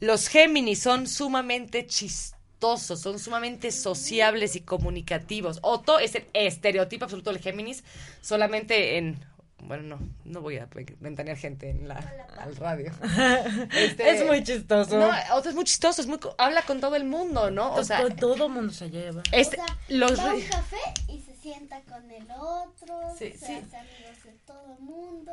Los 0.00 0.28
Géminis 0.28 0.80
son 0.80 1.06
sumamente 1.06 1.86
chistosos, 1.86 3.00
son 3.00 3.18
sumamente 3.18 3.70
sociables 3.70 4.56
y 4.56 4.60
comunicativos. 4.62 5.58
Otto 5.62 5.98
es 5.98 6.14
el 6.14 6.24
estereotipo 6.32 7.04
absoluto 7.04 7.30
del 7.32 7.42
Géminis, 7.42 7.84
solamente 8.22 8.96
en... 8.98 9.18
Bueno, 9.60 9.82
no, 9.96 9.98
no 10.24 10.40
voy 10.40 10.56
a 10.58 10.68
ventanear 11.00 11.36
gente 11.36 11.68
en 11.70 11.88
la, 11.88 11.96
al 12.38 12.54
radio. 12.56 12.92
Este, 13.74 14.10
Es 14.10 14.24
muy 14.26 14.42
chistoso. 14.44 14.98
No, 14.98 15.10
Otto 15.34 15.48
es 15.48 15.54
muy 15.54 15.64
chistoso, 15.64 16.00
es 16.00 16.06
muy, 16.06 16.18
co- 16.18 16.34
habla 16.38 16.62
con 16.62 16.80
todo 16.80 16.94
el 16.96 17.04
mundo, 17.04 17.50
¿no? 17.50 17.74
O 17.74 17.82
sea, 17.84 17.98
todo, 18.02 18.14
todo 18.36 18.48
mundo 18.48 18.72
se 18.72 18.88
lleva. 18.90 19.22
este, 19.32 19.60
o 19.60 19.64
sea, 19.66 19.76
los... 19.88 20.18
va 20.18 20.30
a 20.30 20.34
un 20.34 20.42
café 20.42 20.76
y 21.08 21.20
se 21.20 21.34
sienta 21.36 21.80
con 21.82 22.08
el 22.10 22.30
otro, 22.30 23.00
Sí, 23.18 23.32
se 23.32 23.38
sí. 23.46 23.52
hace 23.54 23.76
amigos 23.76 24.24
de 24.24 24.32
todo 24.46 24.76
el 24.78 24.84
mundo. 24.84 25.32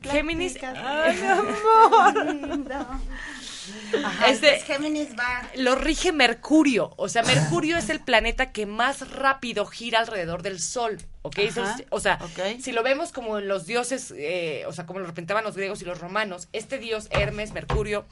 Géminis, 0.00 0.56
Ay, 0.62 1.16
mi 1.20 1.26
amor. 1.26 2.66
Ajá, 4.04 4.26
Este- 4.28 4.58
Géminis 4.60 5.10
va. 5.18 5.48
lo 5.56 5.74
rige 5.76 6.12
Mercurio. 6.12 6.92
O 6.96 7.08
sea, 7.08 7.22
Mercurio 7.22 7.76
es 7.76 7.90
el 7.90 8.00
planeta 8.00 8.50
que 8.52 8.66
más 8.66 9.10
rápido 9.10 9.66
gira 9.66 10.00
alrededor 10.00 10.42
del 10.42 10.58
Sol. 10.60 10.98
¿Ok? 11.22 11.38
O 11.90 12.00
sea, 12.00 12.18
si 12.60 12.72
lo 12.72 12.82
vemos 12.82 13.12
como 13.12 13.38
en 13.38 13.46
los 13.48 13.66
dioses, 13.66 14.12
eh, 14.16 14.64
o 14.66 14.72
sea, 14.72 14.86
como 14.86 14.98
lo 14.98 15.06
representaban 15.06 15.44
los 15.44 15.56
griegos 15.56 15.80
y 15.82 15.84
los 15.84 16.00
romanos, 16.00 16.48
este 16.52 16.78
dios 16.78 17.06
Hermes, 17.10 17.52
Mercurio, 17.52 18.04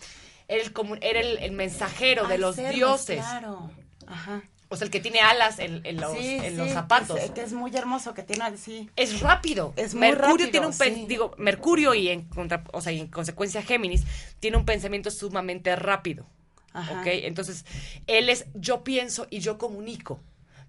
era 0.46 0.62
el, 0.62 0.72
era 1.02 1.20
el, 1.20 1.38
el 1.38 1.52
mensajero 1.52 2.28
de 2.28 2.38
los 2.38 2.56
dioses. 2.56 3.18
Claro. 3.20 3.70
Ajá. 4.06 4.42
O 4.72 4.76
sea, 4.76 4.84
el 4.84 4.90
que 4.90 5.00
tiene 5.00 5.20
alas 5.20 5.58
en, 5.58 5.80
en 5.84 6.00
los, 6.00 6.12
Sí, 6.16 6.36
en 6.36 6.52
sí, 6.52 6.56
los 6.56 6.68
que 6.68 6.72
zapatos. 6.72 7.18
es- 7.20 7.30
Que 7.32 7.42
es, 7.42 7.52
muy 7.52 7.74
hermoso, 7.76 8.14
que 8.14 8.22
tiene 8.22 8.56
sí. 8.56 8.88
es 8.96 9.20
rápido. 9.20 9.72
Es 9.76 9.94
muy 9.94 10.02
Mercurio 10.02 10.30
rápido, 10.46 10.50
tiene 10.52 10.66
un 10.68 10.72
sí. 10.72 11.06
digo, 11.08 11.34
Mercurio 11.38 11.92
y 11.94 12.08
en 12.08 12.22
contra, 12.22 12.62
o 12.72 12.80
sea, 12.80 12.92
y 12.92 13.00
en 13.00 13.08
consecuencia 13.08 13.62
Géminis 13.62 14.04
tiene 14.38 14.56
un 14.56 14.64
pensamiento 14.64 15.10
sumamente 15.10 15.74
rápido. 15.76 16.24
Ajá. 16.72 17.00
¿Ok? 17.00 17.06
Entonces, 17.08 17.64
él 18.06 18.28
es 18.30 18.46
yo 18.54 18.84
pienso 18.84 19.26
y 19.28 19.40
yo 19.40 19.58
comunico. 19.58 20.20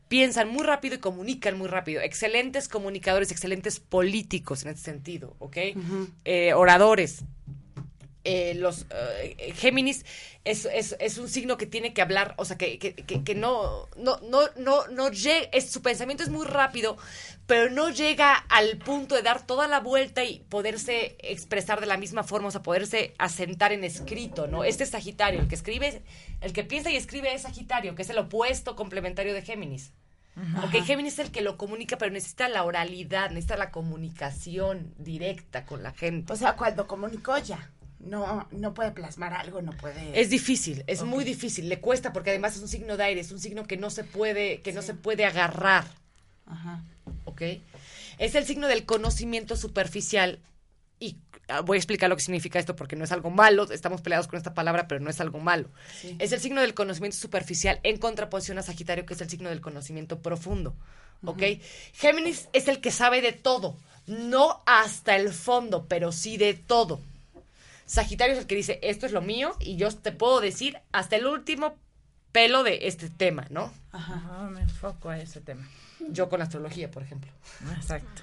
Piensan 0.07 0.49
muy 0.49 0.63
rápido 0.65 0.95
y 0.95 0.97
comunican 0.97 1.57
muy 1.57 1.67
rápido. 1.69 2.01
Excelentes 2.01 2.67
comunicadores, 2.67 3.31
excelentes 3.31 3.79
políticos 3.79 4.63
en 4.63 4.71
ese 4.71 4.81
sentido, 4.83 5.35
¿ok? 5.39 5.57
Eh, 6.25 6.53
oradores. 6.53 7.23
Eh, 8.23 8.53
los 8.55 8.85
eh, 8.91 9.53
Géminis 9.55 10.05
es, 10.43 10.65
es, 10.65 10.95
es 10.99 11.17
un 11.17 11.27
signo 11.27 11.57
que 11.57 11.65
tiene 11.65 11.93
que 11.93 12.03
hablar, 12.03 12.35
o 12.37 12.45
sea, 12.45 12.55
que, 12.55 12.77
que, 12.77 12.93
que, 12.93 13.23
que 13.23 13.33
no, 13.33 13.87
no, 13.97 14.19
no, 14.29 14.41
no, 14.57 14.87
no 14.87 15.09
llega, 15.09 15.47
es, 15.51 15.71
su 15.71 15.81
pensamiento 15.81 16.21
es 16.21 16.29
muy 16.29 16.45
rápido, 16.45 16.97
pero 17.47 17.71
no 17.71 17.89
llega 17.89 18.35
al 18.35 18.77
punto 18.77 19.15
de 19.15 19.23
dar 19.23 19.45
toda 19.45 19.67
la 19.67 19.79
vuelta 19.79 20.23
y 20.23 20.39
poderse 20.49 21.15
expresar 21.19 21.79
de 21.79 21.87
la 21.87 21.97
misma 21.97 22.23
forma, 22.23 22.49
o 22.49 22.51
sea, 22.51 22.61
poderse 22.61 23.15
asentar 23.17 23.71
en 23.71 23.83
escrito, 23.83 24.45
¿no? 24.45 24.63
Este 24.63 24.83
es 24.83 24.91
Sagitario, 24.91 25.41
el 25.41 25.47
que 25.47 25.55
escribe, 25.55 26.03
el 26.41 26.53
que 26.53 26.63
piensa 26.63 26.91
y 26.91 26.97
escribe 26.97 27.33
es 27.33 27.41
Sagitario, 27.41 27.95
que 27.95 28.03
es 28.03 28.09
el 28.11 28.19
opuesto 28.19 28.75
complementario 28.75 29.33
de 29.33 29.41
Géminis. 29.41 29.93
Ok, 30.63 30.83
Géminis 30.85 31.13
es 31.13 31.25
el 31.25 31.31
que 31.31 31.41
lo 31.41 31.57
comunica, 31.57 31.97
pero 31.97 32.11
necesita 32.11 32.47
la 32.47 32.63
oralidad, 32.63 33.31
necesita 33.31 33.57
la 33.57 33.69
comunicación 33.69 34.93
directa 34.97 35.65
con 35.65 35.83
la 35.83 35.91
gente. 35.91 36.31
O 36.31 36.35
sea, 36.35 36.55
cuando 36.55 36.87
comunicó 36.87 37.37
ya. 37.37 37.69
No, 38.03 38.47
no 38.51 38.73
puede 38.73 38.91
plasmar 38.91 39.33
algo, 39.33 39.61
no 39.61 39.71
puede. 39.73 40.19
Es 40.19 40.29
difícil, 40.29 40.83
es 40.87 41.03
muy 41.03 41.23
difícil, 41.23 41.69
le 41.69 41.79
cuesta 41.79 42.11
porque 42.13 42.31
además 42.31 42.55
es 42.55 42.61
un 42.61 42.67
signo 42.67 42.97
de 42.97 43.03
aire, 43.03 43.21
es 43.21 43.31
un 43.31 43.39
signo 43.39 43.65
que 43.65 43.77
no 43.77 43.89
se 43.89 44.03
puede, 44.03 44.61
que 44.61 44.73
no 44.73 44.81
se 44.81 44.93
puede 44.93 45.25
agarrar, 45.25 45.85
Ajá. 46.47 46.83
¿ok? 47.25 47.41
Es 48.17 48.35
el 48.35 48.45
signo 48.45 48.67
del 48.67 48.85
conocimiento 48.85 49.55
superficial 49.55 50.39
y 50.99 51.17
ah, 51.47 51.61
voy 51.61 51.77
a 51.77 51.79
explicar 51.79 52.09
lo 52.09 52.15
que 52.15 52.23
significa 52.23 52.57
esto 52.57 52.75
porque 52.75 52.95
no 52.95 53.03
es 53.03 53.11
algo 53.11 53.29
malo, 53.29 53.71
estamos 53.71 54.01
peleados 54.01 54.27
con 54.27 54.37
esta 54.37 54.53
palabra, 54.53 54.87
pero 54.87 54.99
no 54.99 55.09
es 55.09 55.21
algo 55.21 55.39
malo. 55.39 55.69
Sí. 55.99 56.15
Es 56.19 56.31
el 56.31 56.39
signo 56.39 56.61
del 56.61 56.73
conocimiento 56.73 57.17
superficial 57.17 57.79
en 57.83 57.97
contraposición 57.97 58.57
a 58.57 58.63
Sagitario, 58.63 59.05
que 59.05 59.13
es 59.13 59.21
el 59.21 59.29
signo 59.29 59.49
del 59.49 59.61
conocimiento 59.61 60.21
profundo, 60.21 60.75
¿ok? 61.23 61.43
Géminis 61.93 62.49
es 62.53 62.67
el 62.67 62.81
que 62.81 62.89
sabe 62.89 63.21
de 63.21 63.31
todo, 63.31 63.77
no 64.07 64.63
hasta 64.65 65.15
el 65.15 65.29
fondo, 65.31 65.85
pero 65.87 66.11
sí 66.11 66.37
de 66.37 66.55
todo. 66.55 66.99
Sagitario 67.91 68.33
es 68.35 68.39
el 68.39 68.47
que 68.47 68.55
dice, 68.55 68.79
esto 68.83 69.05
es 69.05 69.11
lo 69.11 69.21
mío 69.21 69.53
y 69.59 69.75
yo 69.75 69.91
te 69.93 70.13
puedo 70.13 70.39
decir 70.39 70.79
hasta 70.93 71.17
el 71.17 71.25
último 71.25 71.75
pelo 72.31 72.63
de 72.63 72.87
este 72.87 73.09
tema, 73.09 73.47
¿no? 73.49 73.73
Ajá. 73.91 74.21
Ah, 74.29 74.49
me 74.49 74.61
enfoco 74.61 75.09
a 75.09 75.17
ese 75.19 75.41
tema. 75.41 75.67
Yo 76.09 76.29
con 76.29 76.39
la 76.39 76.45
astrología, 76.45 76.89
por 76.89 77.03
ejemplo. 77.03 77.29
Exacto. 77.75 78.21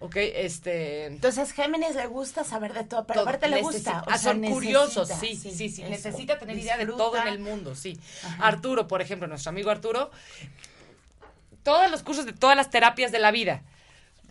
Ok, 0.00 0.16
este... 0.16 1.06
Entonces, 1.06 1.52
Géminis 1.52 1.94
le 1.94 2.06
gusta 2.08 2.42
saber 2.42 2.72
de 2.72 2.82
todo, 2.82 3.06
pero 3.06 3.20
todo, 3.20 3.28
aparte 3.28 3.48
le 3.48 3.58
necesi- 3.58 3.62
gusta. 3.62 4.00
o 4.00 4.10
ah, 4.10 4.18
sea, 4.18 4.32
son 4.32 4.40
necesita, 4.40 4.54
curiosos, 4.54 5.08
sí, 5.20 5.36
sí, 5.36 5.50
sí, 5.52 5.82
eso. 5.82 5.88
necesita 5.90 6.38
tener 6.38 6.58
idea 6.58 6.76
de 6.78 6.86
todo 6.86 7.16
en 7.18 7.28
el 7.28 7.38
mundo, 7.38 7.76
sí. 7.76 8.00
Ajá. 8.24 8.44
Arturo, 8.48 8.88
por 8.88 9.02
ejemplo, 9.02 9.28
nuestro 9.28 9.50
amigo 9.50 9.70
Arturo, 9.70 10.10
todos 11.62 11.90
los 11.90 12.02
cursos 12.02 12.24
de 12.26 12.32
todas 12.32 12.56
las 12.56 12.70
terapias 12.70 13.12
de 13.12 13.18
la 13.18 13.30
vida, 13.30 13.62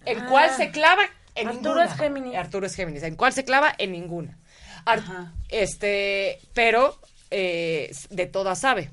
¿en 0.06 0.20
Ah. 0.22 0.26
cuál 0.28 0.50
se 0.50 0.72
clava? 0.72 1.04
En 1.36 1.48
Arturo 1.48 1.76
ninguna. 1.76 1.86
es 1.86 1.94
Géminis. 1.98 2.36
Arturo 2.36 2.66
es 2.66 2.76
Géminis, 2.76 3.04
¿en 3.04 3.16
cuál 3.16 3.32
se 3.32 3.46
clava? 3.46 3.74
En 3.78 3.92
ninguna. 3.92 4.39
Ar- 4.86 5.00
Ajá. 5.00 5.34
este, 5.50 6.40
pero 6.54 7.00
eh, 7.32 7.92
de 8.10 8.26
todas 8.26 8.60
sabe. 8.60 8.92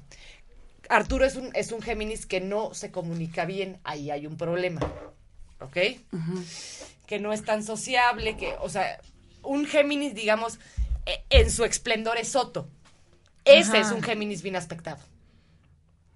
Arturo 0.88 1.24
es 1.24 1.34
un, 1.36 1.50
es 1.54 1.72
un 1.72 1.82
Géminis 1.82 2.26
que 2.26 2.40
no 2.40 2.72
se 2.74 2.90
comunica 2.92 3.44
bien, 3.44 3.78
ahí 3.84 4.10
hay 4.10 4.26
un 4.26 4.36
problema, 4.36 4.80
¿ok? 5.60 5.76
que 7.06 7.18
no 7.20 7.32
es 7.32 7.44
tan 7.44 7.62
sociable, 7.64 8.36
que, 8.36 8.54
o 8.60 8.68
sea, 8.68 9.00
un 9.42 9.66
Géminis, 9.66 10.14
digamos, 10.14 10.58
e- 11.06 11.22
en 11.30 11.50
su 11.50 11.64
esplendor 11.64 12.18
es 12.18 12.28
Soto. 12.28 12.68
Ese 13.44 13.78
Ajá. 13.78 13.80
es 13.80 13.92
un 13.92 14.02
Géminis 14.02 14.42
bien 14.42 14.56
aspectado. 14.56 14.98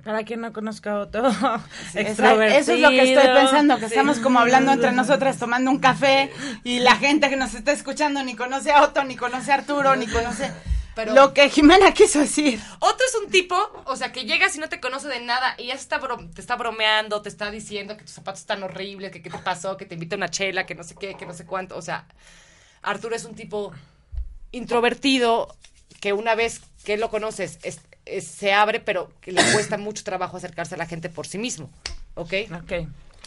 Para 0.04 0.24
quien 0.24 0.40
no 0.40 0.52
conozca 0.52 0.92
a 0.92 0.98
Otto, 1.00 1.18
Exacto, 1.94 2.42
Eso 2.42 2.72
es 2.72 2.80
lo 2.80 2.88
que 2.90 3.12
estoy 3.12 3.28
pensando, 3.34 3.74
que 3.76 3.82
Sí. 3.88 3.94
estamos 3.94 4.18
como 4.18 4.38
hablando 4.40 4.72
entre 4.72 4.92
nosotras 5.02 5.38
tomando 5.38 5.70
un 5.70 5.78
café 5.78 6.30
y 6.64 6.80
la 6.80 6.96
gente 6.96 7.28
que 7.28 7.36
nos 7.36 7.54
está 7.54 7.72
escuchando 7.72 8.22
ni 8.22 8.34
conoce 8.34 8.72
a 8.72 8.82
Otto, 8.82 9.04
ni 9.04 9.16
conoce 9.16 9.52
a 9.52 9.56
Arturo, 9.56 9.96
ni 9.96 10.06
conoce... 10.06 10.50
Pero 10.92 11.14
Lo 11.14 11.32
que 11.32 11.48
Jimena 11.48 11.92
quiso 11.94 12.18
decir. 12.18 12.60
otro 12.80 13.06
es 13.06 13.14
un 13.14 13.30
tipo, 13.30 13.56
o 13.84 13.94
sea, 13.94 14.10
que 14.10 14.24
llegas 14.24 14.56
y 14.56 14.58
no 14.58 14.68
te 14.68 14.80
conoce 14.80 15.06
de 15.06 15.20
nada 15.20 15.54
y 15.56 15.66
ya 15.68 15.74
se 15.76 15.82
está 15.82 16.00
bro- 16.00 16.28
te 16.34 16.40
está 16.40 16.56
bromeando, 16.56 17.22
te 17.22 17.28
está 17.28 17.48
diciendo 17.52 17.96
que 17.96 18.02
tus 18.02 18.12
zapatos 18.14 18.40
están 18.40 18.62
horribles, 18.64 19.12
que 19.12 19.22
qué 19.22 19.30
te 19.30 19.38
pasó, 19.38 19.76
que 19.76 19.86
te 19.86 19.94
invita 19.94 20.16
a 20.16 20.18
una 20.18 20.30
chela, 20.30 20.66
que 20.66 20.74
no 20.74 20.82
sé 20.82 20.96
qué, 20.98 21.14
que 21.14 21.26
no 21.26 21.32
sé 21.32 21.46
cuánto. 21.46 21.76
O 21.76 21.80
sea, 21.82 22.06
Arturo 22.82 23.14
es 23.14 23.24
un 23.24 23.36
tipo 23.36 23.72
introvertido 24.52 25.54
que 26.00 26.12
una 26.12 26.34
vez 26.34 26.60
que 26.84 26.96
lo 26.96 27.08
conoces 27.08 27.58
es- 27.62 27.80
es- 28.16 28.26
se 28.26 28.52
abre, 28.52 28.80
pero 28.80 29.10
que 29.20 29.32
le 29.32 29.42
cuesta 29.52 29.76
mucho 29.78 30.04
trabajo 30.04 30.36
acercarse 30.36 30.74
a 30.74 30.78
la 30.78 30.86
gente 30.86 31.08
por 31.08 31.26
sí 31.26 31.38
mismo. 31.38 31.70
¿Ok? 32.14 32.34
Ok. 32.62 32.72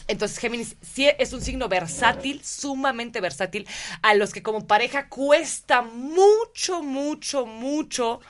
Entonces, 0.06 0.36
Géminis 0.38 0.76
sí 0.82 1.08
es 1.18 1.32
un 1.32 1.40
signo 1.40 1.66
versátil, 1.68 2.42
sumamente 2.44 3.22
versátil, 3.22 3.66
a 4.02 4.12
los 4.14 4.32
que 4.34 4.42
como 4.42 4.66
pareja 4.66 5.08
cuesta 5.08 5.80
mucho, 5.80 6.82
mucho, 6.82 7.46
mucho, 7.46 8.20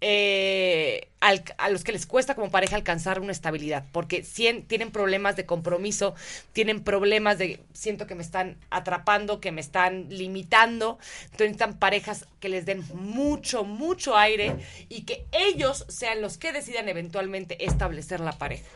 eh, 0.00 1.08
al- 1.20 1.42
a 1.58 1.70
los 1.70 1.82
que 1.82 1.92
les 1.92 2.06
cuesta 2.06 2.34
como 2.34 2.50
pareja 2.50 2.76
alcanzar 2.76 3.18
una 3.20 3.32
estabilidad, 3.32 3.84
porque 3.92 4.22
tienen 4.66 4.90
problemas 4.90 5.36
de 5.36 5.46
compromiso, 5.46 6.14
tienen 6.52 6.82
problemas 6.84 7.38
de, 7.38 7.60
siento 7.72 8.06
que 8.06 8.14
me 8.14 8.22
están 8.22 8.58
atrapando, 8.70 9.40
que 9.40 9.52
me 9.52 9.60
están 9.60 10.06
limitando, 10.10 10.98
entonces 11.24 11.46
necesitan 11.48 11.78
parejas 11.78 12.26
que 12.40 12.48
les 12.48 12.66
den 12.66 12.84
mucho, 12.94 13.64
mucho 13.64 14.16
aire 14.16 14.56
y 14.88 15.02
que 15.02 15.26
ellos 15.32 15.86
sean 15.88 16.20
los 16.20 16.36
que 16.38 16.52
decidan 16.52 16.88
eventualmente 16.88 17.64
establecer 17.64 18.20
la 18.20 18.32
pareja. 18.32 18.68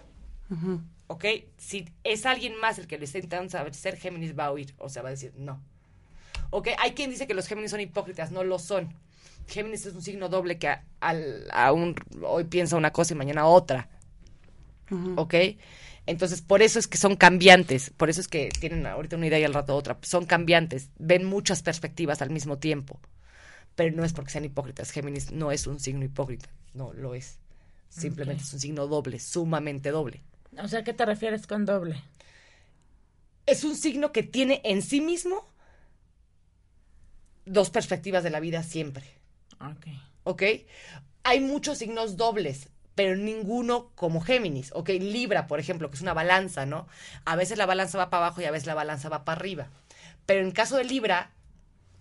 ¿ok? 1.07 1.25
Si 1.59 1.89
es 2.03 2.25
alguien 2.27 2.57
más 2.59 2.79
el 2.79 2.87
que 2.87 2.99
le 2.99 3.05
está 3.05 3.19
intentando 3.19 3.51
saber 3.51 3.75
ser 3.75 3.97
Géminis, 3.97 4.37
va 4.39 4.47
a 4.47 4.51
oír, 4.53 4.75
o 4.79 4.89
sea, 4.89 5.03
va 5.03 5.09
a 5.09 5.13
decir 5.13 5.33
no. 5.37 5.61
¿Ok? 6.51 6.69
Hay 6.79 6.93
quien 6.93 7.11
dice 7.11 7.27
que 7.27 7.35
los 7.35 7.47
Géminis 7.47 7.71
son 7.71 7.81
hipócritas, 7.81 8.31
no 8.33 8.43
lo 8.43 8.59
son. 8.59 8.93
Géminis 9.51 9.85
es 9.87 9.95
un 9.95 10.03
signo 10.03 10.29
doble 10.29 10.59
que 10.59 10.69
a- 10.69 10.85
al, 11.01 11.47
a 11.53 11.73
un- 11.73 11.95
hoy 12.23 12.45
piensa 12.45 12.77
una 12.77 12.93
cosa 12.93 13.15
y 13.15 13.17
mañana 13.17 13.47
otra. 13.47 13.89
¿Ok? 15.17 15.35
Entonces, 16.07 16.41
por 16.43 16.63
eso 16.63 16.79
es 16.79 16.89
que 16.89 16.97
son 16.99 17.15
cambiantes, 17.17 17.91
por 17.97 18.11
eso 18.11 18.21
es 18.21 18.27
que 18.29 18.49
tienen 18.59 18.87
ahorita 18.87 19.17
una 19.17 19.27
idea 19.27 19.39
y 19.39 19.45
al 19.45 19.55
rato 19.55 19.77
otra. 19.77 19.99
Son 20.03 20.25
cambiantes, 20.27 20.89
ven 20.99 21.25
muchas 21.25 21.63
perspectivas 21.63 22.23
al 22.23 22.31
mismo 22.31 22.59
tiempo. 22.59 22.99
Pero 23.77 23.95
no 23.97 24.05
es 24.05 24.13
porque 24.13 24.31
sean 24.33 24.45
hipócritas. 24.45 24.91
Géminis 24.91 25.31
no 25.31 25.53
es 25.53 25.67
un 25.67 25.79
signo 25.79 26.05
hipócrita, 26.05 26.49
no 26.75 26.93
lo 26.93 27.15
es. 27.15 27.39
Simplemente 27.89 28.43
es 28.43 28.53
un 28.53 28.61
signo 28.61 28.87
doble, 28.89 29.19
sumamente 29.21 29.91
doble. 29.91 30.23
O 30.59 30.67
sea, 30.69 30.83
¿qué 30.85 30.93
te 30.93 31.05
refieres 31.07 31.47
con 31.47 31.65
doble? 31.67 32.03
es 33.47 33.65
un 33.65 33.75
signo 33.75 34.13
que 34.13 34.23
tiene 34.23 34.61
en 34.65 34.81
sí 34.81 35.01
mismo 35.01 35.45
dos 37.47 37.71
perspectivas 37.71 38.23
de 38.23 38.31
la 38.31 38.39
vida 38.41 38.63
siempre, 38.63 39.05
Ok. 39.61 39.87
¿ok? 40.25 40.43
Hay 41.23 41.41
muchos 41.41 41.79
signos 41.79 42.17
dobles, 42.17 42.69
pero 42.95 43.17
ninguno 43.17 43.91
como 43.95 44.21
Géminis, 44.21 44.73
¿ok? 44.75 44.91
Libra, 44.91 45.47
por 45.47 45.61
ejemplo, 45.61 45.91
que 45.91 45.97
es 45.97 46.03
una 46.03 46.15
balanza, 46.15 46.67
¿no? 46.67 46.87
A 47.25 47.37
veces 47.37 47.59
la 47.59 47.67
balanza 47.67 47.99
va 47.99 48.11
para 48.11 48.27
abajo 48.27 48.41
y 48.41 48.45
a 48.45 48.51
veces 48.51 48.67
la 48.67 48.75
balanza 48.75 49.09
va 49.09 49.25
para 49.25 49.39
arriba. 49.39 49.69
Pero 50.27 50.41
en 50.41 50.53
caso 50.53 50.77
de 50.77 50.85
Libra, 50.85 51.31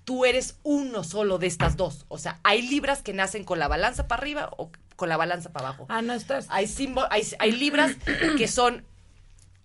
tú 0.06 0.26
eres 0.26 0.60
uno 0.64 1.04
solo 1.04 1.38
de 1.38 1.48
estas 1.48 1.78
dos. 1.78 2.06
O 2.08 2.18
sea, 2.18 2.40
hay 2.44 2.62
Libras 2.62 3.02
que 3.02 3.14
nacen 3.14 3.44
con 3.44 3.60
la 3.60 3.68
balanza 3.68 4.08
para 4.08 4.22
arriba 4.22 4.50
o 4.58 4.72
con 4.96 5.10
la 5.10 5.18
balanza 5.18 5.52
para 5.52 5.70
abajo. 5.70 5.86
Ah, 5.90 6.02
no 6.02 6.14
estás. 6.14 6.48
Hay, 6.50 6.68
hay, 7.10 7.28
hay 7.40 7.52
libras 7.54 7.96
que 8.38 8.48
son 8.48 8.86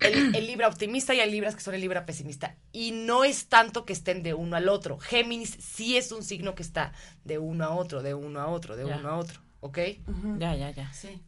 el, 0.05 0.35
el 0.35 0.47
libra 0.47 0.69
optimista 0.69 1.15
y 1.15 1.21
hay 1.21 1.31
libras 1.31 1.55
que 1.55 1.61
son 1.63 1.75
el 1.75 1.81
libra 1.81 2.07
pesimista. 2.07 2.57
Y 2.73 2.93
no 2.93 3.25
es 3.25 3.47
tanto 3.49 3.85
que 3.85 3.93
estén 3.93 4.23
de 4.23 4.35
uno 4.35 4.57
al 4.57 4.69
otro. 4.69 4.99
Géminis 4.99 5.57
sí 5.61 5.97
es 5.97 6.13
un 6.13 6.23
signo 6.23 6.55
que 6.55 6.63
está 6.63 6.93
de 7.25 7.39
uno 7.39 7.65
a 7.65 7.71
otro, 7.75 8.03
de 8.03 8.15
uno 8.15 8.41
a 8.41 8.47
otro, 8.49 8.77
de 8.77 8.87
Ya. 8.87 8.97
uno 8.99 9.09
a 9.11 9.17
otro. 9.19 9.41
¿Ok? 9.61 9.79
Ya, 10.39 10.55
ya, 10.55 10.71
ya. 10.71 10.93
Sí. 10.93 11.23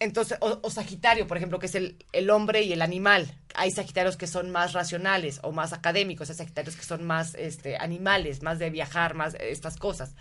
Entonces, 0.00 0.38
o, 0.40 0.60
o 0.62 0.70
Sagitario, 0.70 1.26
por 1.26 1.36
ejemplo, 1.38 1.58
que 1.58 1.66
es 1.66 1.74
el, 1.74 1.96
el 2.12 2.30
hombre 2.30 2.62
y 2.62 2.72
el 2.72 2.82
animal. 2.82 3.34
Hay 3.54 3.70
Sagitarios 3.72 4.16
que 4.16 4.28
son 4.28 4.50
más 4.50 4.72
racionales 4.72 5.40
o 5.42 5.50
más 5.50 5.72
académicos, 5.72 6.30
hay 6.30 6.36
Sagitarios 6.36 6.76
que 6.76 6.84
son 6.84 7.04
más 7.04 7.34
este, 7.34 7.76
animales, 7.76 8.42
más 8.42 8.60
de 8.60 8.70
viajar, 8.70 9.14
más 9.14 9.34
estas 9.40 9.76
cosas. 9.76 10.14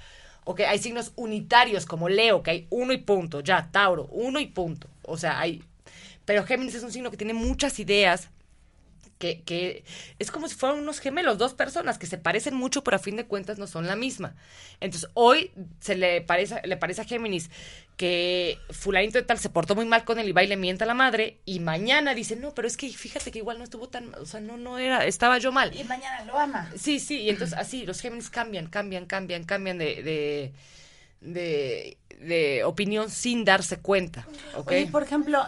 Ok, 0.45 0.61
hay 0.61 0.80
signos 0.80 1.11
unitarios 1.15 1.86
como 1.86 2.09
Leo, 2.09 2.41
que 2.41 2.51
hay 2.51 2.68
uno 2.72 2.91
y 2.93 2.97
punto, 2.97 3.41
ya, 3.41 3.70
Tauro, 3.72 4.05
uno 4.11 4.39
y 4.39 4.47
punto. 4.47 4.88
O 5.03 5.18
sea, 5.18 5.39
hay... 5.39 5.63
Pero 6.28 6.43
Géminis 6.43 6.75
es 6.75 6.84
un 6.84 6.91
signo 6.91 7.09
que 7.09 7.15
tiene 7.15 7.34
muchas 7.34 7.80
ideas, 7.80 8.28
que, 9.17 9.43
que 9.43 9.86
es 10.19 10.30
como 10.30 10.49
si 10.49 10.55
fueran 10.55 10.78
unos 10.78 10.99
gemelos, 10.99 11.38
dos 11.38 11.53
personas 11.53 11.97
que 11.97 12.05
se 12.05 12.17
parecen 12.17 12.53
mucho, 12.53 12.84
pero 12.84 12.97
a 12.97 12.99
fin 12.99 13.15
de 13.15 13.25
cuentas 13.25 13.57
no 13.57 13.65
son 13.65 13.88
la 13.88 13.95
misma. 13.95 14.36
Entonces, 14.82 15.09
hoy 15.13 15.51
se 15.80 15.95
le 15.95 16.19
parece, 16.19 16.59
le 16.65 16.75
parece 16.75 16.99
a 16.99 17.05
Géminis 17.05 17.49
que 17.95 18.59
fulanito 18.71 19.17
de 19.17 19.23
tal 19.23 19.39
se 19.39 19.49
portó 19.49 19.73
muy 19.73 19.86
mal 19.86 20.03
con 20.03 20.19
él 20.19 20.28
y 20.28 20.34
va 20.34 20.43
y 20.43 20.47
le 20.47 20.57
mienta 20.57 20.84
a 20.84 20.88
la 20.88 20.93
madre, 20.93 21.38
y 21.45 21.61
mañana 21.61 22.13
dice, 22.13 22.36
no, 22.36 22.53
pero 22.53 22.67
es 22.67 22.75
que 22.75 22.89
fíjate 22.89 23.32
que 23.32 23.39
igual 23.39 23.57
no 23.57 23.63
estuvo 23.63 23.88
tan, 23.88 24.13
o 24.15 24.25
sea, 24.25 24.41
no, 24.41 24.57
no 24.57 24.80
era, 24.80 25.05
estaba 25.05 25.38
yo 25.38 25.53
mal. 25.53 25.73
Y 25.73 25.86
mañana 25.86 26.25
lo 26.25 26.38
ama. 26.38 26.69
Sí, 26.78 26.99
sí, 26.99 27.21
y 27.21 27.30
entonces 27.30 27.57
así, 27.57 27.86
los 27.86 28.01
Géminis 28.01 28.30
cambian, 28.30 28.67
cambian, 28.67 29.05
cambian, 29.05 29.45
cambian 29.45 29.78
de, 29.78 30.03
de, 30.03 30.53
de, 31.21 31.97
de 32.18 32.63
opinión 32.63 33.09
sin 33.09 33.45
darse 33.45 33.78
cuenta, 33.78 34.28
¿ok? 34.55 34.72
Oye, 34.72 34.88
por 34.88 35.03
ejemplo, 35.03 35.43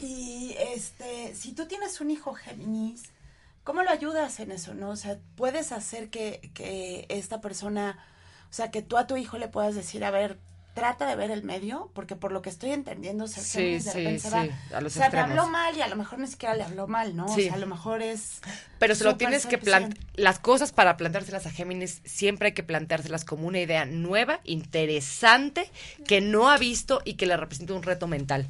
y 0.00 0.54
este, 0.58 1.34
si 1.34 1.52
tú 1.52 1.66
tienes 1.66 2.00
un 2.00 2.10
hijo 2.10 2.34
Géminis, 2.34 3.04
¿cómo 3.64 3.82
lo 3.82 3.90
ayudas 3.90 4.40
en 4.40 4.52
eso, 4.52 4.74
no? 4.74 4.90
O 4.90 4.96
sea, 4.96 5.18
puedes 5.36 5.72
hacer 5.72 6.10
que, 6.10 6.50
que 6.54 7.06
esta 7.08 7.40
persona, 7.40 7.98
o 8.50 8.52
sea, 8.52 8.70
que 8.70 8.82
tú 8.82 8.96
a 8.96 9.06
tu 9.06 9.16
hijo 9.16 9.38
le 9.38 9.48
puedas 9.48 9.74
decir, 9.74 10.04
a 10.04 10.10
ver, 10.10 10.38
trata 10.74 11.06
de 11.06 11.16
ver 11.16 11.30
el 11.30 11.42
medio, 11.42 11.90
porque 11.94 12.16
por 12.16 12.32
lo 12.32 12.40
que 12.42 12.48
estoy 12.50 12.70
entendiendo, 12.72 13.28
ser 13.28 13.44
Sí, 13.44 13.60
de 13.74 13.80
sí, 13.80 13.88
repente 13.90 14.18
se 14.20 14.28
sí, 14.28 14.34
va, 14.34 14.76
a 14.76 14.80
los 14.80 14.92
o 14.96 14.98
sea, 14.98 15.10
te 15.10 15.16
extremos. 15.18 15.30
habló 15.30 15.46
mal 15.50 15.76
y 15.76 15.82
a 15.82 15.88
lo 15.88 15.96
mejor 15.96 16.18
ni 16.18 16.26
siquiera 16.26 16.54
le 16.54 16.62
habló 16.62 16.86
mal, 16.88 17.14
¿no? 17.14 17.28
Sí. 17.28 17.42
O 17.42 17.44
sea, 17.44 17.54
a 17.54 17.58
lo 17.58 17.66
mejor 17.66 18.00
es... 18.02 18.40
Pero 18.78 18.94
se 18.94 19.04
lo 19.04 19.16
tienes 19.16 19.46
que 19.46 19.58
100%. 19.58 19.60
plantear. 19.60 20.06
Las 20.14 20.38
cosas 20.38 20.72
para 20.72 20.96
plantárselas 20.96 21.46
a 21.46 21.50
Géminis 21.50 22.00
siempre 22.04 22.48
hay 22.48 22.52
que 22.54 22.62
plantárselas 22.62 23.24
como 23.24 23.46
una 23.46 23.60
idea 23.60 23.84
nueva, 23.84 24.40
interesante, 24.44 25.70
que 26.06 26.20
no 26.20 26.48
ha 26.50 26.58
visto 26.58 27.02
y 27.04 27.14
que 27.14 27.26
le 27.26 27.36
representa 27.36 27.74
un 27.74 27.82
reto 27.82 28.06
mental. 28.06 28.46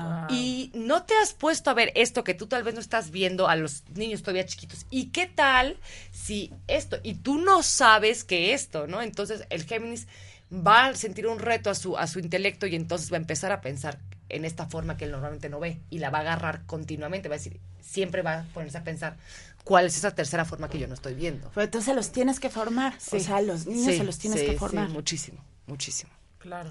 Ah. 0.00 0.28
Y 0.30 0.70
no 0.74 1.02
te 1.02 1.14
has 1.16 1.34
puesto 1.34 1.70
a 1.70 1.74
ver 1.74 1.90
esto 1.96 2.22
que 2.22 2.34
tú 2.34 2.46
tal 2.46 2.62
vez 2.62 2.72
no 2.74 2.80
estás 2.80 3.10
viendo 3.10 3.48
a 3.48 3.56
los 3.56 3.82
niños 3.94 4.22
todavía 4.22 4.46
chiquitos. 4.46 4.86
¿Y 4.90 5.06
qué 5.06 5.26
tal 5.26 5.76
si 6.12 6.52
esto? 6.68 6.98
Y 7.02 7.14
tú 7.14 7.38
no 7.38 7.62
sabes 7.64 8.22
que 8.22 8.54
esto, 8.54 8.86
¿no? 8.86 9.02
Entonces 9.02 9.44
el 9.50 9.64
Géminis 9.64 10.06
va 10.52 10.86
a 10.86 10.94
sentir 10.94 11.26
un 11.26 11.38
reto 11.38 11.70
a 11.70 11.74
su, 11.74 11.96
a 11.96 12.06
su 12.06 12.18
intelecto 12.20 12.66
y 12.66 12.74
entonces 12.74 13.12
va 13.12 13.16
a 13.16 13.20
empezar 13.20 13.52
a 13.52 13.60
pensar 13.60 13.98
en 14.28 14.44
esta 14.44 14.66
forma 14.66 14.96
que 14.96 15.04
él 15.06 15.10
normalmente 15.10 15.48
no 15.48 15.58
ve 15.60 15.78
y 15.90 15.98
la 15.98 16.10
va 16.10 16.18
a 16.18 16.20
agarrar 16.22 16.64
continuamente. 16.66 17.28
Va 17.28 17.34
a 17.36 17.38
decir, 17.38 17.60
siempre 17.80 18.22
va 18.22 18.40
a 18.40 18.42
ponerse 18.54 18.78
a 18.78 18.84
pensar 18.84 19.16
cuál 19.64 19.86
es 19.86 19.96
esa 19.96 20.14
tercera 20.14 20.44
forma 20.44 20.68
que 20.68 20.78
yo 20.78 20.86
no 20.86 20.94
estoy 20.94 21.14
viendo. 21.14 21.50
Pero 21.54 21.64
entonces 21.64 21.94
los 21.94 22.12
tienes 22.12 22.40
que 22.40 22.48
formar, 22.50 22.94
o 23.12 23.18
sea, 23.20 23.40
los 23.42 23.66
niños 23.66 23.86
Sí, 23.92 23.98
se 23.98 24.04
los 24.04 24.18
tienes 24.18 24.40
sí, 24.40 24.46
que 24.46 24.52
sí, 24.52 24.58
formar. 24.58 24.88
muchísimo, 24.88 25.42
muchísimo. 25.66 26.10
Claro. 26.38 26.70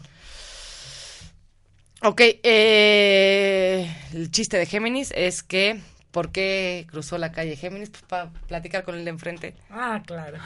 Ok, 2.03 2.21
eh, 2.43 3.91
el 4.13 4.29
chiste 4.31 4.57
de 4.57 4.65
Géminis 4.67 5.11
es 5.15 5.41
que, 5.41 5.81
¿por 6.17 6.31
qué 6.31 6.87
cruzó 6.89 7.19
la 7.19 7.31
calle 7.31 7.55
Géminis? 7.55 7.91
Pues 7.91 8.01
para 8.01 8.31
platicar 8.47 8.83
con 8.83 8.95
el 8.95 9.05
de 9.05 9.11
enfrente. 9.11 9.53
Ah, 9.69 10.01
claro. 10.03 10.39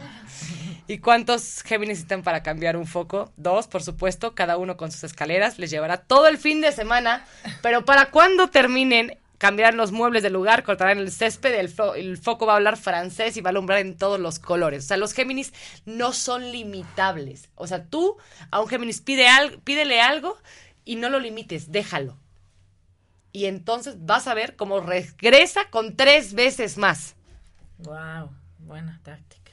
¿Y 0.88 1.00
cuántos 1.00 1.62
Géminis 1.62 1.98
necesitan 1.98 2.22
para 2.22 2.42
cambiar 2.42 2.78
un 2.78 2.86
foco? 2.86 3.30
Dos, 3.36 3.66
por 3.66 3.82
supuesto, 3.82 4.34
cada 4.34 4.56
uno 4.56 4.78
con 4.78 4.90
sus 4.90 5.04
escaleras. 5.04 5.58
Les 5.58 5.68
llevará 5.70 5.98
todo 5.98 6.28
el 6.28 6.38
fin 6.38 6.62
de 6.62 6.72
semana, 6.72 7.26
pero 7.60 7.84
para 7.84 8.06
cuando 8.06 8.48
terminen, 8.48 9.18
cambiarán 9.36 9.76
los 9.76 9.92
muebles 9.92 10.22
del 10.22 10.32
lugar, 10.32 10.62
cortarán 10.62 10.96
el 10.96 11.12
césped, 11.12 11.52
el, 11.60 11.68
fo- 11.68 11.94
el 11.94 12.16
foco 12.16 12.46
va 12.46 12.54
a 12.54 12.56
hablar 12.56 12.78
francés 12.78 13.36
y 13.36 13.42
va 13.42 13.50
a 13.50 13.52
alumbrar 13.52 13.80
en 13.80 13.98
todos 13.98 14.18
los 14.18 14.38
colores. 14.38 14.84
O 14.84 14.88
sea, 14.88 14.96
los 14.96 15.12
Géminis 15.12 15.52
no 15.84 16.14
son 16.14 16.50
limitables. 16.52 17.50
O 17.54 17.66
sea, 17.66 17.84
tú 17.84 18.16
a 18.50 18.62
un 18.62 18.68
Géminis 18.68 19.02
pide 19.02 19.28
al- 19.28 19.58
pídele 19.60 20.00
algo 20.00 20.38
y 20.86 20.96
no 20.96 21.10
lo 21.10 21.20
limites, 21.20 21.70
déjalo. 21.70 22.16
Y 23.32 23.46
entonces 23.46 23.96
vas 24.04 24.26
a 24.26 24.34
ver 24.34 24.56
cómo 24.56 24.80
regresa 24.80 25.70
con 25.70 25.96
tres 25.96 26.34
veces 26.34 26.76
más. 26.76 27.14
Wow, 27.78 28.30
buena 28.58 29.00
táctica. 29.02 29.52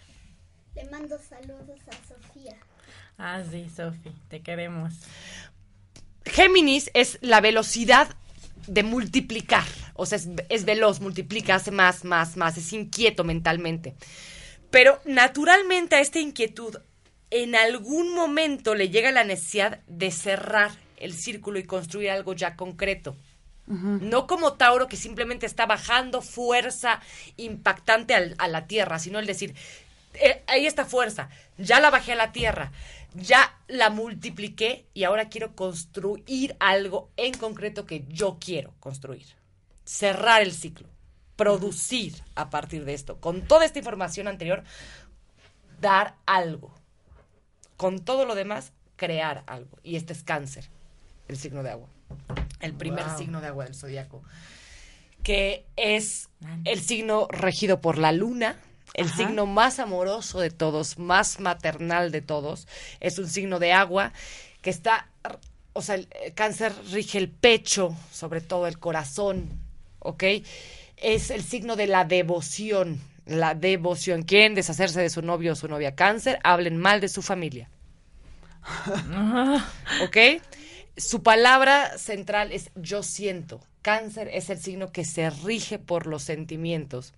Le 0.75 0.85
mando 0.89 1.17
saludos 1.17 1.79
a 1.87 2.07
Sofía. 2.07 2.57
Ah, 3.17 3.41
sí, 3.49 3.69
Sofi, 3.75 4.11
te 4.29 4.41
queremos. 4.41 4.93
Géminis 6.25 6.91
es 6.93 7.17
la 7.21 7.41
velocidad 7.41 8.09
de 8.67 8.83
multiplicar. 8.83 9.65
O 9.93 10.05
sea, 10.05 10.17
es, 10.17 10.29
es 10.49 10.65
veloz, 10.65 10.99
multiplica, 11.01 11.55
hace 11.55 11.71
más, 11.71 12.03
más, 12.05 12.37
más, 12.37 12.57
es 12.57 12.71
inquieto 12.71 13.23
mentalmente. 13.23 13.95
Pero 14.69 15.01
naturalmente 15.05 15.95
a 15.95 16.01
esta 16.01 16.19
inquietud, 16.19 16.77
en 17.31 17.55
algún 17.55 18.13
momento 18.13 18.75
le 18.75 18.89
llega 18.89 19.11
la 19.11 19.23
necesidad 19.23 19.79
de 19.87 20.11
cerrar 20.11 20.71
el 20.97 21.13
círculo 21.13 21.59
y 21.59 21.63
construir 21.63 22.11
algo 22.11 22.33
ya 22.33 22.55
concreto. 22.55 23.15
No 23.69 24.25
como 24.25 24.53
Tauro 24.53 24.87
que 24.87 24.97
simplemente 24.97 25.45
está 25.45 25.67
bajando 25.67 26.23
fuerza 26.23 27.01
impactante 27.37 28.15
a 28.15 28.47
la 28.47 28.65
tierra, 28.65 28.97
sino 28.97 29.19
el 29.19 29.27
decir, 29.27 29.53
eh, 30.15 30.43
ahí 30.47 30.65
está 30.65 30.85
fuerza, 30.85 31.29
ya 31.59 31.79
la 31.79 31.91
bajé 31.91 32.13
a 32.13 32.15
la 32.15 32.31
tierra, 32.31 32.71
ya 33.13 33.55
la 33.67 33.91
multipliqué 33.91 34.87
y 34.95 35.03
ahora 35.03 35.29
quiero 35.29 35.55
construir 35.55 36.55
algo 36.59 37.11
en 37.15 37.35
concreto 37.35 37.85
que 37.85 38.05
yo 38.07 38.37
quiero 38.39 38.73
construir. 38.79 39.25
Cerrar 39.85 40.41
el 40.41 40.51
ciclo, 40.51 40.87
producir 41.35 42.15
a 42.33 42.49
partir 42.49 42.85
de 42.85 42.95
esto. 42.95 43.19
Con 43.19 43.43
toda 43.43 43.65
esta 43.65 43.77
información 43.77 44.27
anterior, 44.27 44.63
dar 45.79 46.15
algo. 46.25 46.73
Con 47.77 47.99
todo 47.99 48.25
lo 48.25 48.33
demás, 48.33 48.73
crear 48.95 49.43
algo. 49.45 49.77
Y 49.83 49.95
este 49.95 50.13
es 50.13 50.23
cáncer, 50.23 50.69
el 51.27 51.37
signo 51.37 51.61
de 51.61 51.71
agua. 51.71 51.87
El 52.59 52.73
primer 52.73 53.05
Wow. 53.07 53.17
signo 53.17 53.41
de 53.41 53.47
agua 53.47 53.65
del 53.65 53.75
zodiaco. 53.75 54.23
Que 55.23 55.65
es 55.75 56.29
el 56.65 56.79
signo 56.81 57.27
regido 57.29 57.81
por 57.81 57.97
la 57.97 58.11
luna, 58.11 58.55
el 58.93 59.07
Ajá. 59.07 59.17
signo 59.17 59.45
más 59.45 59.79
amoroso 59.79 60.39
de 60.39 60.49
todos, 60.49 60.97
más 60.97 61.39
maternal 61.39 62.11
de 62.11 62.21
todos. 62.21 62.67
Es 62.99 63.19
un 63.19 63.27
signo 63.27 63.59
de 63.59 63.73
agua 63.73 64.13
que 64.61 64.69
está, 64.69 65.09
o 65.73 65.81
sea, 65.81 65.95
el 65.95 66.07
el 66.23 66.33
cáncer 66.33 66.73
rige 66.91 67.17
el 67.17 67.29
pecho, 67.29 67.95
sobre 68.11 68.41
todo 68.41 68.65
el 68.67 68.79
corazón, 68.79 69.49
¿ok? 69.99 70.23
Es 70.97 71.31
el 71.31 71.43
signo 71.43 71.75
de 71.75 71.87
la 71.87 72.05
devoción, 72.05 72.99
la 73.25 73.55
devoción. 73.55 74.23
Quieren 74.23 74.55
deshacerse 74.55 75.01
de 75.01 75.09
su 75.09 75.21
novio 75.21 75.53
o 75.53 75.55
su 75.55 75.67
novia 75.67 75.95
cáncer, 75.95 76.39
hablen 76.43 76.77
mal 76.77 76.99
de 77.01 77.09
su 77.09 77.21
familia. 77.21 77.69
¿Ok? 80.03 80.17
Su 80.99 81.23
palabra 81.23 81.97
central 81.97 82.51
es 82.51 82.71
yo 82.75 83.03
siento. 83.03 83.61
Cáncer 83.81 84.29
es 84.33 84.49
el 84.49 84.59
signo 84.59 84.91
que 84.91 85.05
se 85.05 85.29
rige 85.29 85.79
por 85.79 86.07
los 86.07 86.23
sentimientos. 86.23 87.13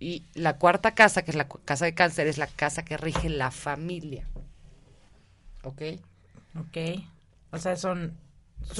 Y 0.00 0.24
la 0.34 0.58
cuarta 0.58 0.94
casa, 0.94 1.22
que 1.22 1.30
es 1.30 1.36
la 1.36 1.46
casa 1.48 1.84
de 1.84 1.94
cáncer, 1.94 2.26
es 2.26 2.38
la 2.38 2.48
casa 2.48 2.84
que 2.84 2.96
rige 2.96 3.28
la 3.28 3.50
familia. 3.50 4.26
¿Ok? 5.62 5.82
Ok. 6.58 6.76
O 7.52 7.58
sea, 7.58 7.76
son 7.76 8.16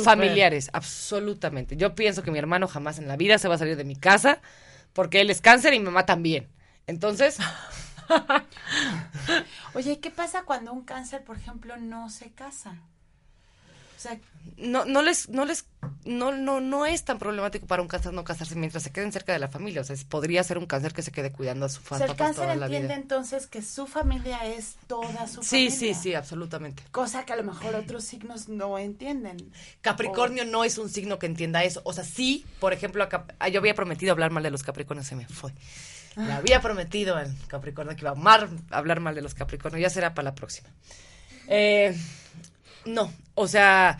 Familiares, 0.04 0.70
absolutamente. 0.72 1.76
Yo 1.76 1.94
pienso 1.94 2.22
que 2.22 2.30
mi 2.30 2.38
hermano 2.38 2.68
jamás 2.68 2.98
en 2.98 3.08
la 3.08 3.16
vida 3.16 3.38
se 3.38 3.48
va 3.48 3.56
a 3.56 3.58
salir 3.58 3.76
de 3.76 3.84
mi 3.84 3.96
casa 3.96 4.40
porque 4.92 5.20
él 5.20 5.30
es 5.30 5.40
cáncer 5.40 5.74
y 5.74 5.78
mi 5.78 5.86
mamá 5.86 6.06
también. 6.06 6.48
Entonces, 6.86 7.38
Oye, 9.74 10.00
¿qué 10.00 10.10
pasa 10.10 10.44
cuando 10.44 10.72
un 10.72 10.84
cáncer, 10.84 11.24
por 11.24 11.36
ejemplo, 11.36 11.76
no 11.76 12.10
se 12.10 12.30
casa? 12.32 12.76
Sea, 14.03 14.18
no, 14.57 14.84
no 14.84 15.03
les, 15.03 15.28
no 15.28 15.44
les, 15.44 15.66
no, 16.05 16.32
no, 16.32 16.61
no 16.61 16.84
es 16.86 17.05
tan 17.05 17.18
problemático 17.18 17.66
para 17.66 17.80
un 17.82 17.88
cáncer 17.88 18.12
no 18.12 18.24
casarse 18.24 18.57
mientras 18.57 18.82
se 18.82 18.90
queden 18.90 19.12
cerca 19.12 19.32
de 19.32 19.38
la 19.38 19.48
familia. 19.48 19.80
O 19.80 19.84
sea, 19.84 19.94
podría 20.09 20.42
ser 20.42 20.59
un 20.59 20.66
cáncer 20.66 20.92
que 20.92 21.03
se 21.03 21.12
quede 21.12 21.30
cuidando 21.32 21.66
a 21.66 21.68
su 21.68 21.80
o 21.80 21.96
sea, 21.96 22.07
el 22.07 22.16
cáncer 22.16 22.44
toda 22.44 22.57
la 22.57 22.66
entiende 22.66 22.88
vida. 22.88 22.96
entonces 22.96 23.46
que 23.46 23.62
su 23.62 23.86
familia 23.86 24.44
es 24.46 24.76
toda 24.86 25.26
su 25.28 25.42
Sí, 25.42 25.68
familia. 25.70 25.94
sí, 25.94 25.94
sí, 25.94 26.14
absolutamente. 26.14 26.82
Cosa 26.90 27.24
que 27.24 27.32
a 27.32 27.36
lo 27.36 27.44
mejor 27.44 27.74
otros 27.76 28.05
signos 28.05 28.48
no 28.48 28.78
entienden. 28.78 29.53
Capricornio 29.80 30.44
no 30.44 30.64
es 30.64 30.78
un 30.78 30.88
signo 30.88 31.18
que 31.18 31.26
entienda 31.26 31.62
eso. 31.64 31.80
O 31.84 31.92
sea, 31.92 32.05
sí, 32.05 32.44
por 32.61 32.72
ejemplo, 32.72 33.05
a 33.05 33.26
ah, 33.38 33.48
yo 33.48 33.61
había 33.61 33.74
prometido 33.74 34.12
hablar 34.12 34.30
mal 34.32 34.42
de 34.42 34.50
los 34.50 34.62
Capricornios, 34.62 35.07
se 35.07 35.14
me 35.16 35.26
fue. 35.28 35.53
Le 36.16 36.32
había 36.32 36.61
prometido 36.61 37.16
al 37.16 37.34
Capricornio 37.46 37.94
que 37.96 38.03
iba 38.03 38.11
a 38.11 38.14
amar- 38.14 38.50
hablar 38.70 39.00
mal 39.00 39.14
de 39.14 39.22
los 39.22 39.32
Capricornios. 39.34 39.80
Ya 39.80 39.88
será 39.88 40.12
para 40.12 40.24
la 40.30 40.34
próxima. 40.34 40.68
Eh, 41.48 41.96
no, 42.84 43.12
o 43.34 43.48
sea, 43.48 43.98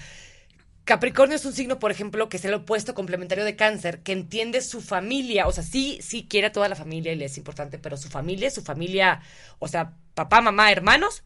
Capricornio 0.85 1.37
es 1.37 1.45
un 1.45 1.53
signo, 1.53 1.79
por 1.79 1.91
ejemplo, 1.91 2.29
que 2.29 2.37
es 2.37 2.45
el 2.45 2.55
opuesto 2.55 2.95
complementario 2.95 3.45
de 3.45 3.57
cáncer, 3.57 4.01
que 4.01 4.13
entiende 4.13 4.61
su 4.61 4.81
familia, 4.81 5.47
o 5.47 5.53
sea, 5.53 5.63
sí, 5.63 5.99
sí 6.03 6.27
quiere 6.29 6.49
a 6.49 6.53
toda 6.53 6.69
la 6.69 6.75
familia 6.75 7.13
y 7.13 7.17
le 7.17 7.27
es 7.27 7.39
importante, 7.39 7.79
pero 7.79 7.97
su 7.97 8.09
familia, 8.09 8.51
su 8.51 8.63
familia, 8.63 9.23
o 9.61 9.69
sea, 9.69 9.95
papá, 10.15 10.41
mamá, 10.41 10.73
hermanos, 10.73 11.23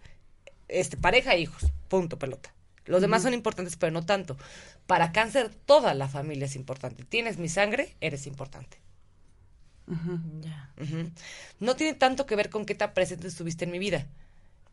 este, 0.68 0.96
pareja 0.96 1.34
e 1.34 1.40
hijos, 1.40 1.64
punto, 1.88 2.18
pelota. 2.18 2.52
Los 2.84 3.00
demás 3.00 3.22
son 3.22 3.34
importantes, 3.34 3.76
pero 3.76 3.92
no 3.92 4.04
tanto. 4.07 4.36
Para 4.86 5.11
cáncer, 5.11 5.50
toda 5.66 5.92
la 5.94 6.09
familia 6.09 6.46
es 6.46 6.54
importante. 6.54 7.04
Tienes 7.04 7.36
mi 7.36 7.48
sangre, 7.48 7.96
eres 8.00 8.26
importante. 8.26 8.78
Ya. 10.40 10.70
Ujú. 10.80 11.11
No 11.61 11.76
tiene 11.76 11.94
tanto 11.94 12.26
que 12.26 12.36
ver 12.36 12.50
con 12.50 12.64
qué 12.66 12.74
tan 12.74 12.92
presente 12.94 13.28
estuviste 13.28 13.64
en 13.64 13.70
mi 13.70 13.78
vida, 13.78 14.07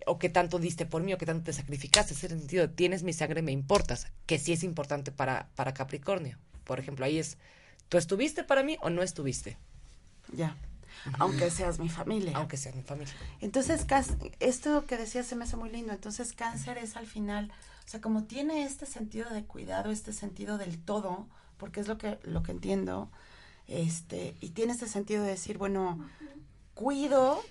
o 0.05 0.19
qué 0.19 0.29
tanto 0.29 0.59
diste 0.59 0.85
por 0.85 1.03
mí, 1.03 1.13
o 1.13 1.17
qué 1.17 1.25
tanto 1.25 1.45
te 1.45 1.53
sacrificaste. 1.53 2.13
Es 2.13 2.23
el 2.23 2.39
sentido, 2.39 2.67
de, 2.67 2.73
tienes 2.73 3.03
mi 3.03 3.13
sangre, 3.13 3.41
me 3.41 3.51
importas, 3.51 4.07
que 4.25 4.39
sí 4.39 4.53
es 4.53 4.63
importante 4.63 5.11
para, 5.11 5.49
para 5.55 5.73
Capricornio. 5.73 6.37
Por 6.63 6.79
ejemplo, 6.79 7.05
ahí 7.05 7.19
es, 7.19 7.37
¿tú 7.89 7.97
estuviste 7.97 8.43
para 8.43 8.63
mí 8.63 8.77
o 8.81 8.89
no 8.89 9.01
estuviste? 9.01 9.57
Ya. 10.31 10.55
Aunque 11.19 11.49
seas 11.49 11.79
mi 11.79 11.89
familia. 11.89 12.37
Aunque 12.37 12.57
sea 12.57 12.71
mi 12.71 12.83
familia. 12.83 13.13
Entonces, 13.41 13.85
esto 14.39 14.85
que 14.85 14.97
decías 14.97 15.25
se 15.25 15.35
me 15.35 15.43
hace 15.43 15.57
muy 15.57 15.69
lindo. 15.69 15.91
Entonces, 15.91 16.33
cáncer 16.33 16.77
es 16.77 16.95
al 16.95 17.07
final, 17.07 17.51
o 17.85 17.89
sea, 17.89 17.99
como 17.99 18.23
tiene 18.23 18.63
este 18.63 18.85
sentido 18.85 19.29
de 19.29 19.43
cuidado, 19.43 19.91
este 19.91 20.13
sentido 20.13 20.57
del 20.57 20.79
todo, 20.79 21.27
porque 21.57 21.79
es 21.79 21.87
lo 21.87 21.97
que, 21.97 22.19
lo 22.23 22.43
que 22.43 22.51
entiendo, 22.51 23.09
este, 23.67 24.35
y 24.39 24.49
tiene 24.49 24.73
este 24.73 24.87
sentido 24.87 25.23
de 25.23 25.31
decir, 25.31 25.57
bueno, 25.57 26.09
cuido 26.73 27.41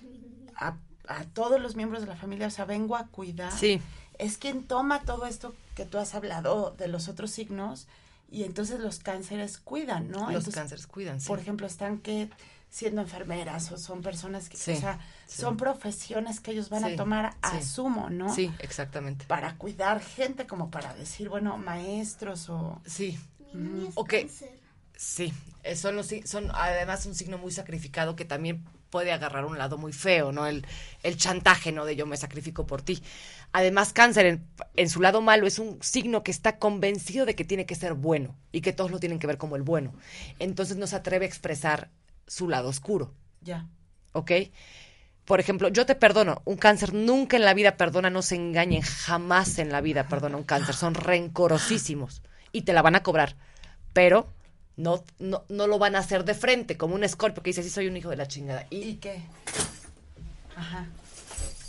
a, 0.55 0.77
a 1.07 1.23
todos 1.25 1.59
los 1.61 1.75
miembros 1.75 2.01
de 2.01 2.07
la 2.07 2.15
familia, 2.15 2.47
o 2.47 2.51
sea, 2.51 2.65
vengo 2.65 2.95
a 2.95 3.07
cuidar. 3.07 3.51
Sí. 3.51 3.81
Es 4.19 4.37
quien 4.37 4.63
toma 4.63 5.01
todo 5.03 5.25
esto 5.25 5.53
que 5.75 5.85
tú 5.85 5.97
has 5.97 6.13
hablado 6.15 6.75
de 6.77 6.87
los 6.87 7.07
otros 7.07 7.31
signos, 7.31 7.87
y 8.31 8.43
entonces 8.43 8.79
los 8.79 8.99
cánceres 8.99 9.57
cuidan, 9.59 10.09
¿no? 10.09 10.19
Los 10.21 10.27
Entonces, 10.29 10.55
cánceres 10.55 10.87
cuidan, 10.87 11.21
sí. 11.21 11.27
por 11.27 11.39
ejemplo, 11.39 11.67
están 11.67 11.99
que 11.99 12.29
siendo 12.69 13.01
enfermeras 13.01 13.71
o 13.71 13.77
son 13.77 14.01
personas 14.01 14.49
que, 14.49 14.57
Sí, 14.57 14.71
o 14.71 14.75
sea, 14.75 14.99
sí. 15.27 15.41
son 15.41 15.57
profesiones 15.57 16.39
que 16.39 16.51
ellos 16.51 16.69
van 16.69 16.83
Sí, 16.83 16.93
a 16.93 16.95
tomar, 16.95 17.33
sí. 17.33 17.57
asumo, 17.57 18.09
¿no? 18.09 18.33
Sí, 18.33 18.51
exactamente. 18.59 19.25
Para 19.25 19.55
cuidar 19.57 20.01
gente, 20.01 20.47
como 20.47 20.71
para 20.71 20.95
decir, 20.95 21.29
bueno, 21.29 21.57
maestros 21.59 22.49
o... 22.49 22.81
Sí, 22.87 23.19
es 23.87 23.93
Ok. 23.95 24.09
cáncer. 24.21 24.59
Sí, 24.97 25.31
eh, 25.63 25.75
son, 25.75 25.95
los, 25.95 26.09
son 26.25 26.49
además 26.55 27.05
un 27.05 27.13
signo 27.13 27.37
muy 27.37 27.51
sacrificado 27.51 28.15
que 28.15 28.25
también 28.25 28.63
puede 28.93 29.11
agarrar 29.11 29.43
un 29.45 29.57
lado 29.57 29.79
muy 29.79 29.91
feo, 29.91 30.31
¿no? 30.31 30.45
El, 30.45 30.67
el 31.01 31.17
chantaje, 31.17 31.71
¿no? 31.71 31.83
De 31.83 31.95
yo 31.95 32.05
me 32.05 32.15
sacrifico 32.15 32.67
por 32.67 32.83
ti. 32.83 33.01
Además, 33.51 33.91
cáncer 33.91 34.27
en, 34.27 34.47
en 34.75 34.87
su 34.87 35.01
lado 35.01 35.19
malo 35.19 35.47
es 35.47 35.57
un 35.57 35.81
signo 35.81 36.21
que 36.21 36.29
está 36.29 36.59
convencido 36.59 37.25
de 37.25 37.33
que 37.33 37.43
tiene 37.43 37.65
que 37.65 37.73
ser 37.73 37.95
bueno 37.95 38.35
y 38.51 38.61
que 38.61 38.71
todos 38.71 38.91
lo 38.91 38.99
tienen 38.99 39.17
que 39.17 39.25
ver 39.25 39.39
como 39.39 39.55
el 39.55 39.63
bueno. 39.63 39.95
Entonces 40.37 40.77
no 40.77 40.85
se 40.85 40.95
atreve 40.95 41.25
a 41.25 41.27
expresar 41.27 41.89
su 42.27 42.47
lado 42.47 42.69
oscuro, 42.69 43.15
Ya. 43.41 43.65
¿ok? 44.11 44.31
Por 45.25 45.39
ejemplo, 45.39 45.69
yo 45.69 45.87
te 45.87 45.95
perdono. 45.95 46.43
Un 46.45 46.57
cáncer 46.57 46.93
nunca 46.93 47.35
en 47.35 47.45
la 47.45 47.55
vida 47.55 47.77
perdona, 47.77 48.11
no 48.11 48.21
se 48.21 48.35
engañen, 48.35 48.81
jamás 48.83 49.57
en 49.57 49.71
la 49.71 49.81
vida 49.81 50.07
perdona 50.07 50.37
un 50.37 50.43
cáncer. 50.43 50.75
Son 50.75 50.93
rencorosísimos 50.93 52.21
y 52.51 52.61
te 52.61 52.73
la 52.73 52.83
van 52.83 52.95
a 52.95 53.01
cobrar. 53.01 53.37
Pero 53.91 54.27
no, 54.75 55.03
no, 55.19 55.43
no 55.49 55.67
lo 55.67 55.77
van 55.79 55.95
a 55.95 55.99
hacer 55.99 56.25
de 56.25 56.33
frente, 56.33 56.77
como 56.77 56.95
un 56.95 57.03
escorpio 57.03 57.43
que 57.43 57.49
dice, 57.51 57.63
sí, 57.63 57.69
soy 57.69 57.87
un 57.87 57.97
hijo 57.97 58.09
de 58.09 58.17
la 58.17 58.27
chingada. 58.27 58.65
¿Y 58.69 58.77
Y, 58.83 58.95
qué? 58.95 59.21
Ajá. 60.55 60.87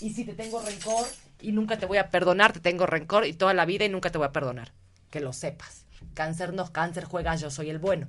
y 0.00 0.12
si 0.12 0.24
te 0.24 0.34
tengo 0.34 0.60
rencor 0.60 1.06
y 1.40 1.52
nunca 1.52 1.78
te 1.78 1.86
voy 1.86 1.98
a 1.98 2.10
perdonar, 2.10 2.52
te 2.52 2.60
tengo 2.60 2.86
rencor 2.86 3.26
y 3.26 3.32
toda 3.32 3.54
la 3.54 3.64
vida 3.64 3.84
y 3.84 3.88
nunca 3.88 4.10
te 4.10 4.18
voy 4.18 4.26
a 4.26 4.32
perdonar. 4.32 4.72
Que 5.10 5.20
lo 5.20 5.32
sepas. 5.32 5.84
Cáncer 6.14 6.52
no, 6.52 6.70
cáncer 6.72 7.04
juega, 7.04 7.34
yo 7.36 7.50
soy 7.50 7.70
el 7.70 7.78
bueno. 7.78 8.08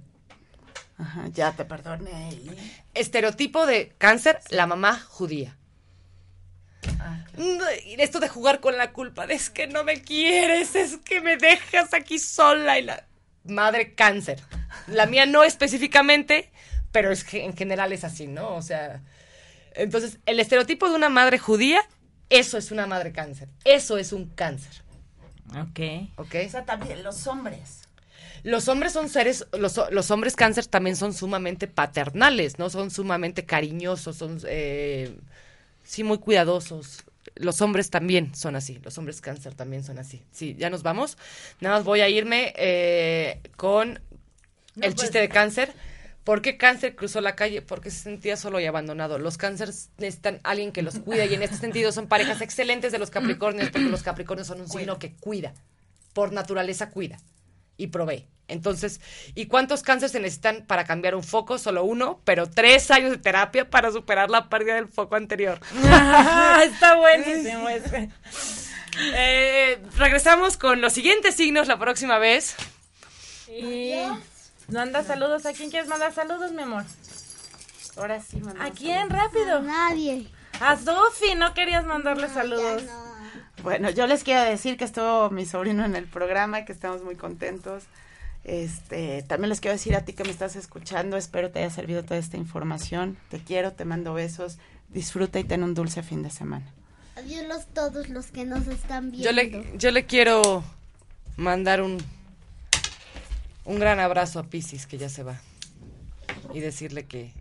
Ajá, 0.98 1.28
ya 1.28 1.52
te 1.54 1.66
perdoné. 1.66 2.30
Estereotipo 2.94 3.66
de 3.66 3.94
cáncer, 3.98 4.40
la 4.50 4.66
mamá 4.66 5.00
judía. 5.00 5.58
Ah, 7.00 7.26
y 7.38 8.00
esto 8.00 8.20
de 8.20 8.30
jugar 8.30 8.60
con 8.60 8.78
la 8.78 8.94
culpa, 8.94 9.28
de 9.28 9.34
es 9.34 9.50
que 9.50 9.68
no 9.68 9.84
me 9.84 10.02
quieres, 10.02 10.76
es 10.76 10.98
que 10.98 11.20
me 11.20 11.36
dejas 11.36 11.94
aquí 11.94 12.20
sola 12.20 12.80
y 12.80 12.84
la 12.84 13.06
madre 13.46 13.94
cáncer. 13.94 14.42
La 14.88 15.06
mía 15.06 15.26
no 15.26 15.44
específicamente, 15.44 16.52
pero 16.92 17.12
es 17.12 17.24
que 17.24 17.44
en 17.44 17.56
general 17.56 17.92
es 17.94 18.04
así, 18.04 18.28
¿no? 18.28 18.56
O 18.56 18.62
sea, 18.62 19.02
entonces 19.74 20.20
el 20.26 20.40
estereotipo 20.40 20.90
de 20.90 20.96
una 20.96 21.10
madre 21.10 21.38
judía, 21.38 21.82
eso 22.30 22.58
es 22.58 22.72
una 22.72 22.88
madre 22.88 23.12
cáncer, 23.12 23.50
eso 23.64 23.98
es 23.98 24.12
un 24.14 24.28
cáncer, 24.30 24.84
Ok. 25.52 25.80
¿ok? 26.18 26.36
O 26.48 26.50
sea, 26.50 26.66
también 26.66 27.04
los 27.04 27.28
hombres. 27.28 27.82
Los 28.44 28.68
hombres 28.68 28.94
son 28.94 29.10
seres, 29.10 29.48
los, 29.58 29.80
los 29.90 30.12
hombres 30.12 30.36
cáncer 30.36 30.68
también 30.68 30.96
son 30.96 31.14
sumamente 31.14 31.68
paternales, 31.68 32.60
¿no? 32.60 32.70
Son 32.70 32.92
sumamente 32.92 33.44
cariñosos, 33.44 34.18
son, 34.18 34.40
eh, 34.48 35.18
sí, 35.84 36.04
muy 36.04 36.20
cuidadosos. 36.20 37.04
Los 37.36 37.62
hombres 37.62 37.90
también 37.90 38.34
son 38.34 38.56
así, 38.56 38.80
los 38.84 38.98
hombres 38.98 39.22
cáncer 39.22 39.54
también 39.54 39.84
son 39.84 40.00
así. 40.00 40.24
Sí, 40.32 40.56
ya 40.58 40.70
nos 40.70 40.84
vamos. 40.84 41.18
Nada 41.60 41.78
más 41.78 41.86
voy 41.86 42.02
a 42.02 42.10
irme 42.10 42.54
eh, 42.56 43.42
con 43.58 44.00
el 44.82 44.96
chiste 44.96 45.20
de 45.20 45.30
cáncer. 45.30 45.74
¿Por 46.24 46.42
qué 46.42 46.58
cáncer 46.58 46.96
cruzó 46.96 47.22
la 47.22 47.36
calle? 47.36 47.62
Porque 47.62 47.92
se 47.92 48.00
sentía 48.00 48.36
solo 48.36 48.60
y 48.60 48.66
abandonado. 48.66 49.20
Los 49.20 49.38
cánceres 49.38 49.90
necesitan 49.98 50.40
alguien 50.44 50.72
que 50.72 50.82
los 50.82 50.98
cuida 50.98 51.26
y 51.26 51.34
en 51.36 51.44
este 51.44 51.58
sentido 51.58 51.92
son 51.92 52.08
parejas 52.08 52.42
excelentes 52.42 52.92
de 52.92 52.98
los 52.98 53.12
capricornios 53.12 53.70
porque 53.70 53.90
los 53.90 54.02
capricornios 54.02 54.48
son 54.48 54.62
un 54.62 54.68
signo 54.68 54.98
que 54.98 55.14
cuida. 55.14 55.54
Por 56.14 56.32
naturaleza 56.32 56.90
cuida 56.90 57.20
y 57.78 57.88
provee. 57.88 58.26
Entonces, 58.48 59.02
¿y 59.34 59.48
cuántos 59.48 59.82
cánceres 59.82 60.12
se 60.12 60.20
necesitan 60.20 60.66
para 60.66 60.84
cambiar 60.84 61.16
un 61.16 61.24
foco? 61.24 61.58
Solo 61.58 61.84
uno, 61.84 62.22
pero 62.26 62.50
tres 62.50 62.92
años 62.92 63.12
de 63.12 63.18
terapia 63.18 63.70
para 63.70 63.92
superar 63.92 64.30
la 64.30 64.50
pérdida 64.50 64.76
del 64.76 64.88
foco 64.88 65.16
anterior. 65.16 65.60
Está 66.64 66.96
buenísimo 66.96 67.68
ese. 67.70 68.10
Eh, 69.14 69.82
regresamos 69.98 70.58
con 70.58 70.80
los 70.82 70.94
siguientes 70.94 71.36
signos 71.36 71.68
la 71.68 71.80
próxima 71.80 72.20
vez. 72.20 72.56
Y 73.48 73.96
manda 74.68 75.04
saludos. 75.04 75.46
¿A 75.46 75.54
quién 75.54 75.70
quieres 75.70 75.90
mandar 75.90 76.14
saludos, 76.14 76.52
mi 76.52 76.62
amor? 76.62 76.84
Ahora 77.98 78.22
sí, 78.22 78.38
mamá. 78.38 78.64
¿A 78.64 78.72
quién? 78.72 79.10
Rápido. 79.10 79.62
Nadie. 79.62 80.28
A 80.60 80.78
Sofi, 80.78 81.36
no 81.36 81.54
querías 81.54 81.86
mandarle 81.86 82.30
saludos. 82.30 82.84
Ya 82.84 82.94
no. 82.94 83.16
Bueno, 83.64 83.90
yo 83.90 84.06
les 84.06 84.24
quiero 84.24 84.44
decir 84.44 84.78
que 84.78 84.86
estuvo 84.86 85.30
mi 85.32 85.46
sobrino 85.46 85.84
en 85.86 85.96
el 85.96 86.06
programa, 86.06 86.66
que 86.66 86.72
estamos 86.72 87.04
muy 87.04 87.16
contentos. 87.16 87.84
Este, 88.46 89.24
también 89.24 89.50
les 89.50 89.60
quiero 89.60 89.74
decir 89.74 89.96
a 89.96 90.06
ti 90.06 90.14
que 90.14 90.24
me 90.24 90.30
estás 90.30 90.56
escuchando, 90.56 91.18
espero 91.18 91.50
te 91.50 91.60
haya 91.60 91.72
servido 91.72 92.04
toda 92.04 92.20
esta 92.20 92.38
información. 92.38 93.18
Te 93.30 93.40
quiero, 93.40 93.74
te 93.74 93.86
mando 93.86 94.14
besos. 94.14 94.60
Disfruta 94.90 95.40
y 95.40 95.44
ten 95.44 95.64
un 95.64 95.74
dulce 95.74 96.04
fin 96.04 96.22
de 96.22 96.30
semana. 96.30 96.72
Adiós 97.18 97.44
los, 97.48 97.66
todos 97.66 98.10
los 98.10 98.28
que 98.28 98.46
nos 98.46 98.68
están 98.68 99.10
viendo. 99.10 99.28
Yo 99.28 99.36
le, 99.36 99.78
yo 99.78 99.90
le 99.90 100.06
quiero 100.06 100.64
mandar 101.38 101.82
un, 101.82 101.98
un 103.66 103.80
gran 103.80 104.00
abrazo 104.00 104.38
a 104.38 104.44
Piscis, 104.44 104.86
que 104.86 105.00
ya 105.00 105.10
se 105.10 105.24
va. 105.24 105.42
Y 106.54 106.60
decirle 106.60 107.06
que 107.06 107.32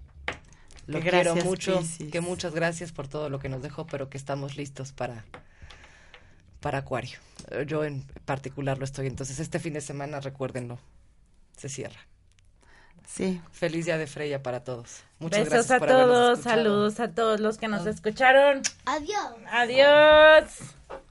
lo 0.86 1.00
Que 1.00 1.10
quiero 1.10 1.34
gracias, 1.34 1.44
mucho, 1.44 1.82
que 2.10 2.20
muchas 2.22 2.54
gracias 2.54 2.92
por 2.92 3.08
todo 3.08 3.28
lo 3.28 3.40
que 3.40 3.50
nos 3.50 3.60
dejó, 3.62 3.86
pero 3.86 4.08
que 4.08 4.16
estamos 4.16 4.56
listos 4.56 4.92
para, 4.92 5.26
para 6.60 6.78
Acuario. 6.78 7.18
Yo 7.66 7.84
en 7.84 8.04
particular 8.24 8.78
lo 8.78 8.84
estoy. 8.86 9.06
Entonces, 9.06 9.38
este 9.38 9.58
fin 9.58 9.74
de 9.74 9.82
semana, 9.82 10.20
recuérdenlo, 10.20 10.78
se 11.56 11.68
cierra. 11.68 12.00
Sí. 13.06 13.40
Feliz 13.52 13.86
día 13.86 13.98
de 13.98 14.06
Freya 14.06 14.42
para 14.42 14.64
todos. 14.64 15.02
Muchas 15.18 15.40
Besos 15.40 15.52
gracias 15.52 15.70
a 15.70 15.78
por 15.78 15.88
todos, 15.88 16.40
saludos 16.40 17.00
a 17.00 17.08
todos 17.08 17.40
los 17.40 17.58
que 17.58 17.68
nos 17.68 17.86
escucharon. 17.86 18.62
Adiós. 18.86 19.34
Adiós. 19.50 21.03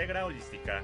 Integra 0.00 0.24
Holística, 0.24 0.80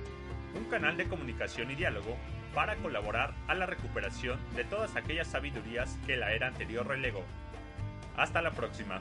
un 0.54 0.64
canal 0.64 0.98
de 0.98 1.08
comunicación 1.08 1.70
y 1.70 1.74
diálogo 1.74 2.18
para 2.54 2.76
colaborar 2.76 3.32
a 3.48 3.54
la 3.54 3.64
recuperación 3.64 4.38
de 4.54 4.62
todas 4.64 4.94
aquellas 4.94 5.26
sabidurías 5.26 5.96
que 6.04 6.18
la 6.18 6.32
era 6.32 6.48
anterior 6.48 6.86
relegó. 6.86 7.24
Hasta 8.14 8.42
la 8.42 8.50
próxima. 8.50 9.00